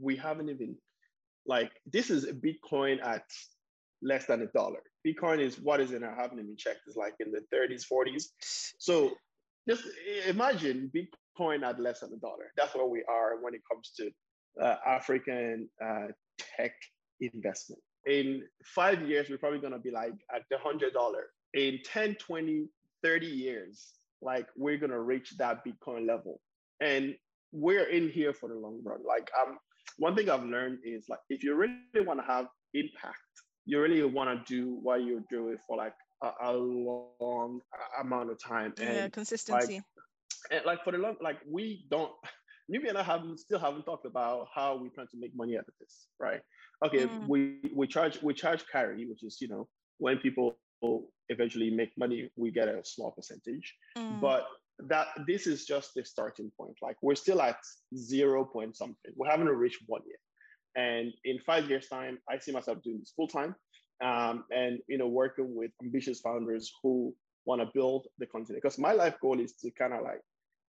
we 0.00 0.14
haven't 0.14 0.48
even 0.48 0.76
like 1.44 1.72
this 1.92 2.08
is 2.08 2.24
Bitcoin 2.26 3.04
at 3.04 3.24
less 4.00 4.26
than 4.26 4.42
a 4.42 4.46
dollar. 4.46 4.78
Bitcoin 5.04 5.40
is 5.40 5.58
what 5.58 5.80
is 5.80 5.90
it? 5.90 6.04
I 6.04 6.14
haven't 6.14 6.38
even 6.38 6.54
checked. 6.56 6.82
It's 6.86 6.96
like 6.96 7.14
in 7.18 7.32
the 7.32 7.42
30s, 7.52 7.82
40s. 7.92 8.26
So 8.78 9.10
just 9.68 9.82
imagine 10.28 10.92
Bitcoin 10.94 11.64
at 11.64 11.80
less 11.80 11.98
than 11.98 12.12
a 12.12 12.20
dollar. 12.20 12.52
That's 12.56 12.76
where 12.76 12.86
we 12.86 13.02
are 13.08 13.42
when 13.42 13.54
it 13.54 13.62
comes 13.68 13.90
to 13.96 14.64
uh, 14.64 14.76
African 14.86 15.68
uh, 15.84 16.12
tech 16.38 16.74
investment. 17.20 17.82
In 18.06 18.42
five 18.64 19.08
years, 19.08 19.28
we're 19.28 19.38
probably 19.38 19.58
going 19.58 19.72
to 19.72 19.78
be 19.78 19.90
like 19.90 20.14
at 20.34 20.42
the 20.50 20.56
$100. 20.56 20.90
In 21.54 21.80
10, 21.84 22.14
20, 22.14 22.66
30 23.02 23.26
years, 23.26 23.92
like 24.22 24.46
we're 24.56 24.78
going 24.78 24.90
to 24.90 25.00
reach 25.00 25.36
that 25.38 25.64
Bitcoin 25.64 26.06
level. 26.06 26.40
And 26.80 27.14
we're 27.52 27.88
in 27.88 28.08
here 28.10 28.32
for 28.32 28.48
the 28.48 28.54
long 28.54 28.80
run. 28.84 29.00
Like 29.06 29.30
um, 29.40 29.58
one 29.98 30.14
thing 30.14 30.30
I've 30.30 30.44
learned 30.44 30.78
is 30.84 31.06
like 31.08 31.18
if 31.28 31.42
you 31.42 31.54
really 31.54 32.06
want 32.06 32.20
to 32.20 32.26
have 32.26 32.46
impact, 32.74 33.18
you 33.66 33.80
really 33.80 34.02
want 34.04 34.46
to 34.46 34.54
do 34.54 34.78
what 34.82 35.04
you're 35.04 35.24
doing 35.30 35.56
for 35.66 35.76
like 35.76 35.94
a, 36.22 36.30
a 36.44 36.52
long 36.52 37.60
amount 38.00 38.30
of 38.30 38.42
time. 38.42 38.72
And 38.78 38.94
yeah, 38.94 39.08
consistency. 39.08 39.74
Like, 39.74 39.84
and 40.50 40.64
like 40.64 40.84
for 40.84 40.92
the 40.92 40.98
long, 40.98 41.16
like 41.20 41.38
we 41.48 41.86
don't. 41.90 42.12
Nubi 42.70 42.88
and 42.88 42.98
I 42.98 43.02
haven't 43.02 43.38
still 43.40 43.58
haven't 43.58 43.84
talked 43.84 44.06
about 44.06 44.48
how 44.54 44.76
we 44.76 44.88
plan 44.88 45.06
to 45.08 45.18
make 45.18 45.34
money 45.34 45.56
out 45.56 45.64
of 45.66 45.74
this, 45.80 46.06
right? 46.18 46.40
Okay, 46.84 47.06
mm. 47.06 47.26
we 47.26 47.58
we 47.74 47.86
charge 47.86 48.22
we 48.22 48.32
charge 48.34 48.64
carry, 48.70 49.06
which 49.06 49.22
is 49.22 49.38
you 49.40 49.48
know 49.48 49.68
when 49.98 50.18
people 50.18 50.56
eventually 51.28 51.70
make 51.70 51.90
money, 51.98 52.30
we 52.36 52.50
get 52.50 52.68
a 52.68 52.84
small 52.84 53.10
percentage. 53.12 53.74
Mm. 53.96 54.20
But 54.20 54.46
that 54.88 55.08
this 55.26 55.46
is 55.46 55.66
just 55.66 55.94
the 55.94 56.04
starting 56.04 56.50
point. 56.56 56.76
Like 56.82 56.96
we're 57.02 57.14
still 57.14 57.42
at 57.42 57.58
zero 57.96 58.44
point 58.44 58.76
something. 58.76 59.12
We 59.16 59.28
haven't 59.28 59.48
reached 59.48 59.82
one 59.86 60.02
yet. 60.06 60.18
And 60.76 61.12
in 61.24 61.38
five 61.40 61.68
years' 61.68 61.88
time, 61.88 62.18
I 62.28 62.38
see 62.38 62.52
myself 62.52 62.82
doing 62.82 63.00
this 63.00 63.12
full 63.16 63.26
time, 63.26 63.54
um, 64.02 64.44
and 64.50 64.78
you 64.88 64.98
know, 64.98 65.08
working 65.08 65.54
with 65.54 65.72
ambitious 65.82 66.20
founders 66.20 66.72
who 66.82 67.14
want 67.44 67.60
to 67.60 67.68
build 67.74 68.06
the 68.18 68.26
continent. 68.26 68.62
Because 68.62 68.78
my 68.78 68.92
life 68.92 69.16
goal 69.20 69.40
is 69.40 69.54
to 69.54 69.70
kind 69.72 69.92
of 69.92 70.02
like, 70.02 70.20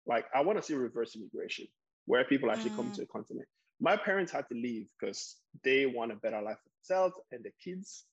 like 0.07 0.27
I 0.35 0.43
want 0.43 0.59
to 0.59 0.63
see 0.63 0.75
reverse 0.75 1.17
immigration, 1.17 1.67
where 2.11 2.25
people 2.25 2.51
actually 2.51 2.71
mm. 2.71 2.77
come 2.77 2.91
to 2.91 3.03
the 3.03 3.07
continent. 3.07 3.47
My 3.81 3.97
parents 3.97 4.33
had 4.33 4.49
to 4.49 4.55
leave 4.57 4.89
because 4.99 5.37
they 5.63 5.87
want 5.87 6.11
a 6.11 6.17
better 6.17 6.43
life 6.43 6.57
for 6.57 6.71
themselves 6.77 7.15
and 7.31 7.45
the 7.45 7.53
kids. 7.63 8.05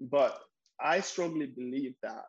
But 0.00 0.36
I 0.80 0.98
strongly 0.98 1.46
believe 1.46 1.94
that 2.02 2.24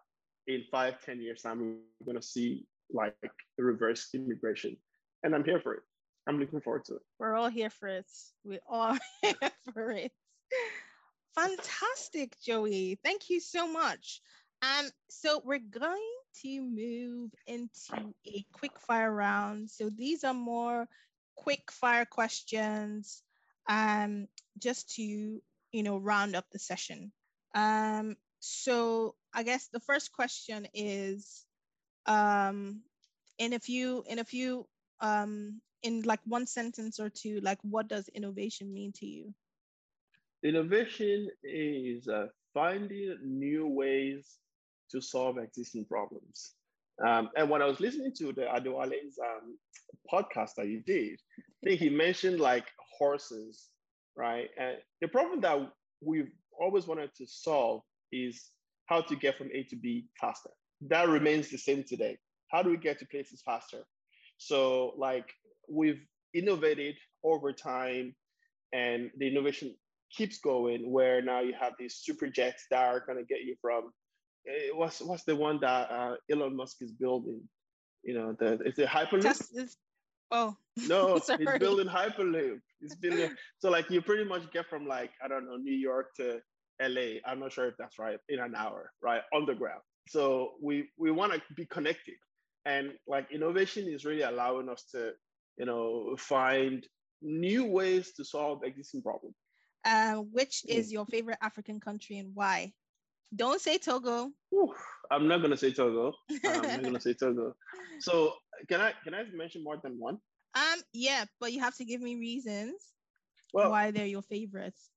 in 0.45 0.63
five, 0.71 1.01
ten 1.03 1.19
years 1.19 1.41
time, 1.41 1.59
we're 1.59 2.05
going 2.05 2.21
to 2.21 2.25
see 2.25 2.67
like 2.93 3.15
reverse 3.57 4.09
immigration. 4.13 4.77
And 5.23 5.33
I'm 5.33 5.43
here 5.43 5.59
for 5.59 5.73
it. 5.73 5.81
I'm 6.27 6.39
looking 6.39 6.61
forward 6.61 6.85
to 6.85 6.97
it. 6.97 7.01
We're 7.17 7.33
all 7.33 7.49
here 7.49 7.71
for 7.71 7.87
it. 7.87 8.05
We 8.45 8.59
are 8.69 8.99
here 9.23 9.51
for 9.73 9.91
it. 9.91 10.11
Fantastic, 11.33 12.39
Joey. 12.45 12.99
Thank 13.03 13.31
you 13.31 13.39
so 13.39 13.67
much. 13.67 14.21
Um, 14.61 14.89
so 15.09 15.41
we're 15.43 15.59
going 15.59 16.13
to 16.43 16.61
move 16.61 17.31
into 17.47 18.13
a 18.27 18.45
quick 18.53 18.79
fire 18.79 19.11
round. 19.11 19.69
So 19.69 19.89
these 19.89 20.23
are 20.23 20.33
more 20.33 20.87
quick 21.37 21.71
fire 21.71 22.05
questions, 22.05 23.23
um, 23.69 24.27
just 24.57 24.95
to 24.95 25.41
you 25.71 25.83
know 25.83 25.97
round 25.97 26.35
up 26.35 26.45
the 26.51 26.59
session. 26.59 27.11
Um, 27.55 28.17
so 28.39 29.15
I 29.33 29.43
guess 29.43 29.69
the 29.71 29.79
first 29.79 30.11
question 30.11 30.67
is 30.73 31.45
um, 32.05 32.81
in 33.37 33.53
a 33.53 33.59
few 33.59 34.03
in 34.07 34.19
a 34.19 34.25
few 34.25 34.67
um, 34.99 35.61
in 35.83 36.01
like 36.01 36.19
one 36.25 36.45
sentence 36.45 36.99
or 36.99 37.09
two, 37.09 37.39
like 37.41 37.59
what 37.61 37.87
does 37.87 38.09
innovation 38.09 38.73
mean 38.73 38.91
to 38.93 39.05
you? 39.05 39.33
Innovation 40.43 41.29
is 41.43 42.07
uh, 42.07 42.27
finding 42.53 43.17
new 43.23 43.67
ways 43.67 44.37
to 44.91 45.01
solve 45.01 45.37
existing 45.37 45.85
problems. 45.85 46.53
Um, 47.05 47.29
and 47.35 47.49
when 47.49 47.61
I 47.61 47.65
was 47.65 47.79
listening 47.79 48.13
to 48.17 48.33
the 48.33 48.51
Adewale's 48.53 49.19
um, 49.21 49.57
podcast 50.11 50.51
that 50.57 50.67
you 50.67 50.81
did, 50.85 51.19
I 51.39 51.69
think 51.69 51.79
he 51.79 51.89
mentioned 51.89 52.39
like 52.39 52.65
horses, 52.97 53.67
right? 54.15 54.49
And 54.59 54.77
the 55.01 55.07
problem 55.07 55.41
that 55.41 55.59
we've 56.01 56.31
always 56.59 56.87
wanted 56.87 57.13
to 57.15 57.25
solve 57.27 57.81
is 58.11 58.51
how 58.85 59.01
to 59.01 59.15
get 59.15 59.37
from 59.37 59.49
A 59.53 59.63
to 59.63 59.75
B 59.75 60.07
faster 60.19 60.51
that 60.81 61.09
remains 61.09 61.49
the 61.49 61.57
same 61.57 61.83
today. 61.83 62.17
How 62.51 62.61
do 62.61 62.69
we 62.69 62.77
get 62.77 62.99
to 62.99 63.05
places 63.07 63.41
faster? 63.45 63.83
So, 64.37 64.93
like, 64.97 65.33
we've 65.69 66.01
innovated 66.33 66.95
over 67.23 67.51
time, 67.51 68.15
and 68.73 69.09
the 69.17 69.27
innovation 69.27 69.75
keeps 70.15 70.39
going. 70.39 70.91
Where 70.91 71.21
now 71.21 71.41
you 71.41 71.53
have 71.59 71.73
these 71.79 71.99
super 72.01 72.27
jets 72.27 72.65
that 72.71 72.85
are 72.85 73.03
going 73.05 73.17
to 73.17 73.25
get 73.25 73.43
you 73.43 73.55
from 73.61 73.91
eh, 74.47 74.69
what's 74.73 75.01
what's 75.01 75.23
the 75.23 75.35
one 75.35 75.59
that 75.61 75.91
uh, 75.91 76.15
Elon 76.31 76.55
Musk 76.55 76.77
is 76.81 76.91
building? 76.91 77.41
You 78.03 78.13
know, 78.13 78.35
the 78.39 78.59
it's 78.65 78.79
a 78.79 78.85
hyperloop. 78.85 79.75
oh 80.31 80.55
no, 80.87 81.19
he's 81.37 81.59
building 81.59 81.87
hyperloop. 81.87 82.59
He's 82.79 82.95
building 82.95 83.31
so 83.59 83.69
like 83.69 83.89
you 83.89 84.01
pretty 84.01 84.23
much 84.23 84.51
get 84.51 84.67
from 84.69 84.87
like 84.87 85.11
I 85.23 85.27
don't 85.27 85.45
know 85.45 85.57
New 85.57 85.75
York 85.75 86.07
to 86.17 86.39
LA. 86.81 87.19
I'm 87.25 87.39
not 87.39 87.51
sure 87.51 87.67
if 87.67 87.75
that's 87.77 87.99
right 87.99 88.17
in 88.29 88.39
an 88.39 88.53
hour, 88.55 88.91
right? 89.01 89.21
Underground. 89.35 89.81
So 90.09 90.53
we 90.61 90.89
we 90.97 91.11
want 91.11 91.33
to 91.33 91.41
be 91.55 91.65
connected, 91.65 92.15
and 92.65 92.91
like 93.07 93.27
innovation 93.31 93.87
is 93.87 94.05
really 94.05 94.21
allowing 94.21 94.69
us 94.69 94.85
to, 94.91 95.11
you 95.57 95.65
know, 95.65 96.15
find 96.17 96.85
new 97.21 97.65
ways 97.65 98.13
to 98.13 98.23
solve 98.23 98.63
existing 98.63 99.01
problems. 99.01 99.35
Uh, 99.85 100.15
which 100.31 100.63
is 100.67 100.91
your 100.91 101.05
favorite 101.05 101.37
African 101.41 101.79
country 101.79 102.17
and 102.17 102.31
why? 102.33 102.73
Don't 103.35 103.61
say 103.61 103.77
Togo. 103.77 104.31
I'm 105.11 105.27
not 105.27 105.41
gonna 105.41 105.57
say 105.57 105.71
Togo. 105.71 106.13
I'm 106.45 106.61
not 106.61 106.83
gonna 106.83 107.01
say 107.01 107.13
Togo. 107.13 107.55
So 107.99 108.33
can 108.69 108.79
I 108.79 108.93
can 109.03 109.15
I 109.15 109.23
mention 109.33 109.63
more 109.63 109.79
than 109.83 109.97
one? 109.97 110.19
Um, 110.53 110.79
yeah, 110.93 111.25
but 111.39 111.51
you 111.51 111.59
have 111.61 111.75
to 111.77 111.85
give 111.85 111.99
me 111.99 112.15
reasons 112.15 112.75
well, 113.53 113.71
why 113.71 113.89
they're 113.89 114.05
your 114.05 114.21
favorites. 114.21 114.89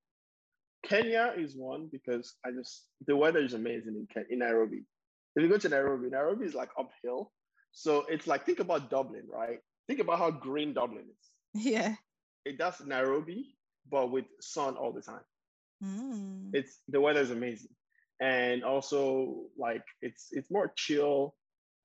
Kenya 0.82 1.32
is 1.36 1.56
one 1.56 1.88
because 1.90 2.34
I 2.44 2.50
just 2.50 2.86
the 3.06 3.16
weather 3.16 3.40
is 3.40 3.54
amazing 3.54 3.94
in 3.96 4.06
Ken- 4.12 4.26
in 4.28 4.40
Nairobi. 4.40 4.82
If 5.36 5.42
you 5.42 5.48
go 5.48 5.58
to 5.58 5.68
Nairobi, 5.68 6.10
Nairobi 6.10 6.44
is 6.44 6.54
like 6.54 6.70
uphill. 6.78 7.32
So 7.72 8.04
it's 8.08 8.26
like, 8.26 8.44
think 8.44 8.60
about 8.60 8.90
Dublin, 8.90 9.24
right? 9.32 9.58
Think 9.86 10.00
about 10.00 10.18
how 10.18 10.30
green 10.30 10.74
Dublin 10.74 11.04
is. 11.04 11.28
Yeah. 11.64 11.94
It 12.44 12.58
does 12.58 12.80
Nairobi, 12.80 13.56
but 13.90 14.10
with 14.10 14.24
sun 14.40 14.76
all 14.76 14.92
the 14.92 15.02
time. 15.02 15.24
Mm. 15.84 16.50
It's 16.52 16.80
the 16.88 17.00
weather 17.00 17.20
is 17.20 17.30
amazing. 17.30 17.70
And 18.20 18.64
also 18.64 19.44
like 19.58 19.82
it's 20.02 20.28
it's 20.32 20.50
more 20.50 20.72
chill. 20.76 21.34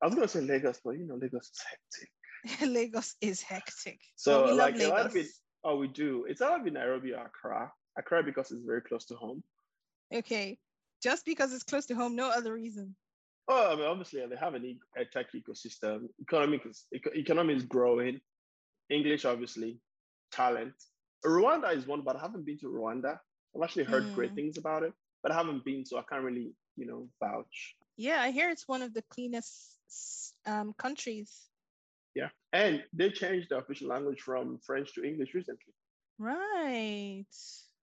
I 0.01 0.05
was 0.05 0.15
gonna 0.15 0.27
say 0.27 0.41
Lagos, 0.41 0.81
but 0.83 0.91
you 0.91 1.07
know, 1.07 1.15
Lagos 1.15 1.49
is 1.49 1.61
hectic. 1.69 2.69
Lagos 2.69 3.15
is 3.21 3.41
hectic. 3.41 3.99
So 4.15 4.45
like 4.53 4.79
a 4.79 4.87
lot 4.87 5.05
of 5.05 5.15
it, 5.15 5.27
oh 5.63 5.77
we 5.77 5.87
do. 5.87 6.25
It's 6.27 6.41
either 6.41 6.69
Nairobi 6.69 7.13
or 7.13 7.25
Accra. 7.25 7.71
Accra 7.97 8.23
because 8.23 8.51
it's 8.51 8.65
very 8.65 8.81
close 8.81 9.05
to 9.05 9.15
home. 9.15 9.43
Okay. 10.13 10.57
Just 11.01 11.25
because 11.25 11.53
it's 11.53 11.63
close 11.63 11.85
to 11.87 11.95
home, 11.95 12.15
no 12.15 12.29
other 12.29 12.53
reason. 12.53 12.95
Oh, 13.47 13.71
I 13.71 13.75
mean, 13.75 13.85
obviously 13.85 14.25
they 14.27 14.35
have 14.35 14.55
an 14.55 14.79
a 14.97 15.05
tech 15.05 15.27
ecosystem. 15.33 16.07
Economic 16.21 16.65
is, 16.65 16.85
economy 16.91 17.53
is 17.53 17.63
growing. 17.63 18.19
English, 18.89 19.25
obviously, 19.25 19.79
talent. 20.31 20.73
Rwanda 21.23 21.75
is 21.75 21.85
one, 21.85 22.01
but 22.01 22.15
I 22.15 22.21
haven't 22.21 22.45
been 22.45 22.57
to 22.59 22.67
Rwanda. 22.67 23.19
I've 23.55 23.63
actually 23.63 23.85
heard 23.85 24.03
mm. 24.03 24.15
great 24.15 24.35
things 24.35 24.57
about 24.57 24.83
it, 24.83 24.93
but 25.25 25.31
I 25.31 25.37
haven't 25.37 25.65
been, 25.65 25.83
so 25.83 25.97
I 25.97 26.03
can't 26.07 26.23
really, 26.23 26.53
you 26.77 26.85
know, 26.85 27.09
vouch. 27.19 27.75
Yeah, 27.97 28.21
I 28.21 28.29
hear 28.29 28.51
it's 28.51 28.67
one 28.67 28.83
of 28.83 28.93
the 28.93 29.01
cleanest 29.09 30.35
um, 30.45 30.75
countries. 30.77 31.49
Yeah, 32.13 32.29
and 32.53 32.83
they 32.93 33.09
changed 33.09 33.47
the 33.49 33.57
official 33.57 33.87
language 33.87 34.21
from 34.21 34.59
French 34.63 34.93
to 34.93 35.03
English 35.03 35.33
recently. 35.33 35.73
Right. 36.19 37.25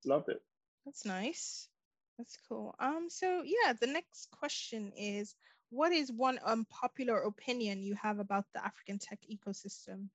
Loved 0.07 0.29
it. 0.29 0.41
That's 0.87 1.05
nice. 1.05 1.67
That's 2.17 2.39
cool. 2.49 2.77
Um, 2.79 3.09
so 3.11 3.43
yeah, 3.45 3.73
the 3.73 3.89
next 3.89 4.31
question 4.31 4.93
is 4.97 5.35
what 5.71 5.91
is 5.91 6.13
one 6.13 6.39
unpopular 6.47 7.23
opinion 7.23 7.83
you 7.83 7.97
have 8.01 8.21
about 8.21 8.45
the 8.55 8.65
African 8.65 9.01
tech 9.01 9.19
ecosystem? 9.29 10.11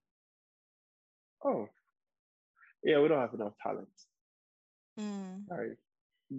Oh, 1.44 1.68
yeah, 2.86 3.02
we 3.02 3.10
don't 3.10 3.20
have 3.20 3.34
enough 3.34 3.54
talent. 3.62 3.90
Mm. 4.98 5.44
Right. 5.50 5.78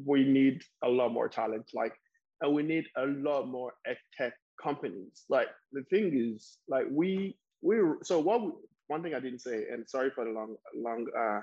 We 0.05 0.25
need 0.25 0.63
a 0.83 0.89
lot 0.89 1.13
more 1.13 1.29
talent. 1.29 1.71
Like, 1.75 1.95
and 2.41 2.55
we 2.55 2.63
need 2.63 2.87
a 2.97 3.07
lot 3.07 3.49
more 3.49 3.73
tech 4.17 4.35
companies. 4.63 5.25
Like, 5.29 5.49
the 5.73 5.83
thing 5.85 6.13
is, 6.15 6.59
like, 6.69 6.87
we 6.91 7.37
we 7.63 7.77
so 8.03 8.21
what 8.21 8.43
we, 8.43 8.53
one 8.89 9.03
thing 9.03 9.15
I 9.15 9.21
didn't 9.21 9.41
say, 9.41 9.67
and 9.73 9.89
sorry 9.89 10.11
for 10.11 10.25
the 10.25 10.31
long 10.31 10.57
long 10.75 11.07
uh, 11.17 11.41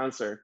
answer. 0.00 0.42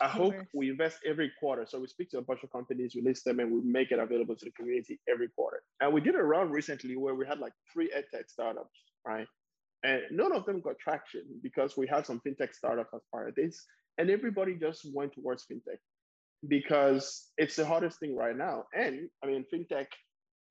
I 0.00 0.08
hope 0.08 0.34
we 0.52 0.70
invest 0.70 0.98
every 1.06 1.30
quarter. 1.38 1.66
So 1.68 1.78
we 1.78 1.86
speak 1.86 2.10
to 2.10 2.18
a 2.18 2.22
bunch 2.22 2.42
of 2.42 2.50
companies, 2.50 2.94
we 2.96 3.02
list 3.02 3.24
them, 3.24 3.38
and 3.38 3.52
we 3.52 3.60
make 3.62 3.92
it 3.92 4.00
available 4.00 4.34
to 4.34 4.44
the 4.44 4.50
community 4.50 4.98
every 5.08 5.28
quarter. 5.28 5.62
And 5.80 5.92
we 5.92 6.00
did 6.00 6.16
a 6.16 6.22
round 6.22 6.50
recently 6.50 6.96
where 6.96 7.14
we 7.14 7.24
had 7.26 7.38
like 7.38 7.52
three 7.72 7.88
edtech 7.96 8.28
startups, 8.28 8.76
right? 9.06 9.28
And 9.84 10.02
none 10.10 10.32
of 10.32 10.46
them 10.46 10.60
got 10.60 10.80
traction 10.80 11.22
because 11.44 11.76
we 11.76 11.86
had 11.86 12.06
some 12.06 12.20
fintech 12.26 12.54
startups 12.54 12.92
as 12.92 13.02
part 13.12 13.28
of 13.28 13.36
this. 13.36 13.64
and 13.98 14.10
everybody 14.10 14.54
just 14.54 14.86
went 14.92 15.12
towards 15.12 15.44
fintech 15.50 15.78
because 16.48 17.30
it's 17.38 17.56
the 17.56 17.66
hardest 17.66 18.00
thing 18.00 18.16
right 18.16 18.36
now. 18.36 18.64
And 18.74 19.08
I 19.22 19.26
mean, 19.26 19.44
fintech 19.52 19.86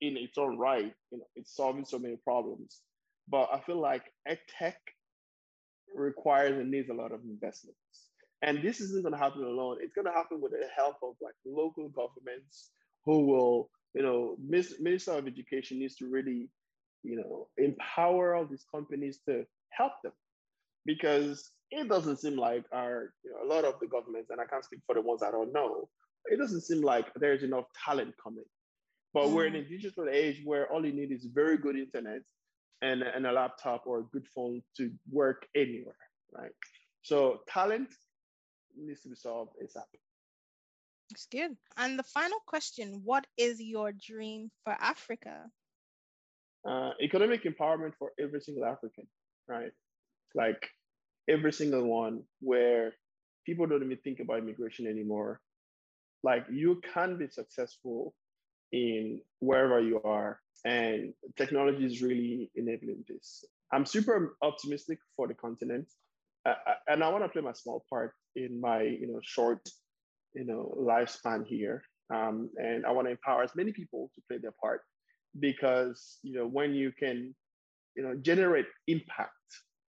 in 0.02 0.18
its 0.18 0.38
own 0.38 0.58
right, 0.58 0.94
you 1.12 1.18
know, 1.18 1.26
it's 1.36 1.56
solving 1.56 1.86
so 1.86 2.00
many 2.00 2.18
problems. 2.24 2.82
But 3.30 3.50
I 3.54 3.62
feel 3.62 3.80
like 3.80 4.04
tech 4.60 4.78
requires 5.96 6.60
and 6.60 6.72
needs 6.72 6.90
a 6.90 6.94
lot 6.94 7.12
of 7.12 7.22
investments. 7.24 7.78
And 8.42 8.62
this 8.62 8.82
isn't 8.82 9.04
going 9.04 9.14
to 9.14 9.20
happen 9.20 9.44
alone. 9.44 9.78
It's 9.82 9.94
going 9.94 10.08
to 10.08 10.12
happen 10.12 10.42
with 10.42 10.52
the 10.52 10.68
help 10.76 10.98
of 11.02 11.16
like 11.22 11.36
local 11.46 11.88
governments 11.90 12.72
who 13.06 13.26
will, 13.26 13.70
you 13.94 14.02
know, 14.02 14.36
Minister 14.46 15.14
of 15.14 15.28
Education 15.28 15.80
needs 15.80 15.96
to 15.96 16.10
really, 16.10 16.50
you 17.04 17.16
know, 17.16 17.48
empower 17.58 18.36
all 18.36 18.46
these 18.46 18.66
companies 18.74 19.20
to 19.30 19.46
help 19.70 19.94
them 20.04 20.12
because 20.86 21.52
it 21.80 21.90
doesn't 21.90 22.18
seem 22.18 22.38
like 22.38 22.66
our, 22.72 23.14
you 23.24 23.32
know, 23.32 23.46
a 23.46 23.48
lot 23.54 23.66
of 23.66 23.80
the 23.80 23.88
governments, 23.88 24.30
and 24.30 24.40
I 24.40 24.46
can't 24.46 24.64
speak 24.64 24.82
for 24.86 24.96
the 24.96 25.02
ones 25.02 25.24
I 25.24 25.32
don't 25.32 25.54
know, 25.54 25.90
it 26.26 26.38
doesn't 26.38 26.62
seem 26.62 26.82
like 26.82 27.08
there's 27.16 27.44
enough 27.44 27.66
talent 27.86 28.16
coming. 28.22 28.46
But 29.14 29.28
mm. 29.28 29.34
we're 29.34 29.46
in 29.48 29.56
a 29.56 29.60
mm. 29.60 29.70
digital 29.70 30.08
age 30.10 30.42
where 30.44 30.72
all 30.72 30.86
you 30.86 30.94
need 30.94 31.12
is 31.12 31.28
very 31.34 31.58
good 31.58 31.76
internet 31.76 32.22
and, 32.82 33.02
and 33.04 33.26
a 33.26 33.32
laptop 33.32 33.84
or 33.86 34.00
a 34.00 34.04
good 34.04 34.28
phone 34.34 34.62
to 34.78 34.92
work 35.12 35.46
anywhere, 35.56 35.96
right? 36.34 36.52
So 37.02 37.42
talent 37.48 37.90
needs 38.78 39.02
to 39.02 39.10
be 39.10 39.16
solved 39.16 39.52
ASAP. 39.62 39.84
It's 41.12 41.28
good. 41.28 41.56
And 41.78 42.00
the 42.00 42.04
final 42.04 42.40
question 42.48 43.02
What 43.04 43.28
is 43.38 43.62
your 43.62 43.92
dream 43.92 44.50
for 44.64 44.76
Africa? 44.80 45.46
Uh, 46.68 46.92
economic 47.02 47.44
empowerment 47.44 47.94
for 48.00 48.12
every 48.20 48.40
single 48.40 48.66
African, 48.66 49.06
right? 49.48 49.72
Like 50.34 50.70
every 51.30 51.54
single 51.54 51.86
one, 51.86 52.24
where 52.42 52.94
people 53.46 53.66
don't 53.66 53.84
even 53.84 53.98
think 54.04 54.20
about 54.20 54.40
immigration 54.40 54.88
anymore. 54.88 55.42
Like 56.24 56.46
you 56.52 56.82
can 56.94 57.18
be 57.18 57.28
successful 57.28 58.14
in 58.72 59.22
wherever 59.40 59.80
you 59.80 60.02
are, 60.04 60.40
and 60.66 61.14
technology 61.38 61.86
is 61.86 62.02
really 62.02 62.50
enabling 62.56 63.04
this. 63.08 63.44
I'm 63.72 63.86
super 63.86 64.36
optimistic 64.42 65.00
for 65.16 65.28
the 65.28 65.34
continent, 65.34 65.88
uh, 66.46 66.56
and 66.88 67.04
I 67.04 67.10
want 67.10 67.24
to 67.24 67.30
play 67.30 67.42
my 67.42 67.54
small 67.54 67.86
part 67.90 68.14
in 68.36 68.62
my 68.62 68.82
you 68.82 69.08
know 69.12 69.20
short 69.22 69.60
you 70.34 70.46
know 70.46 70.74
lifespan 70.80 71.46
here, 71.46 71.84
um, 72.14 72.50
and 72.58 72.86
I 72.86 72.92
want 72.92 73.08
to 73.08 73.12
empower 73.12 73.44
as 73.44 73.56
many 73.56 73.72
people 73.74 74.10
to 74.16 74.22
play 74.28 74.38
their 74.38 74.54
part 74.62 74.82
because 75.40 76.20
you 76.24 76.36
know 76.36 76.48
when 76.48 76.74
you 76.74 76.92
can 76.98 77.36
you 77.96 78.04
know 78.04 78.16
generate 78.22 78.68
impact 78.88 79.32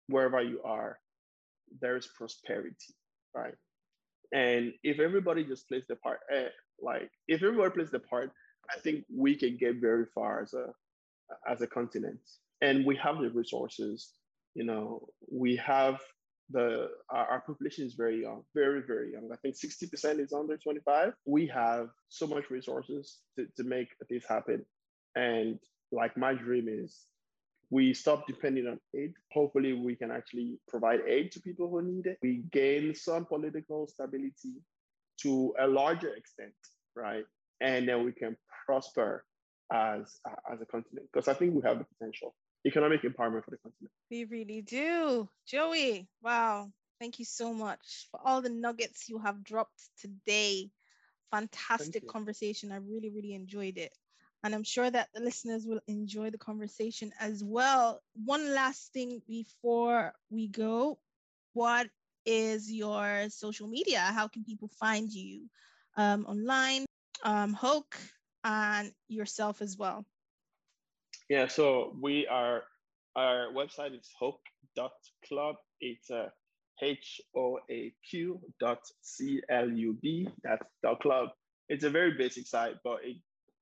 wherever 0.08 0.42
you 0.42 0.62
are, 0.64 0.98
there's 1.82 2.08
prosperity, 2.18 2.94
right? 3.36 3.56
And 4.34 4.74
if 4.84 5.00
everybody 5.00 5.44
just 5.44 5.68
plays 5.68 5.84
the 5.88 5.96
part, 5.96 6.20
eh, 6.34 6.50
like 6.82 7.10
if 7.28 7.44
everybody 7.44 7.72
plays 7.72 7.92
the 7.92 8.00
part, 8.00 8.32
I 8.76 8.80
think 8.80 9.06
we 9.14 9.36
can 9.36 9.58
get 9.58 9.78
very 9.78 10.06
far 10.14 10.42
as 10.42 10.54
a 10.54 10.68
as 11.50 11.62
a 11.62 11.68
continent. 11.68 12.20
And 12.62 12.86
we 12.86 12.96
have 12.98 13.20
the 13.20 13.30
resources. 13.30 14.14
You 14.56 14.64
know, 14.66 15.08
we 15.32 15.56
have 15.58 16.00
the 16.50 16.90
our, 17.10 17.26
our, 17.28 17.42
population 17.42 17.86
is 17.86 17.94
very 17.94 18.22
young, 18.22 18.44
very 18.56 18.82
very 18.82 19.12
young. 19.12 19.30
I 19.32 19.36
think 19.38 19.56
sixty 19.56 19.88
percent 19.88 20.20
is 20.20 20.34
under 20.34 20.58
twenty 20.58 20.80
five. 20.82 21.14
We 21.26 21.48
have 21.48 21.90
so 22.10 22.28
much 22.28 22.50
resources 22.50 23.20
to, 23.38 23.46
to 23.58 23.64
make 23.64 23.90
this 24.10 24.26
happen. 24.28 24.66
And 25.16 25.60
like 25.92 26.18
my 26.18 26.34
dream 26.34 26.68
is 26.70 27.04
we 27.70 27.94
stop 27.94 28.28
depending 28.28 28.68
on 28.68 28.80
aid. 28.96 29.14
Hopefully, 29.32 29.74
we 29.74 29.96
can 29.96 30.12
actually 30.12 30.58
provide 30.68 31.02
aid 31.08 31.32
to 31.34 31.42
people 31.42 31.70
who 31.70 31.82
need 31.82 32.06
it. 32.06 32.18
We 32.22 32.44
gain 32.52 32.96
some 32.96 33.26
political 33.26 33.88
stability 33.88 34.54
to 35.22 35.54
a 35.60 35.68
larger 35.68 36.14
extent, 36.14 36.54
right? 36.96 37.26
And 37.60 37.88
then 37.88 38.06
we 38.06 38.12
can 38.12 38.38
prosper 38.66 39.26
as 39.72 40.20
as 40.52 40.62
a 40.62 40.66
continent 40.66 41.08
because 41.12 41.28
I 41.28 41.34
think 41.34 41.54
we 41.54 41.62
have 41.64 41.80
the 41.80 41.86
potential. 41.86 42.34
Economic 42.66 43.04
empowerment 43.04 43.44
for 43.46 43.52
the 43.52 43.58
continent. 43.58 43.92
We 44.10 44.26
really 44.26 44.62
do. 44.62 45.30
Joey, 45.46 46.08
wow. 46.22 46.72
Thank 47.00 47.20
you 47.20 47.26
so 47.26 47.54
much 47.54 48.08
for 48.12 48.20
all 48.26 48.42
the 48.42 48.50
nuggets 48.50 49.08
you 49.08 49.20
have 49.20 49.44
dropped 49.44 49.80
today. 50.02 50.72
Fantastic 51.32 52.08
conversation. 52.08 52.72
I 52.72 52.78
really, 52.78 53.10
really 53.10 53.36
enjoyed 53.36 53.78
it. 53.78 53.94
And 54.44 54.54
I'm 54.54 54.64
sure 54.64 54.90
that 54.90 55.10
the 55.14 55.22
listeners 55.22 55.66
will 55.66 55.82
enjoy 55.88 56.30
the 56.30 56.38
conversation 56.38 57.12
as 57.20 57.44
well. 57.44 58.02
One 58.26 58.54
last 58.54 58.94
thing 58.94 59.22
before 59.28 60.14
we 60.30 60.48
go 60.48 61.00
what 61.58 61.88
is 62.24 62.72
your 62.72 63.30
social 63.30 63.68
media? 63.68 64.00
How 64.00 64.28
can 64.28 64.44
people 64.44 64.70
find 64.80 65.12
you 65.12 65.48
um, 65.96 66.24
online? 66.28 66.86
Um, 67.24 67.56
HoaQ, 67.56 67.86
and 68.44 68.92
yourself 69.08 69.64
as 69.64 69.76
well? 69.76 70.06
Yeah, 71.30 71.48
so 71.48 71.96
we 72.00 72.28
are, 72.28 72.62
our 73.16 73.48
website 73.54 74.00
is 74.00 74.08
hoaq.club. 74.22 75.56
It's 75.82 76.12
a 76.12 76.32
H 76.80 77.22
O 77.36 77.58
A 77.72 77.92
Q 78.08 78.40
dot 78.60 78.82
C 79.02 79.42
L 79.50 79.72
U 79.72 79.98
B. 80.00 80.30
That's 80.44 80.62
dot 80.84 81.00
club. 81.00 81.30
It's 81.70 81.84
a 81.84 81.90
very 81.90 82.12
basic 82.20 82.46
site, 82.46 82.76
but 82.84 83.00
it 83.04 83.18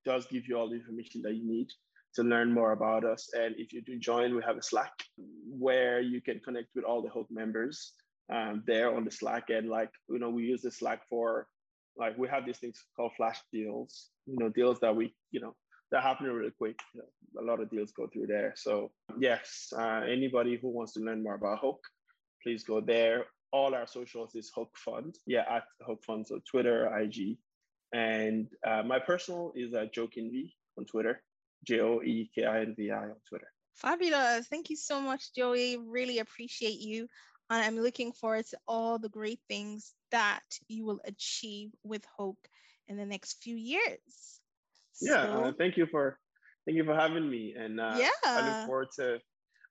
does 0.05 0.25
give 0.27 0.47
you 0.47 0.57
all 0.57 0.69
the 0.69 0.75
information 0.75 1.21
that 1.23 1.35
you 1.35 1.45
need 1.45 1.67
to 2.15 2.23
learn 2.23 2.51
more 2.51 2.71
about 2.71 3.03
us. 3.03 3.29
And 3.33 3.55
if 3.57 3.73
you 3.73 3.81
do 3.81 3.99
join, 3.99 4.35
we 4.35 4.41
have 4.45 4.57
a 4.57 4.63
Slack 4.63 4.93
where 5.49 5.99
you 5.99 6.21
can 6.21 6.39
connect 6.39 6.69
with 6.75 6.85
all 6.85 7.01
the 7.01 7.09
HoaQ 7.09 7.25
members 7.29 7.93
um, 8.33 8.63
there 8.65 8.95
on 8.95 9.03
the 9.03 9.11
Slack. 9.11 9.49
And 9.49 9.69
like, 9.69 9.91
you 10.09 10.19
know, 10.19 10.29
we 10.29 10.43
use 10.43 10.61
the 10.61 10.71
Slack 10.71 11.01
for 11.09 11.47
like 11.97 12.17
we 12.17 12.27
have 12.27 12.45
these 12.45 12.57
things 12.57 12.83
called 12.95 13.11
flash 13.15 13.39
deals, 13.53 14.09
you 14.25 14.37
know, 14.37 14.49
deals 14.49 14.79
that 14.81 14.95
we, 14.95 15.13
you 15.31 15.39
know, 15.39 15.55
that 15.91 16.03
happen 16.03 16.27
really 16.27 16.51
quick. 16.51 16.77
You 16.93 17.01
know, 17.01 17.41
a 17.41 17.45
lot 17.45 17.61
of 17.61 17.69
deals 17.69 17.91
go 17.91 18.07
through 18.07 18.27
there. 18.27 18.53
So 18.55 18.91
yes, 19.17 19.71
uh, 19.77 20.01
anybody 20.07 20.57
who 20.61 20.69
wants 20.69 20.93
to 20.93 20.99
learn 21.01 21.23
more 21.23 21.35
about 21.35 21.61
HoaQ, 21.61 21.77
please 22.43 22.63
go 22.63 22.81
there. 22.81 23.25
All 23.51 23.73
our 23.73 23.87
socials 23.87 24.35
is 24.35 24.51
HoaQ 24.57 24.67
Fund. 24.75 25.15
Yeah, 25.25 25.43
at 25.49 25.63
HoaQ 25.87 26.03
Fund. 26.05 26.27
So 26.27 26.39
Twitter, 26.49 26.87
IG. 26.97 27.37
And 27.95 28.47
uh, 28.67 28.83
my 28.83 28.99
personal 28.99 29.53
is 29.55 29.73
uh, 29.73 29.85
Joekinvi 29.95 30.51
on 30.77 30.83
Twitter, 30.83 31.23
J 31.65 31.79
O 31.79 32.01
E 32.01 32.29
K 32.35 32.43
I 32.43 32.59
N 32.59 32.75
V 32.77 32.91
I 32.91 33.03
on 33.03 33.15
Twitter. 33.29 33.47
Fabulous. 33.75 34.47
Thank 34.47 34.69
you 34.69 34.75
so 34.75 34.99
much, 34.99 35.33
Joey. 35.33 35.77
Really 35.77 36.19
appreciate 36.19 36.81
you. 36.81 37.07
And 37.49 37.63
I'm 37.63 37.79
looking 37.79 38.11
forward 38.11 38.45
to 38.47 38.57
all 38.67 38.99
the 38.99 39.07
great 39.07 39.39
things 39.47 39.93
that 40.11 40.43
you 40.67 40.85
will 40.85 40.99
achieve 41.05 41.69
with 41.83 42.03
HoaQ 42.19 42.35
in 42.89 42.97
the 42.97 43.05
next 43.05 43.41
few 43.41 43.55
years. 43.55 44.41
Yeah, 45.01 45.25
so, 45.25 45.43
uh, 45.43 45.51
thank 45.57 45.77
you 45.77 45.87
for 45.89 46.19
thank 46.65 46.75
you 46.75 46.83
for 46.83 46.95
having 46.95 47.29
me, 47.29 47.53
and 47.57 47.79
uh, 47.79 47.95
yeah, 47.97 48.09
I 48.25 48.59
look 48.59 48.67
forward 48.67 48.87
to 48.97 49.19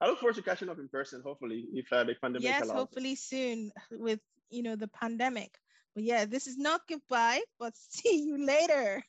I 0.01 0.07
look 0.07 0.19
forward 0.19 0.37
to 0.37 0.43
catching 0.43 0.71
up 0.71 0.79
in 0.79 0.89
person. 0.89 1.23
Hopefully, 1.25 1.67
if 1.75 1.93
uh, 1.93 2.05
the 2.05 2.15
pandemic 2.23 2.45
yes, 2.45 2.63
allows. 2.63 2.77
hopefully 2.77 3.17
soon 3.17 3.71
with 3.91 4.21
you 4.51 4.63
know 4.63 4.77
the 4.77 4.89
pandemic. 4.89 5.59
Yeah, 5.97 6.25
this 6.25 6.47
is 6.47 6.57
not 6.57 6.87
goodbye, 6.89 7.43
but 7.59 7.75
see 7.91 8.23
you 8.25 8.39
later. 8.45 9.03